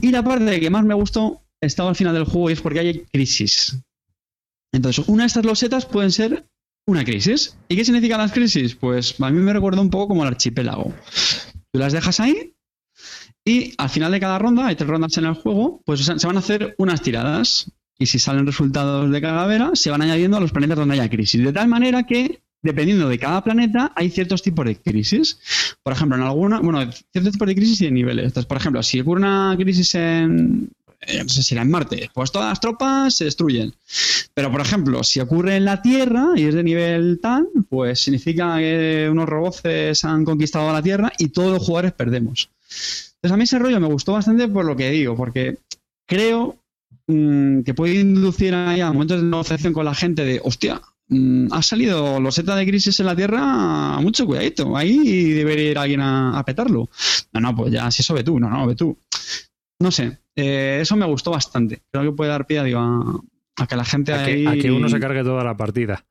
[0.00, 2.80] Y la parte que más me gustó estaba al final del juego y es porque
[2.80, 3.78] hay crisis.
[4.72, 6.46] Entonces, una de estas losetas pueden ser
[6.86, 7.58] una crisis.
[7.68, 8.74] ¿Y qué significan las crisis?
[8.74, 10.94] Pues a mí me recuerda un poco como el archipiélago.
[11.72, 12.54] Tú las dejas ahí
[13.48, 16.36] y al final de cada ronda, hay tres rondas en el juego, pues se van
[16.36, 17.72] a hacer unas tiradas.
[17.98, 21.08] Y si salen resultados de cada vera, se van añadiendo a los planetas donde haya
[21.08, 21.42] crisis.
[21.42, 25.38] De tal manera que, dependiendo de cada planeta, hay ciertos tipos de crisis.
[25.82, 28.26] Por ejemplo, en alguna, bueno, ciertos tipos de crisis y de niveles.
[28.26, 30.70] Entonces, por ejemplo, si ocurre una crisis en,
[31.00, 33.74] eh, no sé si era en Marte, pues todas las tropas se destruyen.
[34.34, 38.58] Pero, por ejemplo, si ocurre en la Tierra y es de nivel tal, pues significa
[38.58, 42.50] que unos robots han conquistado la Tierra y todos los jugadores perdemos.
[43.28, 45.58] Entonces a mí ese rollo me gustó bastante por lo que digo, porque
[46.06, 46.56] creo
[47.06, 51.60] mm, que puede inducir a momentos de negociación con la gente de, hostia, mm, ha
[51.60, 56.42] salido los Z de crisis en la Tierra, mucho cuidadito, ahí debería ir alguien a,
[56.46, 56.88] petarlo.
[57.34, 58.96] No, no, pues ya, si eso ve tú, no, no, ve tú.
[59.80, 61.82] No sé, eh, eso me gustó bastante.
[61.90, 64.14] Creo que puede dar pie a, que la gente...
[64.14, 66.02] A a que uno se cargue toda la partida.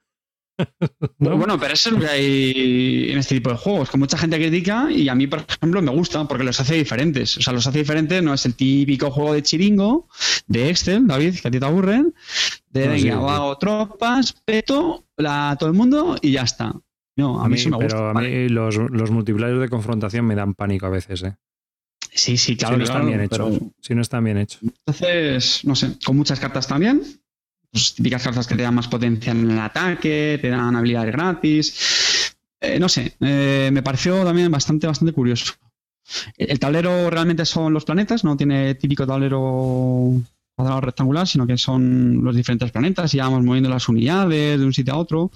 [1.19, 4.38] Bueno, pero eso es lo que hay en este tipo de juegos, que mucha gente
[4.38, 7.38] critica y a mí, por ejemplo, me gusta porque los hace diferentes.
[7.38, 10.07] O sea, los hace diferentes, no es el típico juego de chiringo,
[10.47, 12.13] de Excel, David, que a ti te aburren,
[12.69, 16.73] de venga, hago tropas, peto, la, todo el mundo y ya está.
[17.15, 17.95] No, a, mí, eso me gusta.
[17.95, 21.35] Pero a mí los, los multiplayers de confrontación me dan pánico a veces, ¿eh?
[22.11, 22.75] Sí, sí, claro.
[22.75, 23.59] Si no están bien hechos.
[23.81, 24.61] Si no están bien hechos.
[24.63, 27.01] Entonces, no sé, con muchas cartas también
[27.72, 32.35] pues, típicas cartas que te dan más potencia en el ataque, te dan habilidades gratis.
[32.60, 35.53] Eh, no sé, eh, me pareció también bastante, bastante curioso.
[36.38, 40.14] El, tablero realmente son los planetas, no tiene típico tablero
[40.56, 44.73] cuadrado rectangular, sino que son los diferentes planetas y vamos moviendo las unidades de un
[44.73, 45.31] sitio a otro.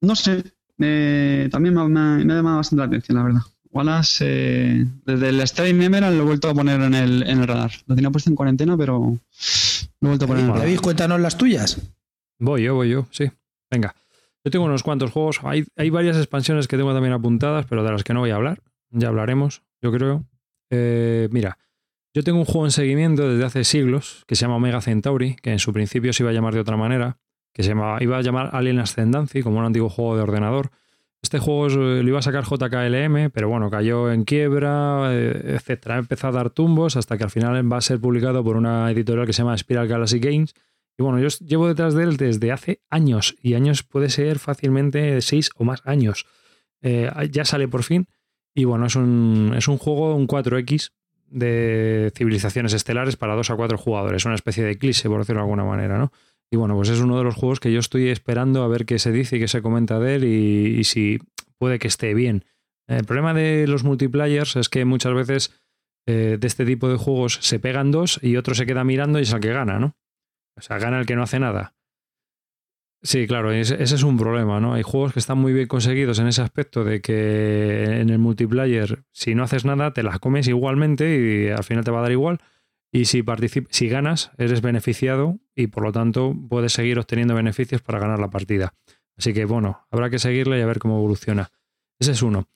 [0.00, 0.44] No sé,
[0.78, 3.42] eh, también me, me, me, ha llamado bastante la atención, la verdad.
[3.70, 7.72] Wallace, desde el Steam Emerald lo he vuelto a poner en el, en el radar.
[7.86, 9.18] Lo tenía puesto en cuarentena, pero
[10.00, 10.46] he vuelto a poner.
[10.46, 11.80] David, cuéntanos las tuyas.
[12.38, 13.30] Voy yo, voy yo, sí.
[13.70, 13.94] Venga.
[14.44, 15.40] Yo tengo unos cuantos juegos.
[15.42, 18.36] Hay, hay varias expansiones que tengo también apuntadas, pero de las que no voy a
[18.36, 18.62] hablar.
[18.90, 20.24] Ya hablaremos, yo creo.
[20.70, 21.58] Eh, mira,
[22.14, 25.52] yo tengo un juego en seguimiento desde hace siglos que se llama Omega Centauri, que
[25.52, 27.18] en su principio se iba a llamar de otra manera,
[27.52, 30.70] que se llama, iba a llamar Alien Ascendancy, como un antiguo juego de ordenador
[31.26, 35.98] este juego eh, lo iba a sacar JKLM, pero bueno, cayó en quiebra, eh, etcétera.
[35.98, 39.26] Empezó a dar tumbos hasta que al final va a ser publicado por una editorial
[39.26, 40.54] que se llama Spiral Galaxy Games.
[40.96, 45.20] Y bueno, yo llevo detrás de él desde hace años, y años puede ser fácilmente
[45.20, 46.26] seis o más años.
[46.80, 48.06] Eh, ya sale por fin.
[48.54, 50.92] Y bueno, es un, es un juego, un 4X,
[51.28, 55.44] de civilizaciones estelares para dos a cuatro jugadores, una especie de eclipse, por decirlo de
[55.44, 56.12] alguna manera, ¿no?
[56.50, 58.98] Y bueno, pues es uno de los juegos que yo estoy esperando a ver qué
[58.98, 61.18] se dice y qué se comenta de él y, si
[61.58, 62.44] puede que esté bien.
[62.86, 65.60] El problema de los multiplayers es que muchas veces
[66.06, 69.22] eh, de este tipo de juegos se pegan dos y otro se queda mirando y
[69.22, 69.96] es el que gana, ¿no?
[70.56, 71.74] O sea, gana el que no hace nada.
[73.02, 74.74] Sí, claro, ese, es un problema, ¿no?
[74.74, 79.04] Hay juegos que están muy bien conseguidos en ese aspecto de que en el multiplayer,
[79.12, 82.12] si no haces nada, te las comes igualmente y al final te va a dar
[82.12, 82.40] igual.
[82.92, 83.24] Y si,
[83.70, 88.30] si ganas, eres beneficiado y por lo tanto puedes seguir obteniendo beneficios para ganar la
[88.30, 88.74] partida.
[89.16, 91.50] Así que bueno, habrá que seguirle y a ver cómo evoluciona.
[91.98, 92.48] Ese es uno.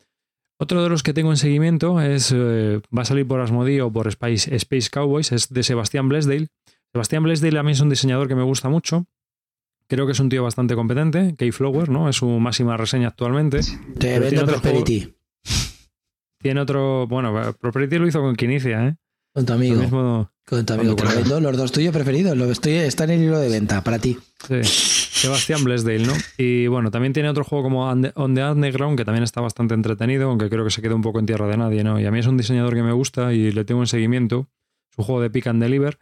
[0.59, 3.91] Otro de los que tengo en seguimiento es, eh, va a salir por Asmodee o
[3.91, 6.49] por Space, Space Cowboys, es de Sebastián Blesdale.
[6.93, 9.07] Sebastián Blesdale a mí es un diseñador que me gusta mucho.
[9.89, 11.35] Creo que es un tío bastante competente.
[11.37, 12.09] Keyflower, ¿no?
[12.09, 13.61] Es su máxima reseña actualmente.
[13.99, 15.17] Te vendo Prosperity.
[16.39, 17.07] tiene otro.
[17.09, 18.97] Bueno, Prosperity lo hizo con Quinicia, ¿eh?
[19.33, 20.31] Con tu amigo.
[20.45, 20.97] con tu amigo.
[20.97, 22.37] Te lo vendo, los dos tuyos preferidos.
[22.37, 24.19] Lo estoy, está en el libro de venta para ti.
[24.47, 24.63] Sí.
[24.65, 26.15] Sebastián Blesdale, ¿no?
[26.39, 30.31] Y bueno, también tiene otro juego como On the, Underground que también está bastante entretenido,
[30.31, 32.01] aunque creo que se queda un poco en tierra de nadie, ¿no?
[32.01, 34.49] Y a mí es un diseñador que me gusta y le tengo en seguimiento.
[34.91, 35.99] Es un juego de pick and deliver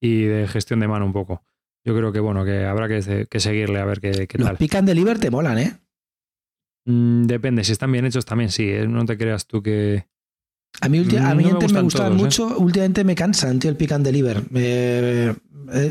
[0.00, 1.42] y de gestión de mano un poco
[1.84, 4.56] yo creo que bueno, que habrá que, seguirle a ver qué, qué Los tal.
[4.56, 5.78] pican de liver te molan, ¿eh?
[6.84, 8.86] Mm, depende, si están bien hechos también sí, ¿eh?
[8.86, 10.06] no te creas tú que...
[10.80, 12.16] A mí, a mí antes me, gustaban ¿eh?
[12.16, 14.42] mucho, últimamente me cansan, tío, el pick and deliver.
[14.54, 15.34] Eh,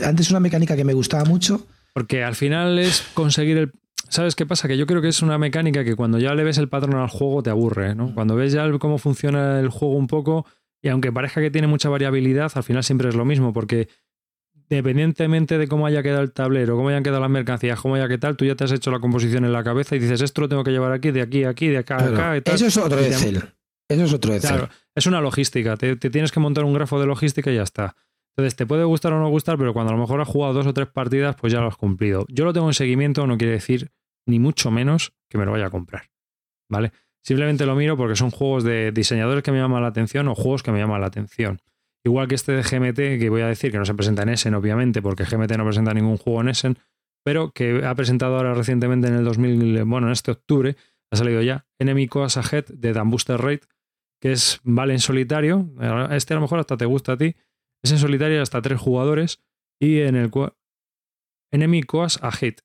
[0.04, 1.68] antes una mecánica que me gustaba mucho.
[1.94, 3.72] Porque al final es conseguir el...
[4.08, 4.68] ¿Sabes qué pasa?
[4.68, 7.10] Que yo creo que es una mecánica que cuando ya le ves el patrón al
[7.10, 8.14] juego te aburre, ¿no?
[8.16, 10.46] Cuando ves ya cómo funciona el juego un poco,
[10.82, 13.88] y aunque parezca que tiene mucha variabilidad, al final siempre es lo mismo, porque
[14.70, 18.18] dependientemente de cómo haya quedado el tablero, cómo hayan quedado las mercancías, cómo haya que
[18.18, 20.50] tal, tú ya te has hecho la composición en la cabeza y dices, esto lo
[20.50, 22.56] tengo que llevar aquí, de aquí, aquí, de acá, acá y tal.
[22.56, 23.44] Eso es otro Excel.
[23.90, 24.58] Eso es otro Excel.
[24.58, 25.76] Claro, es una logística.
[25.76, 27.96] Te, tienes que montar un grafo de logística y ya está.
[28.38, 30.68] Entonces, te puede gustar o no gustar, pero cuando a lo mejor has jugado dos
[30.68, 32.26] o tres partidas, pues ya lo has cumplido.
[32.30, 33.92] Yo lo tengo en seguimiento, no quiere decir
[34.28, 36.10] ni mucho menos que me lo vaya a comprar.
[36.70, 36.92] ¿Vale?
[37.24, 40.64] Simplemente lo miro porque son juegos de diseñadores que me llaman la atención o juegos
[40.64, 41.60] que me llaman la atención.
[42.06, 44.54] Igual que este de GMT, que voy a decir que no se presenta en Essen,
[44.54, 46.78] obviamente, porque GMT no presenta ningún juego en Essen,
[47.26, 50.78] pero que ha presentado ahora recientemente en el 2000, bueno, en este octubre,
[51.12, 53.60] ha salido ya Enemy Coas Ahead de Dan Booster Raid,
[54.20, 55.70] que es vale en solitario.
[56.12, 57.36] Este a lo mejor hasta te gusta a ti.
[57.84, 59.42] Es en solitario hasta tres jugadores
[59.80, 60.54] y en el cual
[61.52, 62.56] Enemy Coas Ahead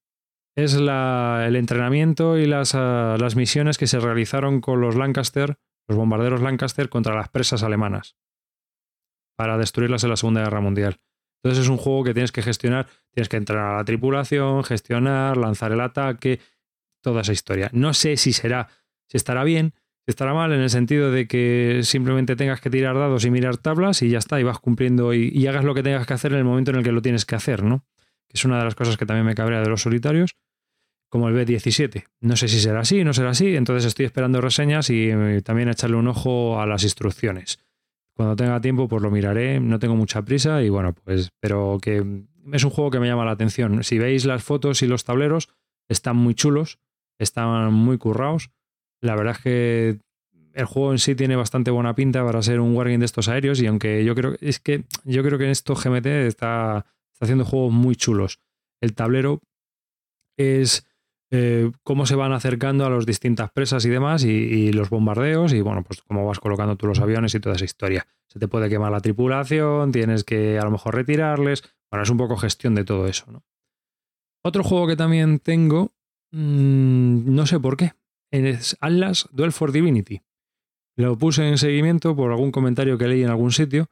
[0.56, 5.58] es la, el entrenamiento y las, ah, las misiones que se realizaron con los Lancaster,
[5.88, 8.16] los bombarderos Lancaster contra las presas alemanas
[9.36, 11.00] para destruirlas en la Segunda Guerra Mundial.
[11.42, 15.36] Entonces es un juego que tienes que gestionar, tienes que entrar a la tripulación, gestionar,
[15.36, 16.40] lanzar el ataque,
[17.02, 17.68] toda esa historia.
[17.72, 18.68] No sé si será,
[19.08, 19.74] si estará bien,
[20.06, 24.02] estará mal, en el sentido de que simplemente tengas que tirar dados y mirar tablas
[24.02, 26.44] y ya está, y vas cumpliendo y, hagas lo que tengas que hacer en el
[26.44, 27.84] momento en el que lo tienes que hacer, ¿no?
[28.28, 30.36] Que es una de las cosas que también me cabrea de los solitarios,
[31.08, 32.04] como el B17.
[32.20, 35.68] No sé si será así, no será así, entonces estoy esperando reseñas y eh, también
[35.68, 37.60] echarle un ojo a las instrucciones.
[38.14, 39.60] Cuando tenga tiempo, pues lo miraré.
[39.60, 42.04] No tengo mucha prisa y bueno, pues, pero que
[42.52, 43.82] es un juego que me llama la atención.
[43.82, 45.48] Si veis las fotos y los tableros,
[45.88, 46.78] están muy chulos,
[47.18, 48.50] están muy currados.
[49.04, 49.98] La verdad es que
[50.54, 53.60] el juego en sí tiene bastante buena pinta para ser un wargame de estos aéreos
[53.60, 56.86] y aunque yo creo es que yo creo que en esto GMT está,
[57.20, 58.40] haciendo juegos muy chulos.
[58.80, 59.42] El tablero
[60.38, 60.86] es
[61.30, 65.60] eh, cómo se van acercando a las distintas presas y demás, y, los bombardeos, y
[65.60, 68.06] bueno, pues cómo vas colocando tú los aviones y toda esa historia.
[68.26, 71.62] Se te puede quemar la tripulación, tienes que a lo mejor retirarles.
[71.90, 73.42] Bueno, es un poco gestión de todo eso, ¿no?
[74.42, 75.92] Otro juego que también tengo,
[76.30, 77.92] mm, no sé por qué,
[78.30, 80.22] es Atlas Duel for Divinity.
[80.96, 83.88] Lo puse en seguimiento por algún comentario que leí en algún sitio.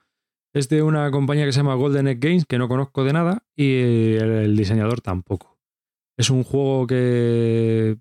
[0.52, 3.44] Es de una compañía que se llama Golden Egg Games, que no conozco de nada,
[3.56, 3.72] y
[4.14, 5.58] el diseñador tampoco.
[6.16, 7.96] Es un juego que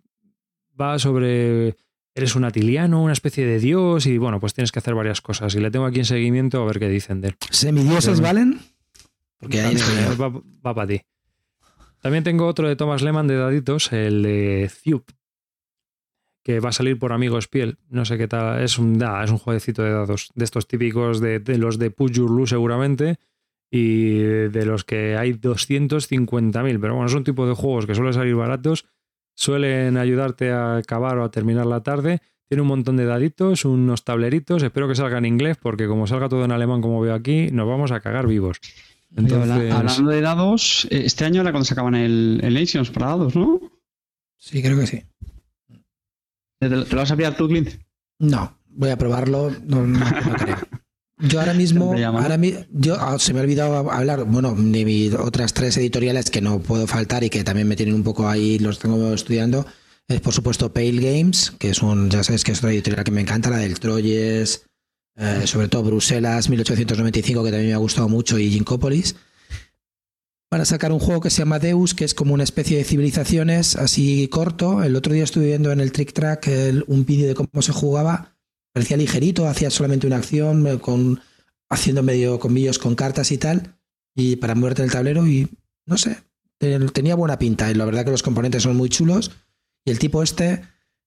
[0.79, 1.75] va sobre.
[2.13, 5.55] Eres un atiliano, una especie de dios, y bueno, pues tienes que hacer varias cosas.
[5.55, 7.35] Y le tengo aquí en seguimiento a ver qué dicen de él.
[7.49, 8.59] ¿Semidioses valen?
[9.39, 9.77] Porque ahí
[10.19, 11.01] va, va para ti.
[12.01, 15.09] También tengo otro de Thomas Lehman de daditos, el de Thup,
[16.43, 17.77] que va a salir por Amigos Piel.
[17.89, 18.61] No sé qué tal.
[18.61, 22.47] Es un, da, es un jueguecito de dados, de estos típicos de, los de Pujurlu
[22.47, 23.18] seguramente,
[23.69, 26.80] y de los que hay 250.000.
[26.81, 28.85] Pero bueno, es un tipo de juegos que suelen salir baratos,
[29.35, 32.22] suelen ayudarte a acabar o a terminar la tarde.
[32.47, 34.61] Tiene un montón de daditos, unos tableritos.
[34.61, 37.68] Espero que salga en inglés, porque como salga todo en alemán, como veo aquí, nos
[37.68, 38.59] vamos a cagar vivos.
[39.15, 43.35] Hablando de dados, eh, este año era cuando se acaban el, el Nations para dados,
[43.35, 43.59] ¿no?
[44.38, 45.03] Sí, creo que sí.
[46.61, 47.69] ¿Te, lo vas a pillar tú, Clint?
[48.19, 49.49] No, voy a probarlo.
[49.65, 50.57] No, no, no creo.
[51.17, 52.39] Yo ahora mismo, ahora
[52.71, 56.59] yo ah, se me ha olvidado hablar, bueno, de mis otras tres editoriales que no
[56.59, 59.65] puedo faltar y que también me tienen un poco ahí, los tengo estudiando.
[60.07, 63.11] Es por supuesto Pale Games, que es un, ya sabes que es otra editorial que
[63.11, 64.65] me encanta, la del Troyes,
[65.15, 69.15] eh, sobre todo Bruselas 1895, que también me ha gustado mucho, y Ginkopolis.
[70.51, 72.83] Van a sacar un juego que se llama Deus, que es como una especie de
[72.83, 74.83] civilizaciones así corto.
[74.83, 76.49] El otro día estuve viendo en el Trick Track
[76.87, 78.35] un vídeo de cómo se jugaba
[78.73, 81.19] parecía ligerito, hacía solamente una acción, con,
[81.69, 83.77] haciendo medio comillos con cartas y tal,
[84.15, 85.49] y para moverte el tablero, y
[85.85, 86.17] no sé,
[86.57, 89.31] tenía buena pinta, y la verdad que los componentes son muy chulos,
[89.85, 90.63] y el tipo este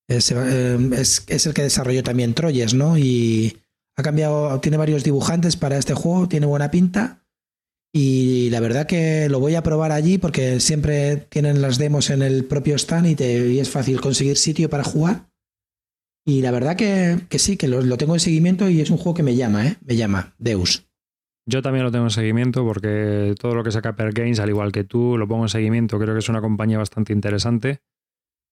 [0.09, 2.99] eh, eh, es, es, el que desarrolló también Troyes, ¿no?
[2.99, 3.57] Y
[3.97, 7.24] ha cambiado, tiene varios dibujantes para este juego, tiene buena pinta.
[7.97, 12.23] Y la verdad que lo voy a probar allí porque siempre tienen las demos en
[12.23, 15.29] el propio stand y, te, es fácil conseguir sitio para jugar.
[16.27, 19.23] Y la verdad que, sí, que lo, tengo en seguimiento y es un juego que
[19.23, 19.77] me llama, ¿eh?
[19.87, 20.89] Me llama, Deus.
[21.47, 24.73] Yo también lo tengo en seguimiento porque todo lo que saca Per Games, al igual
[24.73, 25.97] que tú, lo pongo en seguimiento.
[26.01, 27.79] Creo que es una compañía bastante interesante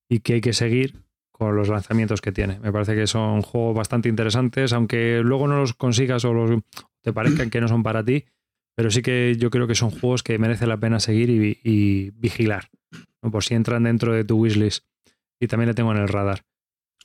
[0.09, 1.03] y que hay que seguir
[1.33, 2.61] con los lanzamientos que tiene.
[2.61, 6.61] Me parece que son juegos bastante interesantes, aunque luego no los consigas o los,
[7.01, 8.27] te parezcan que no son para ti,
[8.75, 12.71] pero sí que yo creo que son juegos que merece la pena seguir y, vigilar,
[13.21, 14.85] por si entran dentro de tu wishlist.
[15.41, 16.45] Y también le tengo en el radar.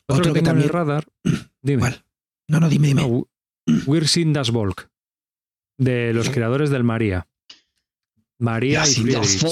[0.08, 0.58] Otro, que, también...
[0.58, 1.06] en el radar.
[1.62, 1.96] Dime.
[2.48, 3.02] No, no, dime, dime.
[3.02, 3.28] No,
[3.86, 4.90] We're Das Volk.
[5.78, 7.28] De los creadores del María.
[8.40, 9.44] María y Friedrich.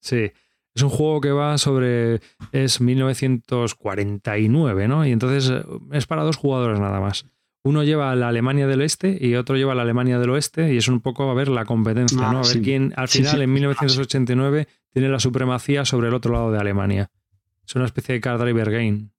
[0.00, 0.32] Sí.
[0.74, 2.20] Es un juego que va sobre.
[2.52, 5.06] Es 1949, ¿no?
[5.06, 7.26] Y entonces eh, es para dos jugadores nada más.
[7.64, 10.72] Uno lleva a la Alemania del Este y otro lleva a la Alemania del Oeste,
[10.72, 12.38] y es un poco a ver la competencia, ah, ¿no?
[12.40, 16.58] A ver quién al final, en 1989, tiene la supremacía sobre el otro lado de
[16.58, 17.10] Alemania.
[17.66, 19.10] Es una especie de card driver game.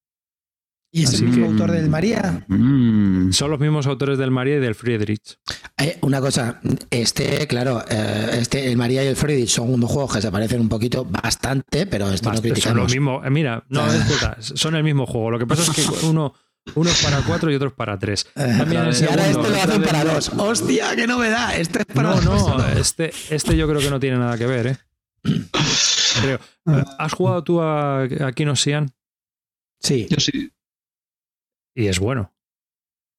[0.91, 2.43] ¿Y es el mismo autor del María?
[2.47, 3.31] Mm.
[3.31, 5.37] Son los mismos autores del María y del Friedrich.
[5.77, 6.59] Eh, una cosa,
[6.89, 10.61] este, claro, eh, este, el María y el Friedrich son dos juegos que se parecen
[10.61, 12.63] un poquito bastante, pero esto no criticamos.
[12.63, 14.37] Son los mismos, eh, mira, no, ah.
[14.39, 15.29] son el mismo juego.
[15.29, 16.33] Lo que pasa es que uno,
[16.75, 18.27] uno es para cuatro y otro es para tres.
[18.35, 20.29] y ahora este lo hacen para dos.
[20.37, 21.59] ¡Hostia, qué novedad!
[21.59, 24.67] Este es para No, no, este, este yo creo que no tiene nada que ver,
[24.67, 24.77] ¿eh?
[26.21, 26.39] Creo.
[26.97, 28.91] ¿Has jugado tú a, a Kinosian?
[29.79, 30.07] Sí.
[30.09, 30.51] Yo sí.
[31.75, 32.33] Y es bueno.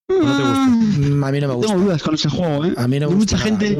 [0.08, 0.66] ¿No te gusta?
[0.66, 1.72] Mm, a mí no me gusta.
[1.72, 2.74] Tengo dudas con ese juego, ¿eh?
[2.76, 3.36] A mí no me gusta.
[3.36, 3.78] Mucha gente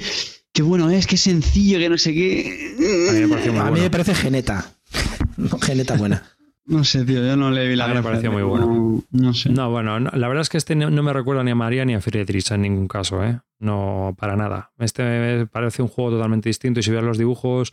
[0.53, 2.77] que bueno es, que sencillo, que no sé qué.
[3.11, 4.73] A mí me parece, a mí me parece geneta.
[5.63, 6.37] geneta buena.
[6.71, 9.03] No sé, tío, yo no le vi la A me pareció muy bueno.
[9.11, 9.51] No, sé.
[9.51, 12.01] No, bueno, la verdad es que este no, me recuerda ni a María ni a
[12.01, 13.41] Friedrich en ningún caso, ¿eh?
[13.59, 14.71] No, para nada.
[14.79, 17.73] Este me parece un juego totalmente distinto y si ves los dibujos,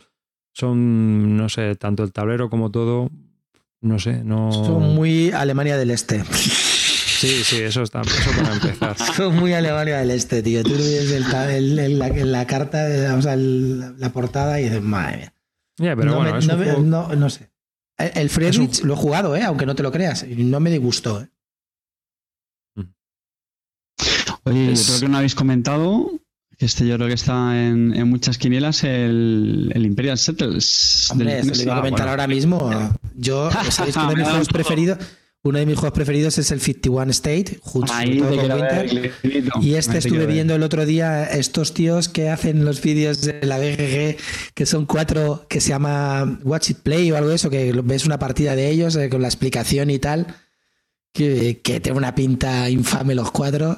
[0.52, 3.08] son, no sé, tanto el tablero como todo,
[3.80, 4.50] no sé, no.
[4.52, 6.24] Son muy Alemania del Este.
[6.24, 8.96] Sí, sí, eso está, eso para empezar.
[9.16, 10.62] Son muy Alemania del Este, tío.
[10.62, 15.32] Tú ves el, el, la, la, carta, o sea, la portada y dices, madre mía.
[15.78, 17.50] Yeah, pero no, bueno, me, no, no, sé.
[17.98, 19.42] El Friedrich lo he jugado, ¿eh?
[19.42, 20.26] aunque no te lo creas.
[20.28, 21.20] No me disgustó.
[21.20, 21.28] ¿eh?
[24.44, 24.86] Oye, es...
[24.86, 26.12] creo que no habéis comentado
[26.58, 31.08] este yo creo que está en, en muchas quinielas el, el Imperial Settles.
[31.12, 32.70] Hombre, se lo iba a comentar ahora mismo.
[33.14, 34.98] Yo, ¿sabéis que uno de mis juegos preferidos?
[35.44, 39.12] Uno de mis juegos preferidos es el 51 State, junto con Winter.
[39.62, 43.58] Y este estuve viendo el otro día estos tíos que hacen los vídeos de la
[43.58, 44.16] BGG,
[44.54, 48.04] que son cuatro, que se llama Watch It Play o algo de eso, que ves
[48.04, 50.26] una partida de ellos eh, con la explicación y tal.
[51.12, 53.76] Que, que tiene una pinta infame los cuatro,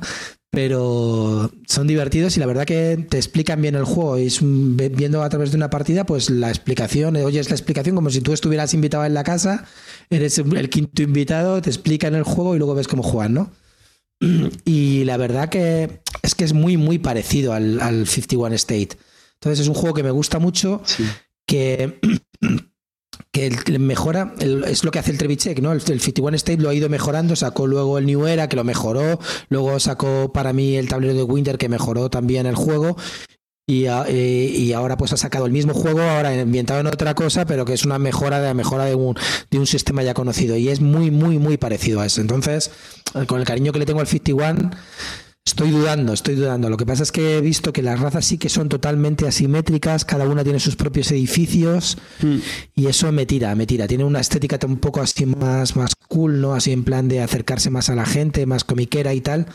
[0.50, 4.18] pero son divertidos y la verdad que te explican bien el juego.
[4.18, 4.28] Y
[4.90, 8.32] viendo a través de una partida, pues la explicación, oyes la explicación como si tú
[8.32, 9.64] estuvieras invitado en la casa,
[10.10, 13.52] eres el quinto invitado, te explican el juego y luego ves cómo juegan, ¿no?
[14.64, 18.98] Y la verdad que es que es muy, muy parecido al, al 51 State.
[19.34, 20.82] Entonces es un juego que me gusta mucho,
[21.46, 22.00] que
[23.32, 25.72] que mejora, es lo que hace el Trevichek, ¿no?
[25.72, 29.20] El, 51 State lo ha ido mejorando, sacó luego el New Era, que lo mejoró,
[29.48, 32.96] luego sacó para mí el tablero de Winter, que mejoró también el juego,
[33.68, 37.64] y, y, ahora pues ha sacado el mismo juego, ahora ambientado en otra cosa, pero
[37.64, 39.16] que es una mejora de la mejora de un,
[39.48, 42.20] de un sistema ya conocido, y es muy, muy, muy parecido a eso.
[42.20, 42.72] Entonces,
[43.28, 44.70] con el cariño que le tengo al 51,
[45.46, 46.68] Estoy dudando, estoy dudando.
[46.68, 50.04] Lo que pasa es que he visto que las razas sí que son totalmente asimétricas,
[50.04, 52.36] cada una tiene sus propios edificios mm.
[52.74, 53.88] y eso me tira, me tira.
[53.88, 56.54] Tiene una estética un poco así más, más cool, ¿no?
[56.54, 59.46] Así en plan de acercarse más a la gente, más comiquera y tal.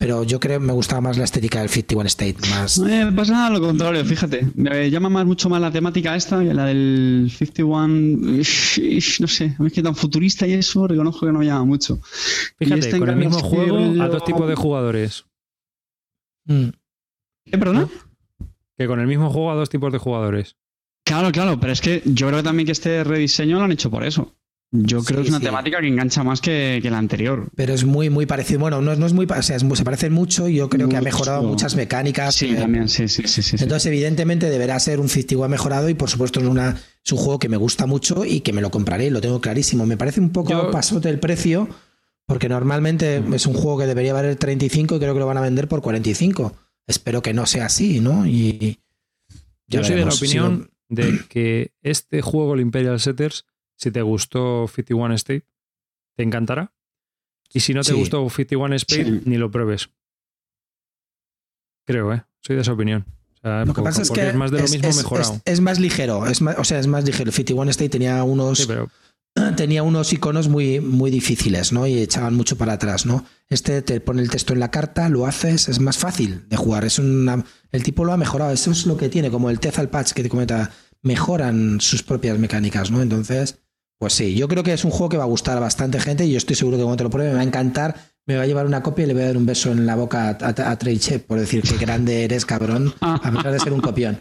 [0.00, 2.36] Pero yo creo que me gustaba más la estética del 51 State.
[2.48, 2.78] Más...
[2.78, 4.48] Eh, me pasa nada lo contrario, fíjate.
[4.54, 7.86] Me llama más, mucho más la temática esta que la del 51.
[8.38, 11.66] No sé, a mí es que tan futurista y eso reconozco que no me llama
[11.66, 12.00] mucho.
[12.56, 15.26] Fíjate, este con el mismo juego a dos tipos de jugadores.
[16.46, 16.68] Mm.
[17.44, 17.86] ¿Qué, perdona?
[18.78, 20.56] Que con el mismo juego a dos tipos de jugadores.
[21.04, 24.02] Claro, claro, pero es que yo creo también que este rediseño lo han hecho por
[24.04, 24.34] eso.
[24.72, 27.48] Yo creo que es una temática que engancha más que, la anterior.
[27.56, 28.60] Pero es muy, muy parecido.
[28.60, 29.26] Bueno, no, no es muy.
[29.26, 32.36] O sea, se parece mucho y yo creo que ha mejorado muchas mecánicas.
[32.36, 36.38] Sí, también, sí, sí, sí, Entonces, evidentemente, deberá ser un 51 mejorado y, por supuesto,
[36.38, 39.20] es, una, es un juego que me gusta mucho y que me lo compraré, lo
[39.20, 39.86] tengo clarísimo.
[39.86, 41.68] Me parece un poco pasote el precio,
[42.26, 45.40] porque normalmente es un juego que debería valer 35 y creo que lo van a
[45.40, 46.54] vender por 45.
[46.86, 48.24] Espero que no sea así, ¿no?
[48.24, 48.78] Y.
[49.66, 53.46] Yo soy de la opinión de que este juego, el Imperial Setters,
[53.80, 55.46] si te gustó 51 State,
[56.16, 56.72] te encantará.
[57.52, 59.90] Y si no te gustó 51 State, ni lo pruebes.
[61.86, 62.22] Creo, ¿eh?
[62.40, 63.06] Soy de esa opinión.
[63.42, 65.40] lo que pasa es que es más de lo mismo mejorado.
[65.46, 67.32] Es, más ligero, es más, o sea, es más ligero.
[67.32, 68.68] 51 State tenía unos
[69.56, 71.86] tenía unos iconos muy, muy difíciles, ¿no?
[71.86, 73.24] Y echaban mucho para atrás, ¿no?
[73.48, 76.84] Este te pone el texto en la carta, lo haces, es más fácil de jugar.
[76.84, 78.52] Es una, el tipo lo ha mejorado.
[78.52, 80.70] Eso es lo que tiene, como el Tezal Patch que te comenta,
[81.02, 83.00] mejoran sus propias mecánicas, ¿no?
[83.00, 83.58] Entonces,
[84.00, 86.24] pues sí, yo creo que es un juego que va a gustar a bastante gente
[86.24, 87.94] y yo estoy seguro que cuando te lo pruebe me va a encantar,
[88.24, 89.94] me va a llevar una copia y le voy a dar un beso en la
[89.94, 93.82] boca a, a, Trey por decir qué grande eres, cabrón, a pesar de ser un
[93.82, 94.18] copión.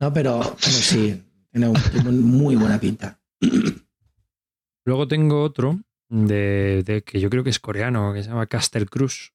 [0.00, 0.12] ¿No?
[0.12, 1.68] Pero, sí, tiene,
[2.10, 3.20] muy buena pinta.
[4.84, 5.78] Luego tengo otro
[6.08, 9.32] de, que yo creo que es coreano, que se llama Castle Cruise,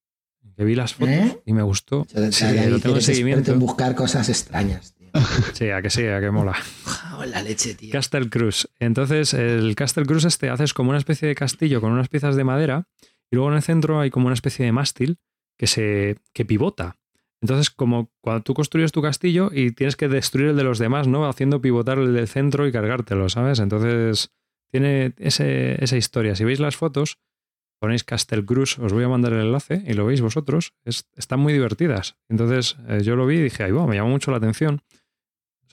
[0.58, 1.42] que vi las fotos ¿Eh?
[1.46, 2.06] y me gustó.
[2.32, 3.54] sí, lo tengo en seguimiento.
[3.54, 4.94] En buscar cosas extrañas.
[5.54, 6.56] Sí, a que sí, a que mola.
[7.28, 7.92] la leche, tío.
[7.92, 8.70] Castle Cruise.
[8.80, 12.44] Entonces, el Castle Cruise este haces como una especie de castillo con unas piezas de
[12.44, 12.88] madera
[13.32, 15.18] y luego en el centro hay como una especie de mástil
[15.58, 16.98] que se que pivota.
[17.42, 21.08] Entonces, como cuando tú construyes tu castillo y tienes que destruir el de los demás,
[21.08, 21.28] ¿no?
[21.28, 23.60] Haciendo pivotar el del centro y cargártelo, ¿sabes?
[23.60, 24.32] Entonces,
[24.72, 26.36] tiene ese, esa historia.
[26.36, 27.20] Si veis las fotos,
[27.80, 30.74] ponéis Castle Cruise, os voy a mandar el enlace y lo veis vosotros.
[30.86, 32.18] están muy divertidas.
[32.30, 34.82] Entonces, eh, yo lo vi y dije, ay, me llamó mucho la atención.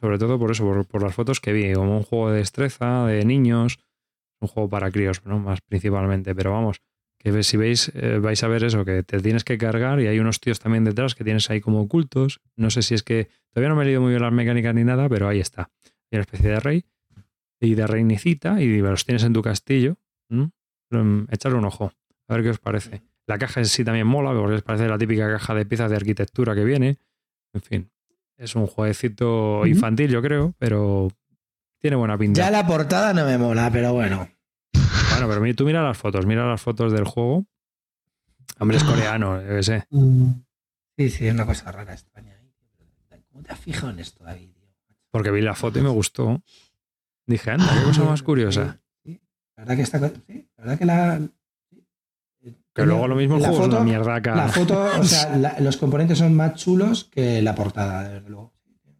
[0.03, 3.25] Sobre todo por eso, por, las fotos que vi, como un juego de destreza, de
[3.25, 3.79] niños,
[4.41, 5.39] un juego para críos, ¿no?
[5.39, 6.83] Más principalmente, pero vamos,
[7.19, 10.19] que si veis, eh, vais a ver eso, que te tienes que cargar y hay
[10.19, 12.41] unos tíos también detrás que tienes ahí como ocultos.
[12.57, 14.83] No sé si es que, todavía no me he leído muy bien las mecánicas ni
[14.83, 15.71] nada, pero ahí está.
[16.11, 16.85] Hay una especie de rey
[17.61, 19.99] y de reinicita y los tienes en tu castillo.
[21.31, 21.93] Echarle un ojo,
[22.27, 23.03] a ver qué os parece.
[23.29, 25.97] La caja en sí también mola, porque os parece la típica caja de piezas de
[25.97, 26.99] arquitectura que viene.
[27.55, 27.91] En fin,
[28.37, 31.09] es un jueguecito infantil, yo creo, pero
[31.79, 32.41] tiene buena pinta.
[32.41, 34.29] Ya la portada no me mola, pero bueno.
[35.11, 37.45] Bueno, pero tú mira las fotos, mira las fotos del juego.
[38.59, 39.87] Hombre, es coreano, yo sé.
[40.97, 42.39] Sí, sí, es una cosa rara, extraña.
[43.31, 44.51] ¿Cómo te has fijado en esto, David?
[45.11, 46.43] Porque vi la foto y me gustó.
[47.27, 48.81] Dije, anda, qué cosa más curiosa.
[49.05, 49.21] Sí,
[49.57, 49.99] La verdad que está.
[50.27, 51.21] Sí, la verdad que la.
[52.75, 54.35] Que luego lo mismo el juego foto, es una mierda acá.
[54.35, 58.53] La foto, o sea, los componentes son más chulos que la portada, desde luego.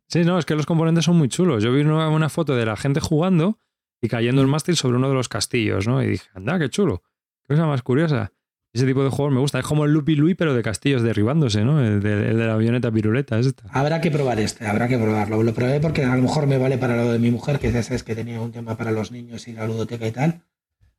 [0.09, 1.65] Sí, no, es que los componentes son muy chulos.
[1.65, 3.59] Yo vi una, foto de la gente jugando
[4.03, 6.03] y cayendo el mástil sobre uno de los castillos, ¿no?
[6.03, 7.03] Y dije, anda, qué chulo.
[7.45, 8.31] Qué cosa más curiosa.
[8.75, 9.59] Ese tipo de juegos me gusta.
[9.59, 11.83] Es como el Lupi Lui, pero de castillos derribándose, ¿no?
[11.83, 13.39] El de, la avioneta piruleta.
[13.39, 13.65] Esta.
[13.71, 15.43] Habrá que probar este, habrá que probarlo.
[15.43, 17.83] Lo probé porque a lo mejor me vale para lo de mi mujer, que ya
[17.83, 20.43] sabes que tenía un tema para los niños y la ludoteca y tal.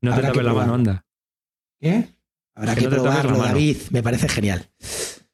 [0.02, 1.06] No te tapes la mano, anda.
[1.80, 2.08] ¿Qué?
[2.56, 3.78] Habrá que, probarlo, David.
[3.92, 4.68] Me parece genial.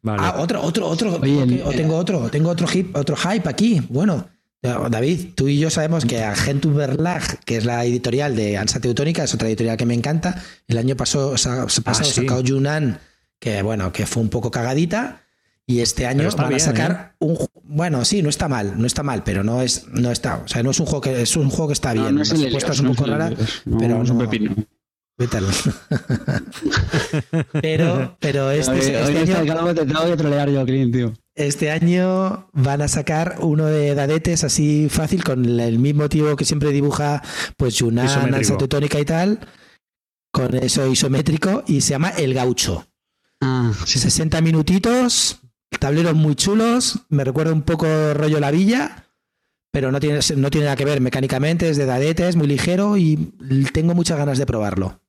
[0.02, 0.22] Vale.
[0.24, 1.16] Ah, otro, otro, otro.
[1.16, 3.82] o tengo otro, tengo otro, hip, otro hype aquí.
[3.90, 4.28] Bueno,
[4.62, 9.24] David, tú y yo sabemos que Agentum Verlag, que es la editorial de Ansa Teutónica,
[9.24, 10.42] es otra editorial que me encanta.
[10.68, 13.00] El año pasado, pasado ah, sacó Yunnan,
[13.40, 15.24] que bueno, que fue un poco cagadita.
[15.66, 17.16] Y este año van a sacar ¿eh?
[17.20, 17.38] un
[17.72, 20.64] bueno, sí, no está mal, no está mal, pero no es no está, o sea,
[20.64, 22.16] no es un juego que es un juego que está bien.
[22.16, 22.32] No, es
[22.80, 23.32] un poco rara,
[23.78, 24.30] pero no,
[27.62, 29.54] pero, pero este, este año,
[31.36, 36.46] Este año van a sacar uno de dadetes así fácil con el mismo tío que
[36.46, 37.22] siempre dibuja
[37.58, 39.40] pues Yunan, Tetónica y tal,
[40.32, 42.88] con eso isométrico y se llama El Gaucho.
[43.42, 45.40] Ah, 60 minutitos,
[45.80, 49.06] tableros muy chulos, me recuerda un poco rollo La Villa
[49.72, 51.02] pero no tiene, no tiene nada que ver.
[51.02, 53.16] Mecánicamente, es de dadetes, muy ligero y
[53.74, 55.00] tengo muchas ganas de probarlo.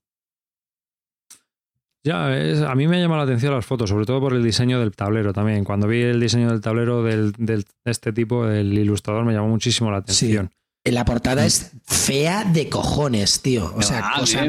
[2.02, 2.26] Ya,
[2.70, 4.92] a mí me ha llamado la atención las fotos, sobre todo por el diseño del
[4.92, 5.64] tablero también.
[5.64, 9.90] Cuando vi el diseño del tablero del, de este tipo, del ilustrador, me llamó muchísimo
[9.90, 10.50] la atención.
[10.50, 10.56] Sí.
[10.92, 13.74] La portada es fea de cojones, tío.
[13.76, 14.44] O sea, ah, cosa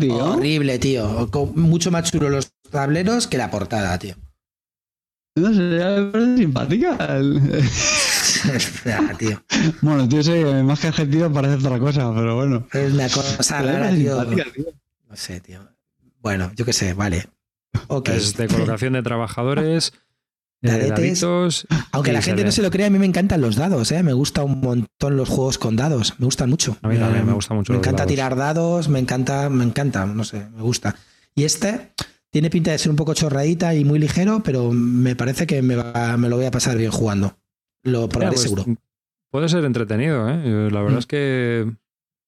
[0.00, 0.16] tío.
[0.16, 1.28] horrible, tío.
[1.56, 4.14] Mucho más chulo los tableros que la portada, tío.
[5.36, 6.96] No sé, parece simpática.
[8.58, 9.42] fea, tío.
[9.82, 12.66] Bueno, tío, sé, más que adjetivo parece otra cosa, pero bueno.
[12.72, 14.24] Es una cosa rara, tío.
[14.24, 15.77] No sé, tío.
[16.20, 17.28] Bueno, yo qué sé, vale.
[17.88, 18.16] Okay.
[18.16, 19.92] Es de colocación de trabajadores.
[20.60, 21.24] Dadetes.
[21.92, 24.02] Aunque la gente no se lo crea, a mí me encantan los dados, ¿eh?
[24.02, 26.76] Me gusta un montón los juegos con dados, me gustan mucho.
[26.82, 27.72] A mí también me gusta mucho.
[27.72, 30.96] Me encanta tirar dados, me encanta, me encanta, no sé, me gusta.
[31.36, 31.92] Y este
[32.30, 35.76] tiene pinta de ser un poco chorradita y muy ligero, pero me parece que me,
[35.76, 37.38] me lo voy a pasar bien jugando.
[37.84, 38.64] Lo probaré pues, seguro.
[39.30, 40.70] Puede ser entretenido, ¿eh?
[40.70, 40.98] La verdad mm.
[40.98, 41.70] es que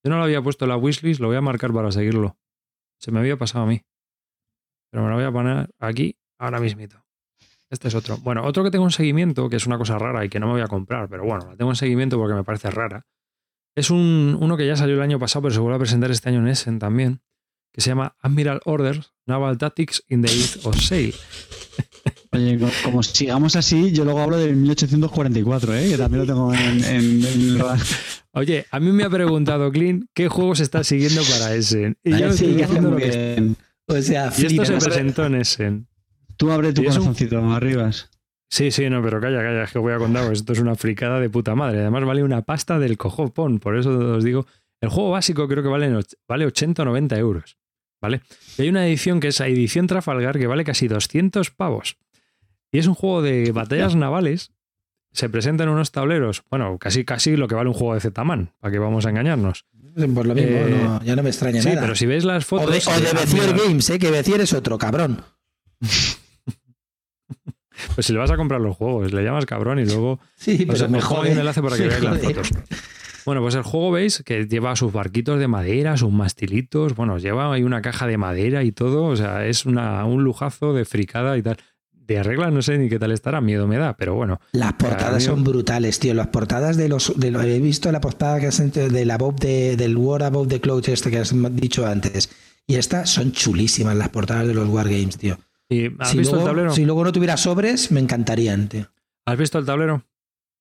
[0.05, 2.37] yo no lo había puesto en la wishlist, lo voy a marcar para seguirlo.
[3.01, 3.83] Se me había pasado a mí.
[4.91, 7.03] Pero me lo voy a poner aquí ahora mismito.
[7.71, 8.19] Este es otro.
[8.19, 10.53] Bueno, otro que tengo en seguimiento, que es una cosa rara y que no me
[10.55, 13.07] voy a comprar, pero bueno, la tengo en seguimiento porque me parece rara.
[13.77, 16.29] Es un, uno que ya salió el año pasado, pero se vuelve a presentar este
[16.29, 17.23] año en Essen también,
[17.73, 21.15] que se llama Admiral Orders Naval Tactics in the East of Sail.
[22.33, 25.89] Oye, como sigamos así, yo luego hablo del 1844, ¿eh?
[25.91, 27.63] que también lo tengo en, en,
[28.33, 31.97] Oye, a mí me ha preguntado Clint qué juegos está siguiendo para Essen.
[32.05, 33.55] Y yo estoy diciendo lo que...
[33.87, 35.89] O sea, y esto se presentó en Essen.
[36.37, 38.09] Tú abre tu corazoncito, arribas.
[38.49, 41.21] Sí, sí, no, pero calla, calla, es que voy a contar, esto es una fricada
[41.21, 41.81] de puta madre.
[41.81, 44.47] Además vale una pasta del cojopón, por eso os digo,
[44.81, 45.93] el juego básico creo que vale,
[46.27, 47.59] vale 80 o 90 euros,
[48.01, 48.23] ¿vale?
[48.59, 51.97] Y hay una edición que es la edición Trafalgar que vale casi 200 pavos.
[52.73, 54.53] Y es un juego de batallas navales,
[55.13, 58.53] se presenta en unos tableros, bueno, casi casi lo que vale un juego de Z-Man,
[58.61, 59.67] para que vamos a engañarnos.
[60.15, 61.71] Por lo mismo, eh, ya no me extraña nada.
[61.71, 62.69] Sí, pero si veis las fotos...
[62.69, 63.99] O de, o Games, ¿eh?
[63.99, 65.25] que Bezier es otro, cabrón.
[67.95, 70.21] Pues si le vas a comprar los juegos, le llamas cabrón y luego.
[70.37, 71.21] Sí, pues pero mejor.
[71.21, 72.51] un enlace para que veáis las fotos.
[73.27, 77.53] Bueno, pues el juego veis que lleva sus barquitos de madera, sus mastilitos, bueno, lleva
[77.53, 81.37] ahí una caja de madera y todo, o sea, es una, un lujazo de fricada
[81.37, 81.57] y tal.
[81.93, 84.41] De regla no sé ni qué tal estará, miedo me da, pero bueno.
[84.51, 86.13] Las portadas son brutales, tío.
[86.13, 87.13] Las portadas de los.
[87.17, 90.49] De lo, he visto la portada que has de la Bob de, del War Above
[90.49, 92.29] the Clouds, este que has dicho antes.
[92.67, 95.39] Y estas son chulísimas, las portadas de los Wargames, tío.
[96.01, 96.73] ¿Has visto el tablero?
[96.73, 98.91] Si luego no tuviera sobres, me encantarían, tío.
[99.25, 100.03] ¿Has visto el tablero?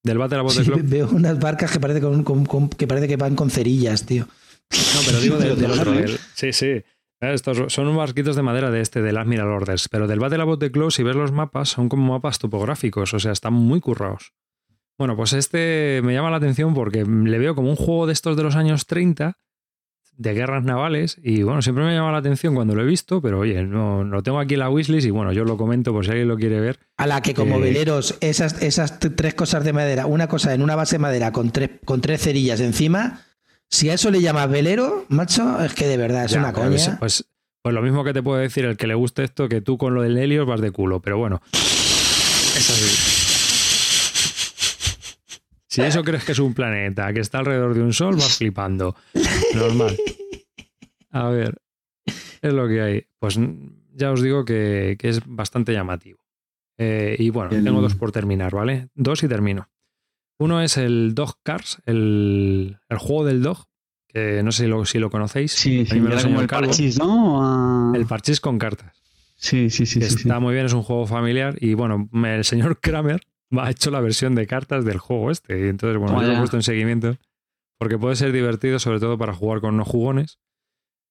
[0.03, 0.81] Del Battle of the Club.
[0.83, 2.01] Veo unas barcas que parece,
[2.77, 4.27] que parece que van con cerillas, tío.
[4.71, 5.93] No, pero digo del, otro.
[6.35, 6.83] sí, sí.
[7.21, 9.89] Estos son unos barquitos de madera de este, del Admiral Orders.
[9.89, 13.13] Pero del Battle of the Club, si ves los mapas, son como mapas topográficos.
[13.13, 14.33] O sea, están muy currados.
[14.97, 18.37] Bueno, pues este me llama la atención porque le veo como un juego de estos
[18.37, 19.37] de los años 30
[20.19, 23.21] de guerras navales y bueno, siempre me ha llamado la atención cuando lo he visto,
[23.21, 26.03] pero oye, no, lo tengo aquí en la wishlist y bueno, yo lo comento por
[26.03, 26.77] si alguien lo quiere ver.
[26.97, 30.75] A la que como veleros, esas, esas tres cosas de madera, una cosa en una
[30.75, 33.21] base de madera con tres, con tres cerillas encima,
[33.69, 36.97] si a eso le llamas velero, macho, es que de verdad es una coña.
[36.99, 37.25] Pues,
[37.61, 39.95] pues, lo mismo que te puedo decir el que le guste esto, que tú con
[39.95, 43.18] lo del Helios vas de culo, pero bueno, es así.
[45.69, 48.95] Si eso crees que es un planeta que está alrededor de un sol, vas flipando.
[49.53, 49.95] Normal.
[51.11, 51.61] A ver,
[52.41, 53.05] es lo que hay.
[53.19, 53.39] Pues
[53.93, 56.19] ya os digo que, es bastante llamativo.
[56.79, 58.89] Eh, y bueno, tengo dos por terminar, ¿vale?
[58.95, 59.69] Dos y termino.
[60.39, 63.65] Uno es el Dog Cars, el, juego del dog,
[64.07, 65.51] que no sé si lo, si lo conocéis.
[65.51, 67.93] Sí, sí el, parchís, ¿no?
[67.93, 68.99] El parchís con cartas.
[69.35, 69.99] Sí, sí, sí.
[69.99, 71.57] está muy bien, es un juego familiar.
[71.61, 73.21] Y bueno, el señor Kramer
[73.57, 75.59] ha hecho la versión de cartas del juego este.
[75.59, 77.17] Y entonces, bueno, yo lo he puesto en seguimiento.
[77.77, 80.39] Porque puede ser divertido, sobre todo para jugar con no jugones.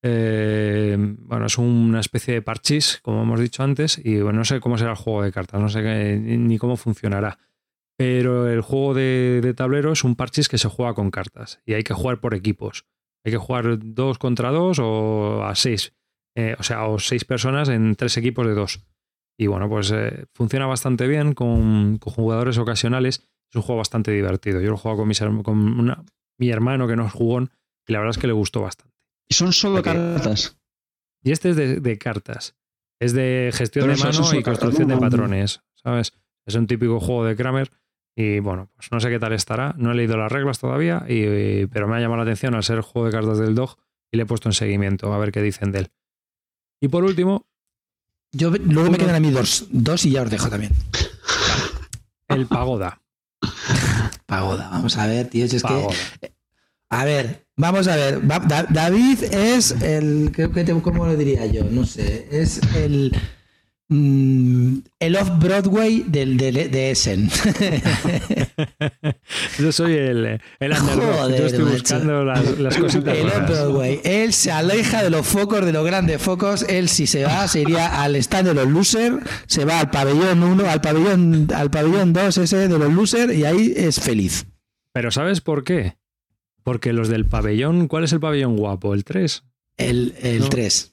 [0.03, 4.61] Eh, bueno, es una especie de parchís, como hemos dicho antes, y bueno, no sé
[4.61, 7.39] cómo será el juego de cartas, no sé ni cómo funcionará.
[7.97, 11.83] Pero el juego de, tablero es un parchís que se juega con cartas y hay
[11.83, 12.87] que jugar por equipos.
[13.25, 15.95] Hay que jugar dos contra dos o a seis.
[16.37, 18.87] Eh, o sea, o seis personas en tres equipos de dos.
[19.39, 23.29] Y bueno, pues eh, funciona bastante bien con, jugadores ocasionales.
[23.51, 24.61] Es un juego bastante divertido.
[24.61, 26.05] Yo lo he jugado con, mis, con
[26.39, 27.51] mi hermano que no es jugón
[27.87, 28.95] y la verdad es que le gustó bastante.
[29.29, 30.59] ¿Y son solo cartas?
[31.23, 32.57] Y este es de, cartas.
[33.01, 35.63] Es de gestión de mano y construcción de patrones.
[35.77, 36.13] ¿Sabes?
[36.45, 37.71] Es un típico juego de Kramer.
[38.17, 39.75] Y bueno, pues no sé qué tal estará.
[39.79, 42.81] No he leído las reglas todavía, y, pero me ha llamado la atención al ser
[42.81, 43.77] juego de cartas del dog
[44.11, 45.89] y le he puesto en seguimiento a ver qué dicen de él.
[46.81, 47.47] Y por último,
[48.33, 50.73] yo luego me quedan a mí dos, dos y ya os dejo también.
[52.29, 53.01] El Pagoda.
[54.27, 55.47] Pagoda, vamos a ver, tío.
[55.47, 55.89] Es que.
[56.91, 58.21] A ver, vamos a ver.
[58.71, 60.33] David es el.
[60.83, 61.65] ¿Cómo lo diría yo?
[61.65, 62.29] No sé.
[62.31, 63.17] Es el
[63.91, 67.31] Mm, el off-Broadway del, de Essen.
[69.59, 71.31] Yo soy el, el underdog.
[71.31, 73.17] Yo estoy buscando las, las cositas.
[73.17, 74.03] El off-Broadway.
[74.05, 76.67] Él se aleja de los focos, de los grandes focos.
[76.69, 79.17] Él, si se va, se iría al stand de los losers.
[79.47, 83.47] Se va al pabellón 1, al pabellón, al pabellón 2 ese de los losers y
[83.47, 84.49] ahí es feliz.
[84.93, 85.97] Pero ¿sabes por qué?
[86.63, 88.93] Porque los del pabellón, ¿cuál es el pabellón guapo?
[88.93, 89.45] ¿El 3?
[89.79, 90.93] El, el 3.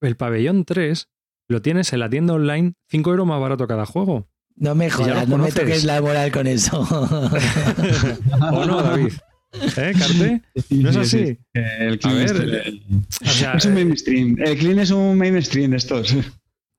[0.00, 1.08] El pabellón 3
[1.48, 4.28] lo tienes en la tienda online 5 euros más barato cada juego.
[4.56, 6.80] No me jodas, no me toques la moral con eso.
[8.52, 9.12] ¿O no, David?
[9.76, 10.42] ¿Eh, Carte?
[10.70, 11.38] ¿No es así?
[11.52, 12.26] El clean,
[13.56, 14.36] es un mainstream.
[14.38, 16.14] El clean es un mainstream de estos.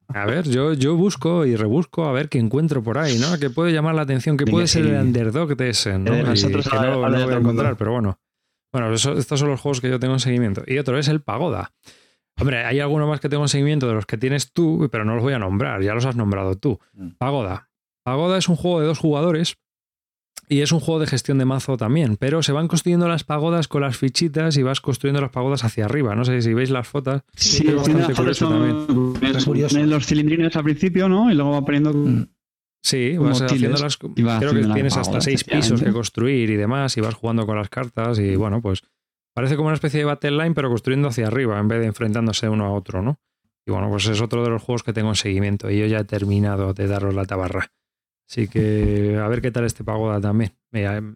[0.07, 3.37] A ver, yo, yo busco y rebusco a ver qué encuentro por ahí, ¿no?
[3.39, 6.15] Que puede llamar la atención, que puede ser el underdog de ese, ¿no?
[6.23, 8.19] nosotros que no, voy a encontrar, pero bueno.
[8.71, 10.63] Bueno, estos son los juegos que yo tengo en seguimiento.
[10.67, 11.71] Y otro es el Pagoda.
[12.39, 15.15] Hombre, hay alguno más que tengo en seguimiento de los que tienes tú, pero no
[15.15, 16.79] los voy a nombrar, ya los has nombrado tú.
[16.93, 17.11] Mm.
[17.17, 17.69] Pagoda.
[18.03, 19.57] Pagoda es un juego de dos jugadores
[20.47, 23.67] y es un juego de gestión de mazo también, pero se van construyendo las pagodas
[23.67, 26.15] con las fichitas y vas construyendo las pagodas hacia arriba.
[26.15, 27.21] No sé si veis las fotos.
[27.35, 29.89] Sí, es bastante curioso también.
[29.89, 31.31] los cilindrines al principio, ¿no?
[31.31, 31.93] Y luego va poniendo.
[31.93, 32.27] Mm.
[32.83, 33.97] Sí, vas haciendo las.
[33.97, 37.69] Creo que tienes hasta seis pisos que construir y demás, y vas jugando con las
[37.69, 38.83] cartas, y bueno, pues
[39.35, 42.49] parece como una especie de Battle Line, pero construyendo hacia arriba en vez de enfrentándose
[42.49, 43.19] uno a otro, ¿no?
[43.67, 45.99] Y bueno, pues es otro de los juegos que tengo en seguimiento, y yo ya
[45.99, 47.71] he terminado de daros la tabarra.
[48.27, 50.53] Así que a ver qué tal este Pagoda también.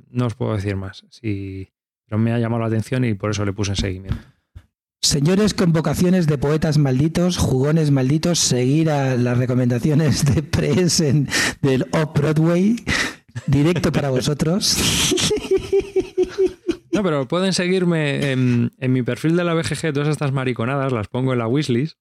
[0.09, 1.71] no os puedo decir más, sí,
[2.05, 4.21] pero me ha llamado la atención y por eso le puse en seguimiento.
[5.01, 11.29] Señores convocaciones de poetas malditos, jugones malditos, seguir a las recomendaciones de Press en,
[11.61, 12.83] del Off-Broadway,
[13.47, 14.77] directo para vosotros.
[16.99, 21.07] No, pero pueden seguirme en, en, mi perfil de la BGG, todas estas mariconadas las
[21.07, 21.97] pongo en la wishlist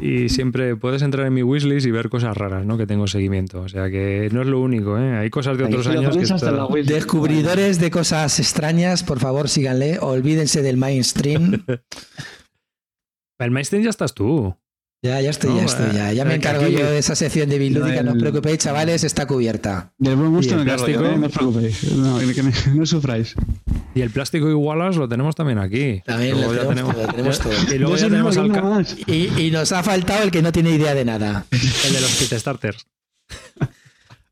[0.00, 2.76] y siempre puedes entrar en mi wishlist y ver cosas raras, ¿no?
[2.76, 3.60] Que tengo seguimiento.
[3.60, 5.16] O sea que no es lo único, ¿eh?
[5.16, 10.00] Hay cosas de otros años que Descubridores de cosas extrañas, por favor, síganle.
[10.00, 11.64] Olvídense del mainstream.
[13.38, 14.56] El mainstream ya estás tú.
[15.04, 16.12] Ya, ya estoy, ya estoy, ya.
[16.12, 19.92] Ya me encargo yo de esa sección de bilúdica, no os preocupéis, chavales, está cubierta.
[19.98, 21.18] Del buen gusto me plástico, ¿eh?
[21.18, 22.20] no os preocupéis, no,
[22.74, 23.34] no, sufráis.
[23.96, 26.00] Y el plástico igualas lo tenemos también aquí.
[26.06, 27.52] También lo tenemos, tenemos, todo.
[27.74, 30.94] Y luego ya tenemos al y, y, nos ha faltado el que no tiene idea
[30.94, 31.46] de nada.
[31.50, 32.86] el de los kit starters.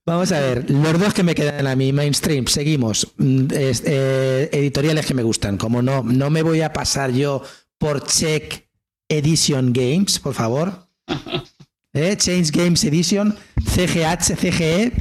[0.07, 3.13] Vamos a ver, los dos que me quedan a mí, mainstream, seguimos.
[3.17, 5.57] Mm, eh, editoriales que me gustan.
[5.57, 7.43] Como no, no me voy a pasar yo
[7.77, 8.70] por check
[9.11, 10.87] Edition Games, por favor.
[11.93, 12.17] ¿Eh?
[12.17, 14.93] Change Games Edition, CGH, CGE,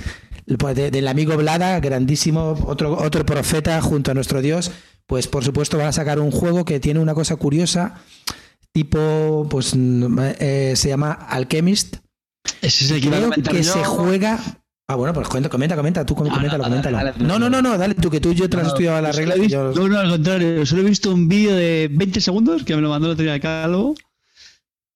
[0.57, 4.71] pues del amigo Blada, grandísimo, otro, otro profeta junto a nuestro Dios.
[5.05, 8.01] Pues por supuesto van a sacar un juego que tiene una cosa curiosa,
[8.71, 11.97] tipo, pues eh, se llama Alchemist.
[12.61, 14.39] Ese es el que, Creo que se juega
[14.89, 17.13] Ah, bueno, pues comenta, comenta, comenta, tú coméntalo, coméntalo.
[17.19, 19.35] no, no, no, no, dale tú, que tú y yo te has estudiado la regla.
[19.75, 22.89] No, no, al contrario, solo he visto un vídeo de 20 segundos que me lo
[22.89, 23.93] mandó el otro día de Calvo.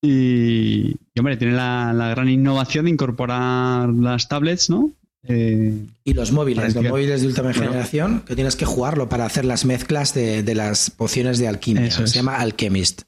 [0.01, 4.93] Y, y, hombre, tiene la, la, gran innovación de incorporar las tablets, ¿no?
[5.27, 9.45] Eh, y los móviles, los móviles de última generación, que tienes que jugarlo para hacer
[9.45, 11.91] las mezclas de, de las pociones de alquimia.
[11.91, 13.03] Se llama Alchemist.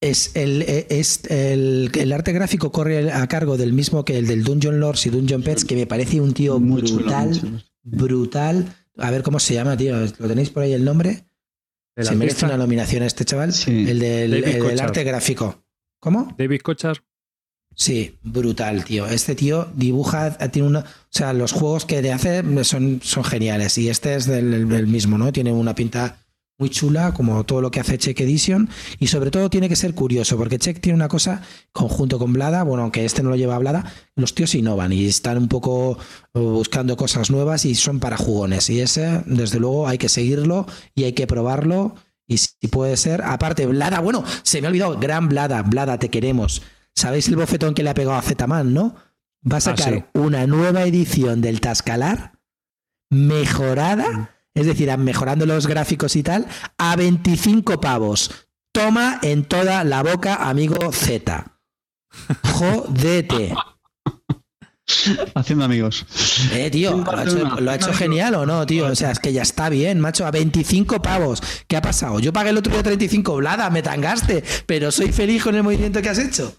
[0.00, 4.26] Es el, e, es el, el, arte gráfico corre a cargo del mismo que el
[4.26, 8.74] del Dungeon Lords y Dungeon Pets, que me parece un tío brutal, brutal.
[8.96, 9.96] A ver cómo se llama, tío.
[10.00, 11.26] ¿Lo tenéis por ahí el nombre?
[11.96, 13.52] Se merece una nominación este chaval.
[13.66, 15.64] El, del, arte gráfico.
[15.98, 16.34] ¿Cómo?
[16.38, 17.02] David Kochar.
[17.74, 19.06] Sí, brutal, tío.
[19.06, 23.88] Este tío dibuja, tiene una, o sea, los juegos que hace son, son geniales y
[23.88, 25.32] este es del, del mismo, ¿no?
[25.32, 26.19] Tiene una pinta
[26.60, 28.68] muy chula, como todo lo que hace Check Edition,
[28.98, 31.40] y sobre todo tiene que ser curioso, porque Check tiene una cosa
[31.72, 35.06] conjunto con Blada, bueno, aunque este no lo lleva a Blada, los tíos innovan y
[35.06, 35.98] están un poco
[36.34, 38.68] uh, buscando cosas nuevas y son para jugones.
[38.68, 41.94] Y ese, desde luego, hay que seguirlo y hay que probarlo.
[42.26, 46.10] Y si puede ser, aparte, Blada, bueno, se me ha olvidado, gran Blada, Blada, te
[46.10, 46.60] queremos.
[46.94, 48.96] ¿Sabéis el bofetón que le ha pegado a Zetaman, no?
[49.50, 52.38] Va a ah, sacar una nueva edición del Tascalar
[53.08, 56.46] mejorada es decir, mejorando los gráficos y tal,
[56.78, 58.30] a 25 pavos.
[58.72, 61.58] Toma en toda la boca, amigo Z.
[62.44, 63.54] Jodete.
[65.34, 66.04] Haciendo amigos.
[66.52, 67.04] Eh, tío,
[67.60, 68.86] ¿lo ha hecho, genial o no, tío?
[68.86, 71.42] O sea, es que ya está bien, macho, a 25 pavos.
[71.68, 72.18] ¿Qué ha pasado?
[72.18, 76.02] Yo pagué el otro día 35, blada, me tangaste, pero soy feliz con el movimiento
[76.02, 76.56] que has hecho.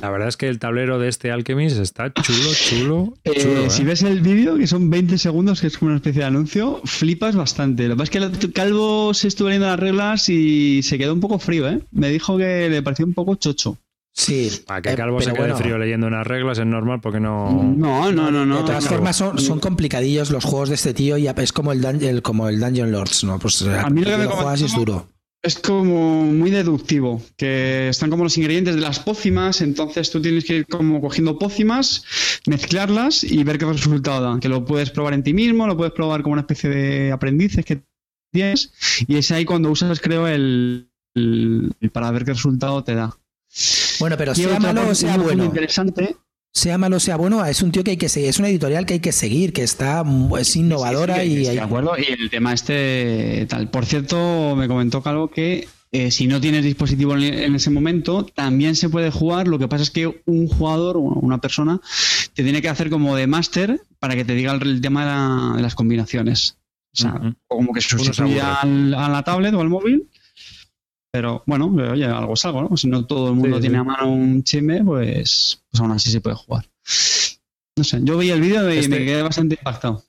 [0.00, 3.14] La verdad es que el tablero de este Alchemist está chulo, chulo.
[3.24, 3.84] Eh, si ¿eh?
[3.84, 7.36] ves el vídeo, que son 20 segundos, que es como una especie de anuncio, flipas
[7.36, 7.84] bastante.
[7.88, 11.12] Lo que pasa es que el calvo se estuvo leyendo las reglas y se quedó
[11.12, 11.80] un poco frío, ¿eh?
[11.90, 13.78] Me dijo que le pareció un poco chocho.
[14.12, 14.50] Sí.
[14.66, 17.62] Para que Calvo se quede frío leyendo unas reglas es normal porque no.
[17.62, 18.44] No, no, no.
[18.44, 21.72] no de todas formas, son, son, complicadillos los juegos de este tío y es como
[21.72, 23.38] el, como el Dungeon Lords, ¿no?
[23.38, 25.06] Pues a mí lo que me juegas es duro.
[25.42, 30.44] Es como muy deductivo, que están como los ingredientes de las pócimas, entonces tú tienes
[30.44, 32.04] que ir como cogiendo pócimas,
[32.46, 34.40] mezclarlas y ver qué resultado dan.
[34.40, 37.64] Que lo puedes probar en ti mismo, lo puedes probar como una especie de aprendices
[37.64, 37.82] que
[38.30, 38.72] tienes,
[39.08, 40.90] y es ahí cuando usas, creo, el,
[41.90, 43.16] para ver qué resultado te da.
[43.98, 45.44] Bueno, pero sea malo o sea bueno.
[45.46, 46.16] Interesante.
[46.52, 48.94] Sea malo sea bueno, es un tío que hay que seguir, es una editorial que
[48.94, 50.04] hay que seguir, que está
[50.38, 53.70] es innovadora y de acuerdo y el tema este tal.
[53.70, 58.76] Por cierto, me comentó Calvo que eh, si no tienes dispositivo en, ese momento, también
[58.76, 59.48] se puede jugar.
[59.48, 61.80] Lo que pasa es que un jugador o una persona
[62.34, 65.74] te tiene que hacer como de máster para que te diga el, tema de, las
[65.74, 66.58] combinaciones.
[66.92, 70.08] O sea, como que se sustituye a la tablet o al móvil.
[71.12, 72.76] Pero bueno, oye, algo es algo, ¿no?
[72.76, 76.20] Si no todo el mundo tiene a mano un chime, pues, pues aún así se
[76.20, 76.66] puede jugar.
[77.76, 80.02] No sé, yo vi el vídeo y me este quedé bastante impactado.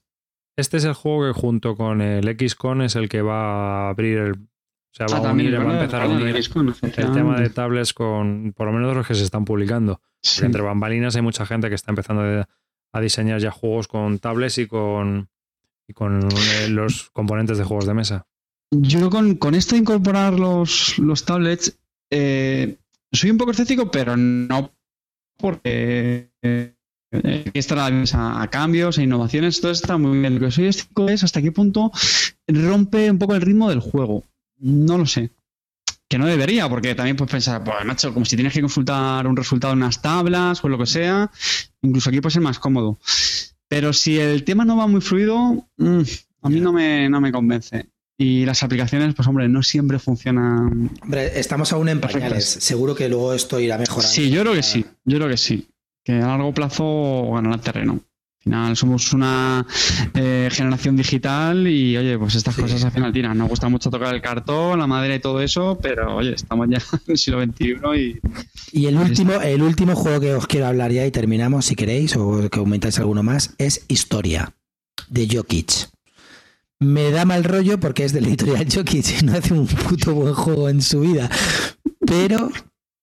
[0.57, 4.17] Este es el juego que junto con el XCON es el que va a abrir
[4.17, 7.93] el, o sea, va, a, unir, va a empezar a unir el tema de tablets
[7.93, 10.01] con, por lo menos los que se están publicando.
[10.41, 12.45] Entre bambalinas hay mucha gente que está empezando
[12.93, 15.29] a diseñar ya juegos con tablets y con,
[15.87, 18.27] y con eh, los componentes de juegos de mesa.
[18.71, 21.77] Yo con, con esto de incorporar los, los tablets,
[22.09, 22.77] eh,
[23.11, 24.71] soy un poco escéptico, pero no
[25.37, 26.73] porque eh,
[27.53, 30.35] estará a, a, cambios, a innovaciones, todo está muy bien.
[30.35, 31.91] Lo que soy escéptico es hasta qué punto
[32.47, 34.23] rompe un poco el ritmo del juego.
[34.57, 35.31] No lo sé.
[36.07, 39.35] Que no debería, porque también puedes pensar, pues macho, como si tienes que consultar un
[39.35, 41.31] resultado en unas tablas o lo que sea,
[41.81, 42.99] incluso aquí puede ser más cómodo.
[43.67, 46.01] Pero si el tema no va muy fluido, mm,
[46.41, 47.90] a mí no me, no me convence.
[48.21, 50.91] Y las aplicaciones, pues hombre, no siempre funcionan.
[51.01, 52.45] Hombre, estamos aún en pañales.
[52.45, 54.13] Seguro que luego esto irá mejorando.
[54.13, 54.85] Sí, yo creo que sí.
[55.05, 55.67] Yo creo que sí.
[56.03, 57.93] Que a largo plazo ganará terreno.
[57.93, 59.65] Al final somos una
[60.13, 63.35] eh, generación digital y oye, pues estas cosas al final tiran.
[63.35, 66.77] Nos gusta mucho tocar el cartón, la madera y todo eso, pero oye, estamos ya
[66.93, 68.19] en el siglo XXI y.
[68.71, 72.15] Y el último, el último juego que os quiero hablar ya y terminamos, si queréis,
[72.17, 74.53] o que aumentáis alguno más, es Historia
[75.09, 75.89] de Jokic.
[76.81, 80.33] Me da mal rollo porque es del editorial Jokic y no hace un puto buen
[80.33, 81.29] juego en su vida.
[81.99, 82.49] Pero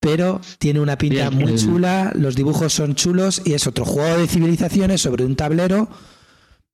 [0.00, 4.26] pero tiene una pinta muy chula, los dibujos son chulos y es otro juego de
[4.26, 5.88] civilizaciones sobre un tablero.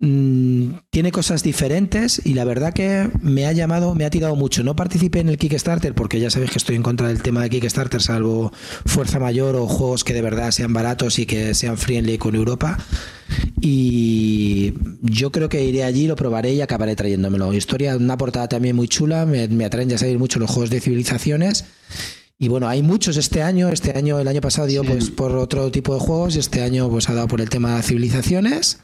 [0.06, 4.62] Mm, tiene cosas diferentes y la verdad que me ha llamado, me ha tirado mucho.
[4.62, 7.48] No participé en el Kickstarter porque ya sabéis que estoy en contra del tema de
[7.48, 8.52] Kickstarter, salvo
[8.85, 12.78] Fuerza Mayor o juegos que de verdad sean baratos y que sean friendly con Europa.
[13.62, 17.55] Y yo creo que iré allí, lo probaré y acabaré trayéndomelo.
[17.55, 20.82] Historia, una portada también muy chula, me, me atraen ya salir mucho los juegos de
[20.82, 21.64] civilizaciones.
[22.39, 23.70] Y bueno, hay muchos este año.
[23.70, 26.90] Este año, el año pasado dio pues por otro tipo de juegos y este año
[26.90, 28.81] pues ha dado por el tema de civilizaciones.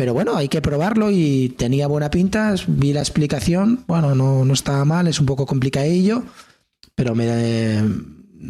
[0.00, 2.54] Pero bueno, hay que probarlo y tenía buena pinta.
[2.66, 3.84] Vi la explicación.
[3.86, 6.22] Bueno, no, no estaba mal, es un poco complicadillo,
[6.94, 7.82] pero me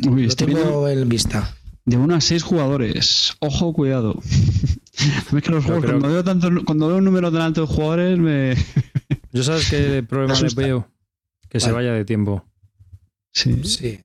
[0.08, 1.52] Uy, lo tengo en vista.
[1.84, 3.36] De uno a seis jugadores.
[3.40, 4.20] Ojo, cuidado.
[4.92, 8.16] es que los juegos, cuando, veo tanto, cuando veo un número tan alto de jugadores,
[8.20, 8.54] me.
[9.32, 10.88] Yo sabes qué problema le veo.
[11.48, 12.44] Que se vaya de tiempo.
[13.34, 13.64] Sí.
[13.64, 13.98] sí.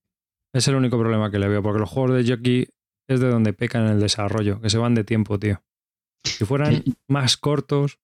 [0.52, 2.70] Es el único problema que le veo, porque los juegos de jockey
[3.08, 5.62] es de donde pecan en el desarrollo, que se van de tiempo, tío.
[6.26, 8.00] Si fueran más cortos,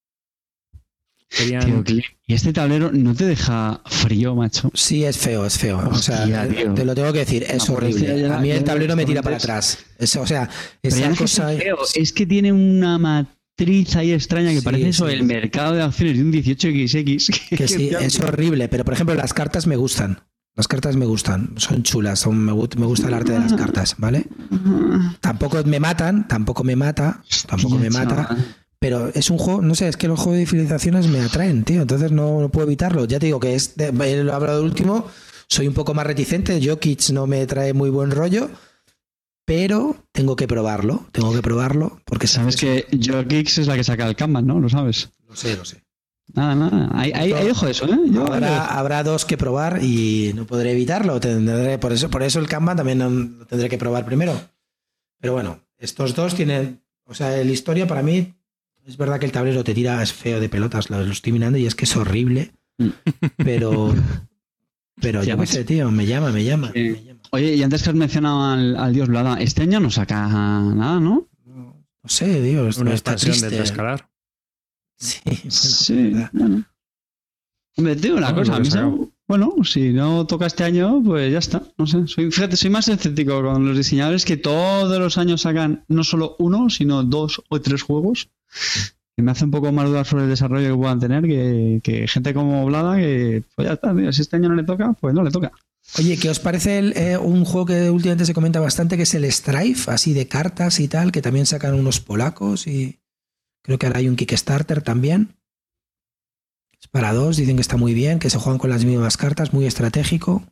[1.30, 1.84] serían...
[2.28, 4.72] y este tablero no te deja frío, macho.
[4.74, 5.80] Sí, es feo, es feo.
[5.90, 8.28] o sea, te lo tengo que decir, es horrible.
[8.28, 9.80] a mí el tablero me tira para atrás.
[9.98, 10.50] Es, o sea,
[10.82, 11.54] esa cosa...
[11.54, 16.24] Es, que tiene una matriz ahí extraña que parece eso, el mercado de acciones de
[16.24, 17.50] un 18XX.
[17.50, 20.20] Que, que sí, es horrible, pero por ejemplo las cartas me gustan.
[20.62, 24.28] Las cartas me gustan, son chulas, son, me, gusta el arte de las cartas, ¿vale?
[25.20, 28.38] Tampoco me matan, tampoco me mata, tampoco me mata,
[28.78, 31.82] pero es un juego, no sé, es que los juegos de civilizaciones me atraen, tío,
[31.82, 33.06] entonces no, puedo evitarlo.
[33.06, 35.08] Ya te digo que es, lo hablado de último,
[35.48, 38.52] soy un poco más reticente, Jokic no me trae muy buen rollo,
[39.46, 44.08] pero tengo que probarlo, tengo que probarlo, porque sabes que Jokic es la que saca
[44.08, 44.60] el Kanban, ¿no?
[44.60, 45.10] Lo sabes.
[45.28, 45.82] Lo sé, lo sé.
[46.34, 46.90] Nada, nada.
[46.94, 47.98] Hay, hay, ojo eso, ¿eh?
[48.70, 51.20] habrá, dos que probar y no podré evitarlo.
[51.20, 54.40] Tendré, por, eso, por eso el Kanban también lo tendré que probar primero.
[55.20, 56.82] Pero bueno, estos dos tienen.
[57.06, 58.34] O sea, la historia para mí.
[58.86, 61.68] Es verdad que el tablero te tira, es feo de pelotas, lo, estoy mirando y
[61.68, 62.52] es que es horrible.
[62.78, 62.90] Mm.
[63.38, 63.94] Pero.
[65.02, 66.72] Pero yo qué sé, tío, me llama, me llama,
[67.32, 71.28] Oye, y antes que has mencionado al, dios Blada, este año no saca nada, ¿no?
[71.46, 72.78] No, sé, Dios.
[72.78, 74.11] Una estación de escalar.
[75.02, 75.20] Sí,
[75.50, 76.14] sí.
[76.32, 76.64] Bueno.
[77.78, 78.62] Hombre, digo una cosa,
[79.28, 81.64] bueno, si no toca este año, pues ya está.
[81.78, 85.86] No sé, soy, fíjate, soy más escéptico con los diseñadores que todos los años sacan
[85.88, 88.30] no solo uno, sino dos o tres juegos.
[89.16, 91.24] Y me hace un poco más dudar sobre el desarrollo que puedan tener
[91.82, 95.14] que, gente como Blada, que pues ya está, si este año no le toca, pues
[95.14, 95.54] no le toca.
[95.98, 99.32] Oye, ¿qué os parece eh, un juego que últimamente se comenta bastante, que es el
[99.32, 103.01] Strife, así de cartas y tal, que también sacan unos polacos y...
[103.64, 105.38] Creo que ahora hay un Kickstarter también.
[106.80, 109.54] Es para dos, dicen que está muy bien, que se juegan con las mismas cartas,
[109.54, 110.44] muy estratégico.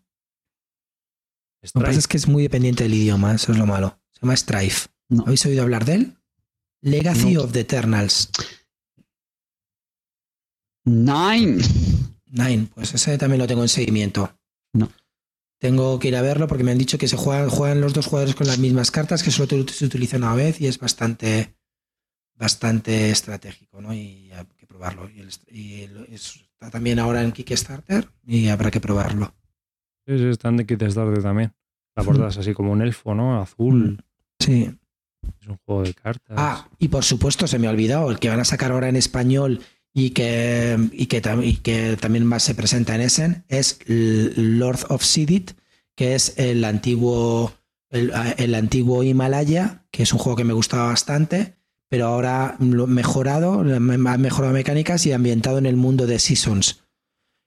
[1.73, 3.99] Lo que pasa es que es muy dependiente del idioma, eso es lo malo.
[4.13, 4.89] Se llama Strife.
[5.25, 6.17] ¿Habéis oído hablar de él?
[6.81, 8.29] Legacy of the Eternals.
[10.85, 11.61] Nine.
[12.27, 14.37] Nine, pues ese también lo tengo en seguimiento.
[14.73, 14.91] No.
[15.59, 18.05] Tengo que ir a verlo porque me han dicho que se juegan, juegan los dos
[18.05, 21.55] jugadores con las mismas cartas, que solo se utiliza una vez y es bastante,
[22.39, 23.93] bastante estratégico, ¿no?
[23.93, 25.09] Y hay que probarlo.
[25.09, 29.33] Y, está también ahora en Kickstarter y habrá que probarlo.
[30.07, 31.53] Sí, sí, está en Kickstarter también.
[31.95, 33.41] La portada es así como un elfo, ¿no?
[33.41, 33.91] Azul.
[33.91, 33.97] Mm,
[34.39, 34.75] sí.
[35.41, 36.35] Es un juego de cartas.
[36.39, 38.95] Ah, y por supuesto, se me ha olvidado, el que van a sacar ahora en
[38.95, 39.61] español
[39.93, 41.21] y que, y que,
[41.61, 45.51] que también más se presenta en Essen es Lord of Sidit,
[45.95, 47.53] que es el antiguo,
[47.89, 51.58] el, antiguo Himalaya, que es un juego que me gustaba bastante,
[51.89, 56.83] pero ahora mejorado, ha mejorado mecánicas y ambientado en el mundo de Seasons.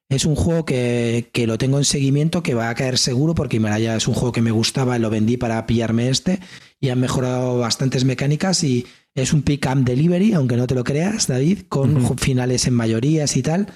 [0.08, 3.56] Es un juego que, que, lo tengo en seguimiento, que va a caer seguro, porque
[3.56, 6.40] Himalaya es un juego que me gustaba, lo vendí para pillarme este,
[6.80, 10.84] y han mejorado bastantes mecánicas y es un pick up delivery, aunque no te lo
[10.84, 13.68] creas, David, con finales en mayorías y tal.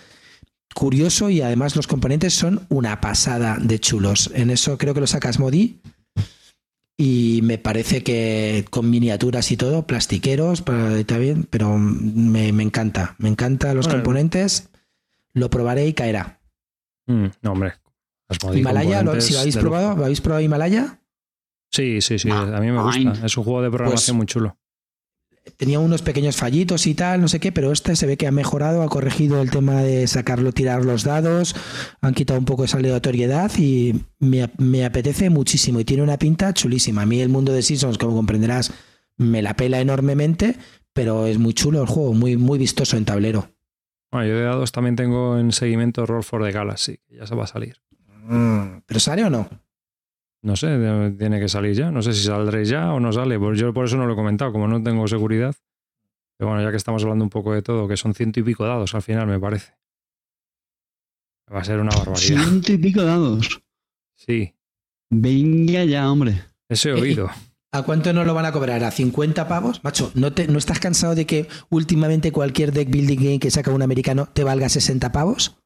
[0.74, 4.30] Curioso y además los componentes son una pasada de chulos.
[4.34, 5.80] En eso creo que lo sacas Modi.
[6.98, 10.64] Y me parece que con miniaturas y todo, plastiqueros,
[10.96, 13.16] está bien, pero me, encanta.
[13.18, 14.70] Me encantan los componentes.
[15.34, 16.40] Lo probaré y caerá.
[17.06, 17.74] Mm, no, hombre.
[18.54, 21.00] Himalaya, si lo habéis probado, ¿lo habéis probado Himalaya?
[21.70, 22.30] Sí, sí, sí.
[22.30, 23.26] A mí me gusta.
[23.26, 24.56] Es un juego de programación pues muy chulo
[25.56, 28.32] tenía unos pequeños fallitos y tal, no sé qué, pero este se ve que ha
[28.32, 31.54] mejorado, ha corregido el tema de sacarlo, tirar los dados,
[32.00, 37.02] han quitado un poco esa aleatoriedad y me, apetece muchísimo y tiene una pinta chulísima.
[37.02, 38.72] A mí el mundo de Seasons, como comprenderás,
[39.16, 40.56] me la pela enormemente,
[40.92, 43.48] pero es muy chulo el juego, muy, muy vistoso en tablero.
[44.10, 47.34] Bueno, yo de dados también tengo en seguimiento Roll for the Galaxy, que ya se
[47.34, 47.76] va a salir.
[48.24, 49.48] Mm, ¿Pero sale o no?
[50.46, 50.68] No sé,
[51.18, 51.90] tiene que salir ya.
[51.90, 53.36] No sé si saldré ya o no sale.
[53.36, 55.56] Pues yo por eso no lo he comentado, como no tengo seguridad.
[56.36, 58.64] Pero bueno, ya que estamos hablando un poco de todo, que son ciento y pico
[58.64, 59.72] dados al final, me parece.
[61.52, 62.44] Va a ser una barbaridad.
[62.44, 63.60] Ciento y pico dados.
[64.14, 64.54] Sí.
[65.10, 66.44] Venga ya, hombre.
[66.68, 67.28] Ese he eh, oído.
[67.72, 68.84] ¿A cuánto no lo van a cobrar?
[68.84, 69.82] ¿A 50 pavos?
[69.82, 73.72] Macho, ¿no, te, ¿no estás cansado de que últimamente cualquier deck building game que saca
[73.72, 75.56] un americano te valga 60 pavos?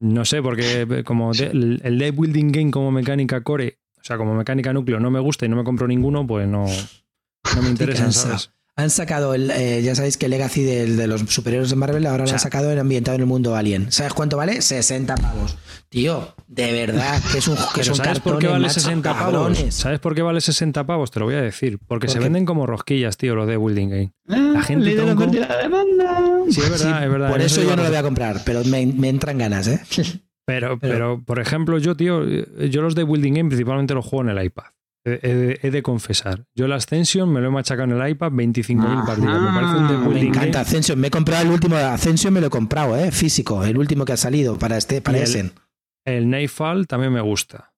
[0.00, 4.34] No sé, porque eh, como el deck building game como mecánica core, o sea, como
[4.34, 8.10] mecánica núcleo no me gusta y no me compro ninguno, pues no, no me interesa,
[8.12, 8.52] ¿sabes?
[8.78, 12.24] Han sacado, el, eh, ya sabéis que el Legacy de, los superhéroes de Marvel ahora
[12.24, 13.90] lo han sacado en ambientado en el mundo Alien.
[13.90, 14.62] ¿Sabes cuánto vale?
[14.62, 15.58] 60 pavos.
[15.88, 19.58] Tío, de verdad, que es un, que ¿sabes por qué vale 60 pavos?
[19.70, 21.10] ¿Sabes por qué vale 60 pavos?
[21.10, 21.80] Te lo voy a decir.
[21.88, 24.12] Porque se venden como rosquillas, tío, los de Building Game.
[24.28, 25.26] Ah, la gente tronco...
[25.26, 26.22] la demanda.
[26.48, 27.30] Sí, es verdad, es verdad.
[27.32, 29.80] Por eso, yo no lo voy a comprar, pero me, me entran ganas, ¿eh?
[30.46, 34.38] Pero, pero, por ejemplo, yo, tío, yo los de Building Game principalmente los juego en
[34.38, 34.64] el iPad.
[35.14, 36.44] He, de confesar.
[36.54, 39.40] Yo el Ascension me lo he machacado en el iPad 25.000 partidas.
[39.40, 40.98] Me parece un de Me encanta Ascension.
[40.98, 43.10] Me he comprado el último de Ascension, me lo he comprado, ¿eh?
[43.10, 45.52] Físico, el último que ha salido para este, para ese.
[46.04, 47.72] El, Nightfall también me gusta.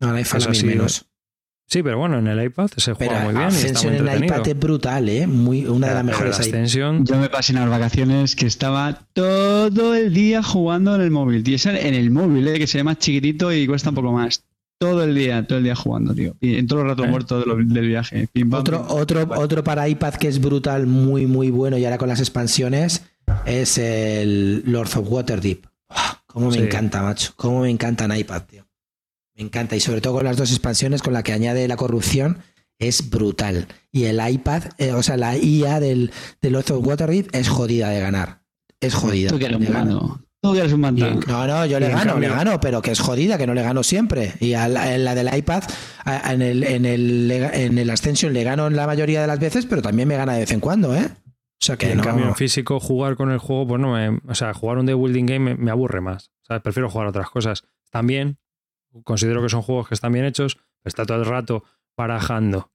[0.00, 1.06] No, Nightfall a mí menos.
[1.66, 3.46] Sí, pero bueno, en el iPad se juega muy bien.
[3.46, 5.26] Ascension en el iPad es brutal, ¿eh?
[5.26, 6.38] Muy, una de las mejores.
[6.38, 7.04] Ascension...
[7.04, 11.46] Yo me pasé en las vacaciones que estaba todo el día jugando en el móvil.
[11.48, 12.58] Y es en el móvil, ¿eh?
[12.58, 14.44] que se llama chiquitito y cuesta un poco más.
[14.84, 16.36] Todo el día, todo el día jugando, tío.
[16.40, 17.08] Y en todo el rato ¿Eh?
[17.08, 18.28] muerto del viaje.
[18.52, 22.20] otro, otro, otro para iPad que es brutal, muy, muy bueno, y ahora con las
[22.20, 23.04] expansiones,
[23.46, 25.66] es el Lord of Waterdeep.
[26.26, 27.32] Cómo me encanta, macho.
[27.36, 28.66] Cómo me encanta en iPad, tío.
[29.36, 29.76] Me encanta.
[29.76, 32.38] Y sobre todo con las dos expansiones con la que añade la corrupción,
[32.78, 33.68] es brutal.
[33.92, 36.10] Y el iPad, eh, o sea, la IA del,
[36.42, 38.42] del Lord of Waterdeep es jodida de ganar.
[38.80, 39.30] Es jodida.
[39.30, 40.20] Tú Tú quieres un
[41.26, 43.82] No, no, yo le gano, le gano, pero que es jodida, que no le gano
[43.82, 44.34] siempre.
[44.40, 45.64] Y a la, en la del iPad,
[46.04, 49.82] en el, en, el, en el Ascension le gano la mayoría de las veces, pero
[49.82, 51.08] también me gana de vez en cuando, ¿eh?
[51.64, 54.34] O sea que en cambio en físico jugar con el juego, pues no me, o
[54.34, 56.30] sea, jugar un de building game me, aburre más.
[56.42, 57.64] O sea, prefiero jugar otras cosas.
[57.90, 58.38] También
[59.04, 61.64] considero que son juegos que están bien hechos, está todo el rato
[61.96, 62.70] barajando,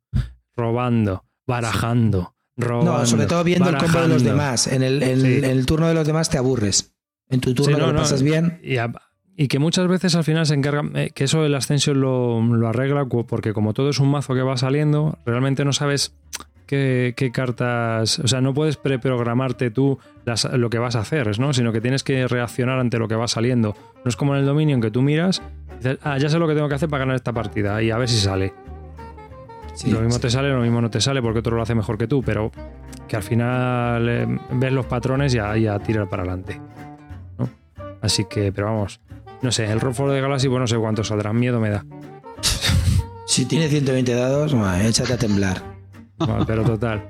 [0.56, 2.98] robando, barajando, robando.
[2.98, 4.66] No, sobre todo viendo el combo de los demás.
[4.66, 6.96] En el, turno de los demás te aburres.
[7.30, 8.60] En tu turno lo pasas bien.
[9.38, 12.68] Y, que muchas veces al final se encarga, eh, que eso el ascenso lo, lo,
[12.68, 16.14] arregla, porque como todo es un mazo que va saliendo, realmente no sabes
[16.65, 18.19] qué, cartas.
[18.19, 19.97] O sea, no puedes preprogramarte tú
[20.53, 21.53] lo que vas a hacer, ¿no?
[21.53, 23.76] Sino que tienes que reaccionar ante lo que va saliendo.
[24.03, 25.41] No es como en el dominio en que tú miras
[26.03, 28.07] ah, ya sé lo que tengo que hacer para ganar esta partida y a ver
[28.10, 28.53] si sale.
[29.88, 32.07] lo mismo te sale, lo mismo no te sale porque otro lo hace mejor que
[32.07, 32.51] tú, pero
[33.07, 36.60] que al final eh, ves los patrones y a, tirar para adelante.
[38.01, 39.01] Así que, pero vamos,
[39.41, 41.85] no sé, el Roll de Galaxy, pues no sé cuánto saldrá, miedo me da.
[43.26, 45.61] Si tiene 120 dados, échate a temblar.
[46.47, 47.09] pero total.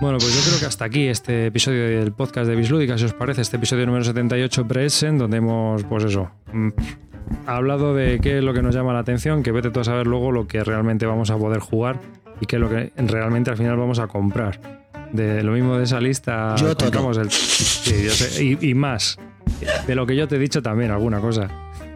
[0.00, 3.14] Bueno, pues yo creo que hasta aquí este episodio del podcast de Bislúdica, si os
[3.14, 6.68] parece, este episodio número 78 Present, donde hemos, pues eso, mm,
[7.46, 10.06] hablado de qué es lo que nos llama la atención, que vete tú a saber
[10.06, 11.98] luego lo que realmente vamos a poder jugar
[12.40, 14.60] y qué es lo que realmente al final vamos a comprar.
[15.12, 17.30] De lo mismo de esa lista, yo el.
[17.30, 19.18] Sí, yo sé, y, más.
[19.86, 21.48] De lo que yo te he dicho también, alguna cosa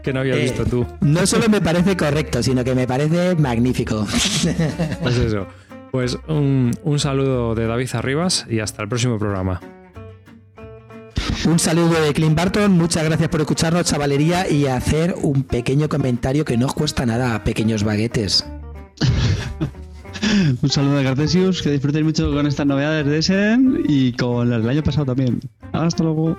[0.02, 0.86] que no había eh, visto tú.
[1.00, 4.06] No solo me parece correcto, sino que me parece magnífico.
[5.02, 5.46] Pues eso.
[5.90, 9.60] Pues un, saludo de David Arribas y hasta el próximo programa.
[11.46, 16.44] Un saludo de Clint Barton, muchas gracias por escucharnos, chavalería, y hacer un pequeño comentario
[16.44, 18.46] que no os cuesta nada, pequeños baguetes.
[20.62, 24.68] un saludo de Cartesius, que disfrutéis mucho con estas novedades de Essen y con el
[24.68, 25.40] año pasado también.
[25.72, 26.38] Hasta luego.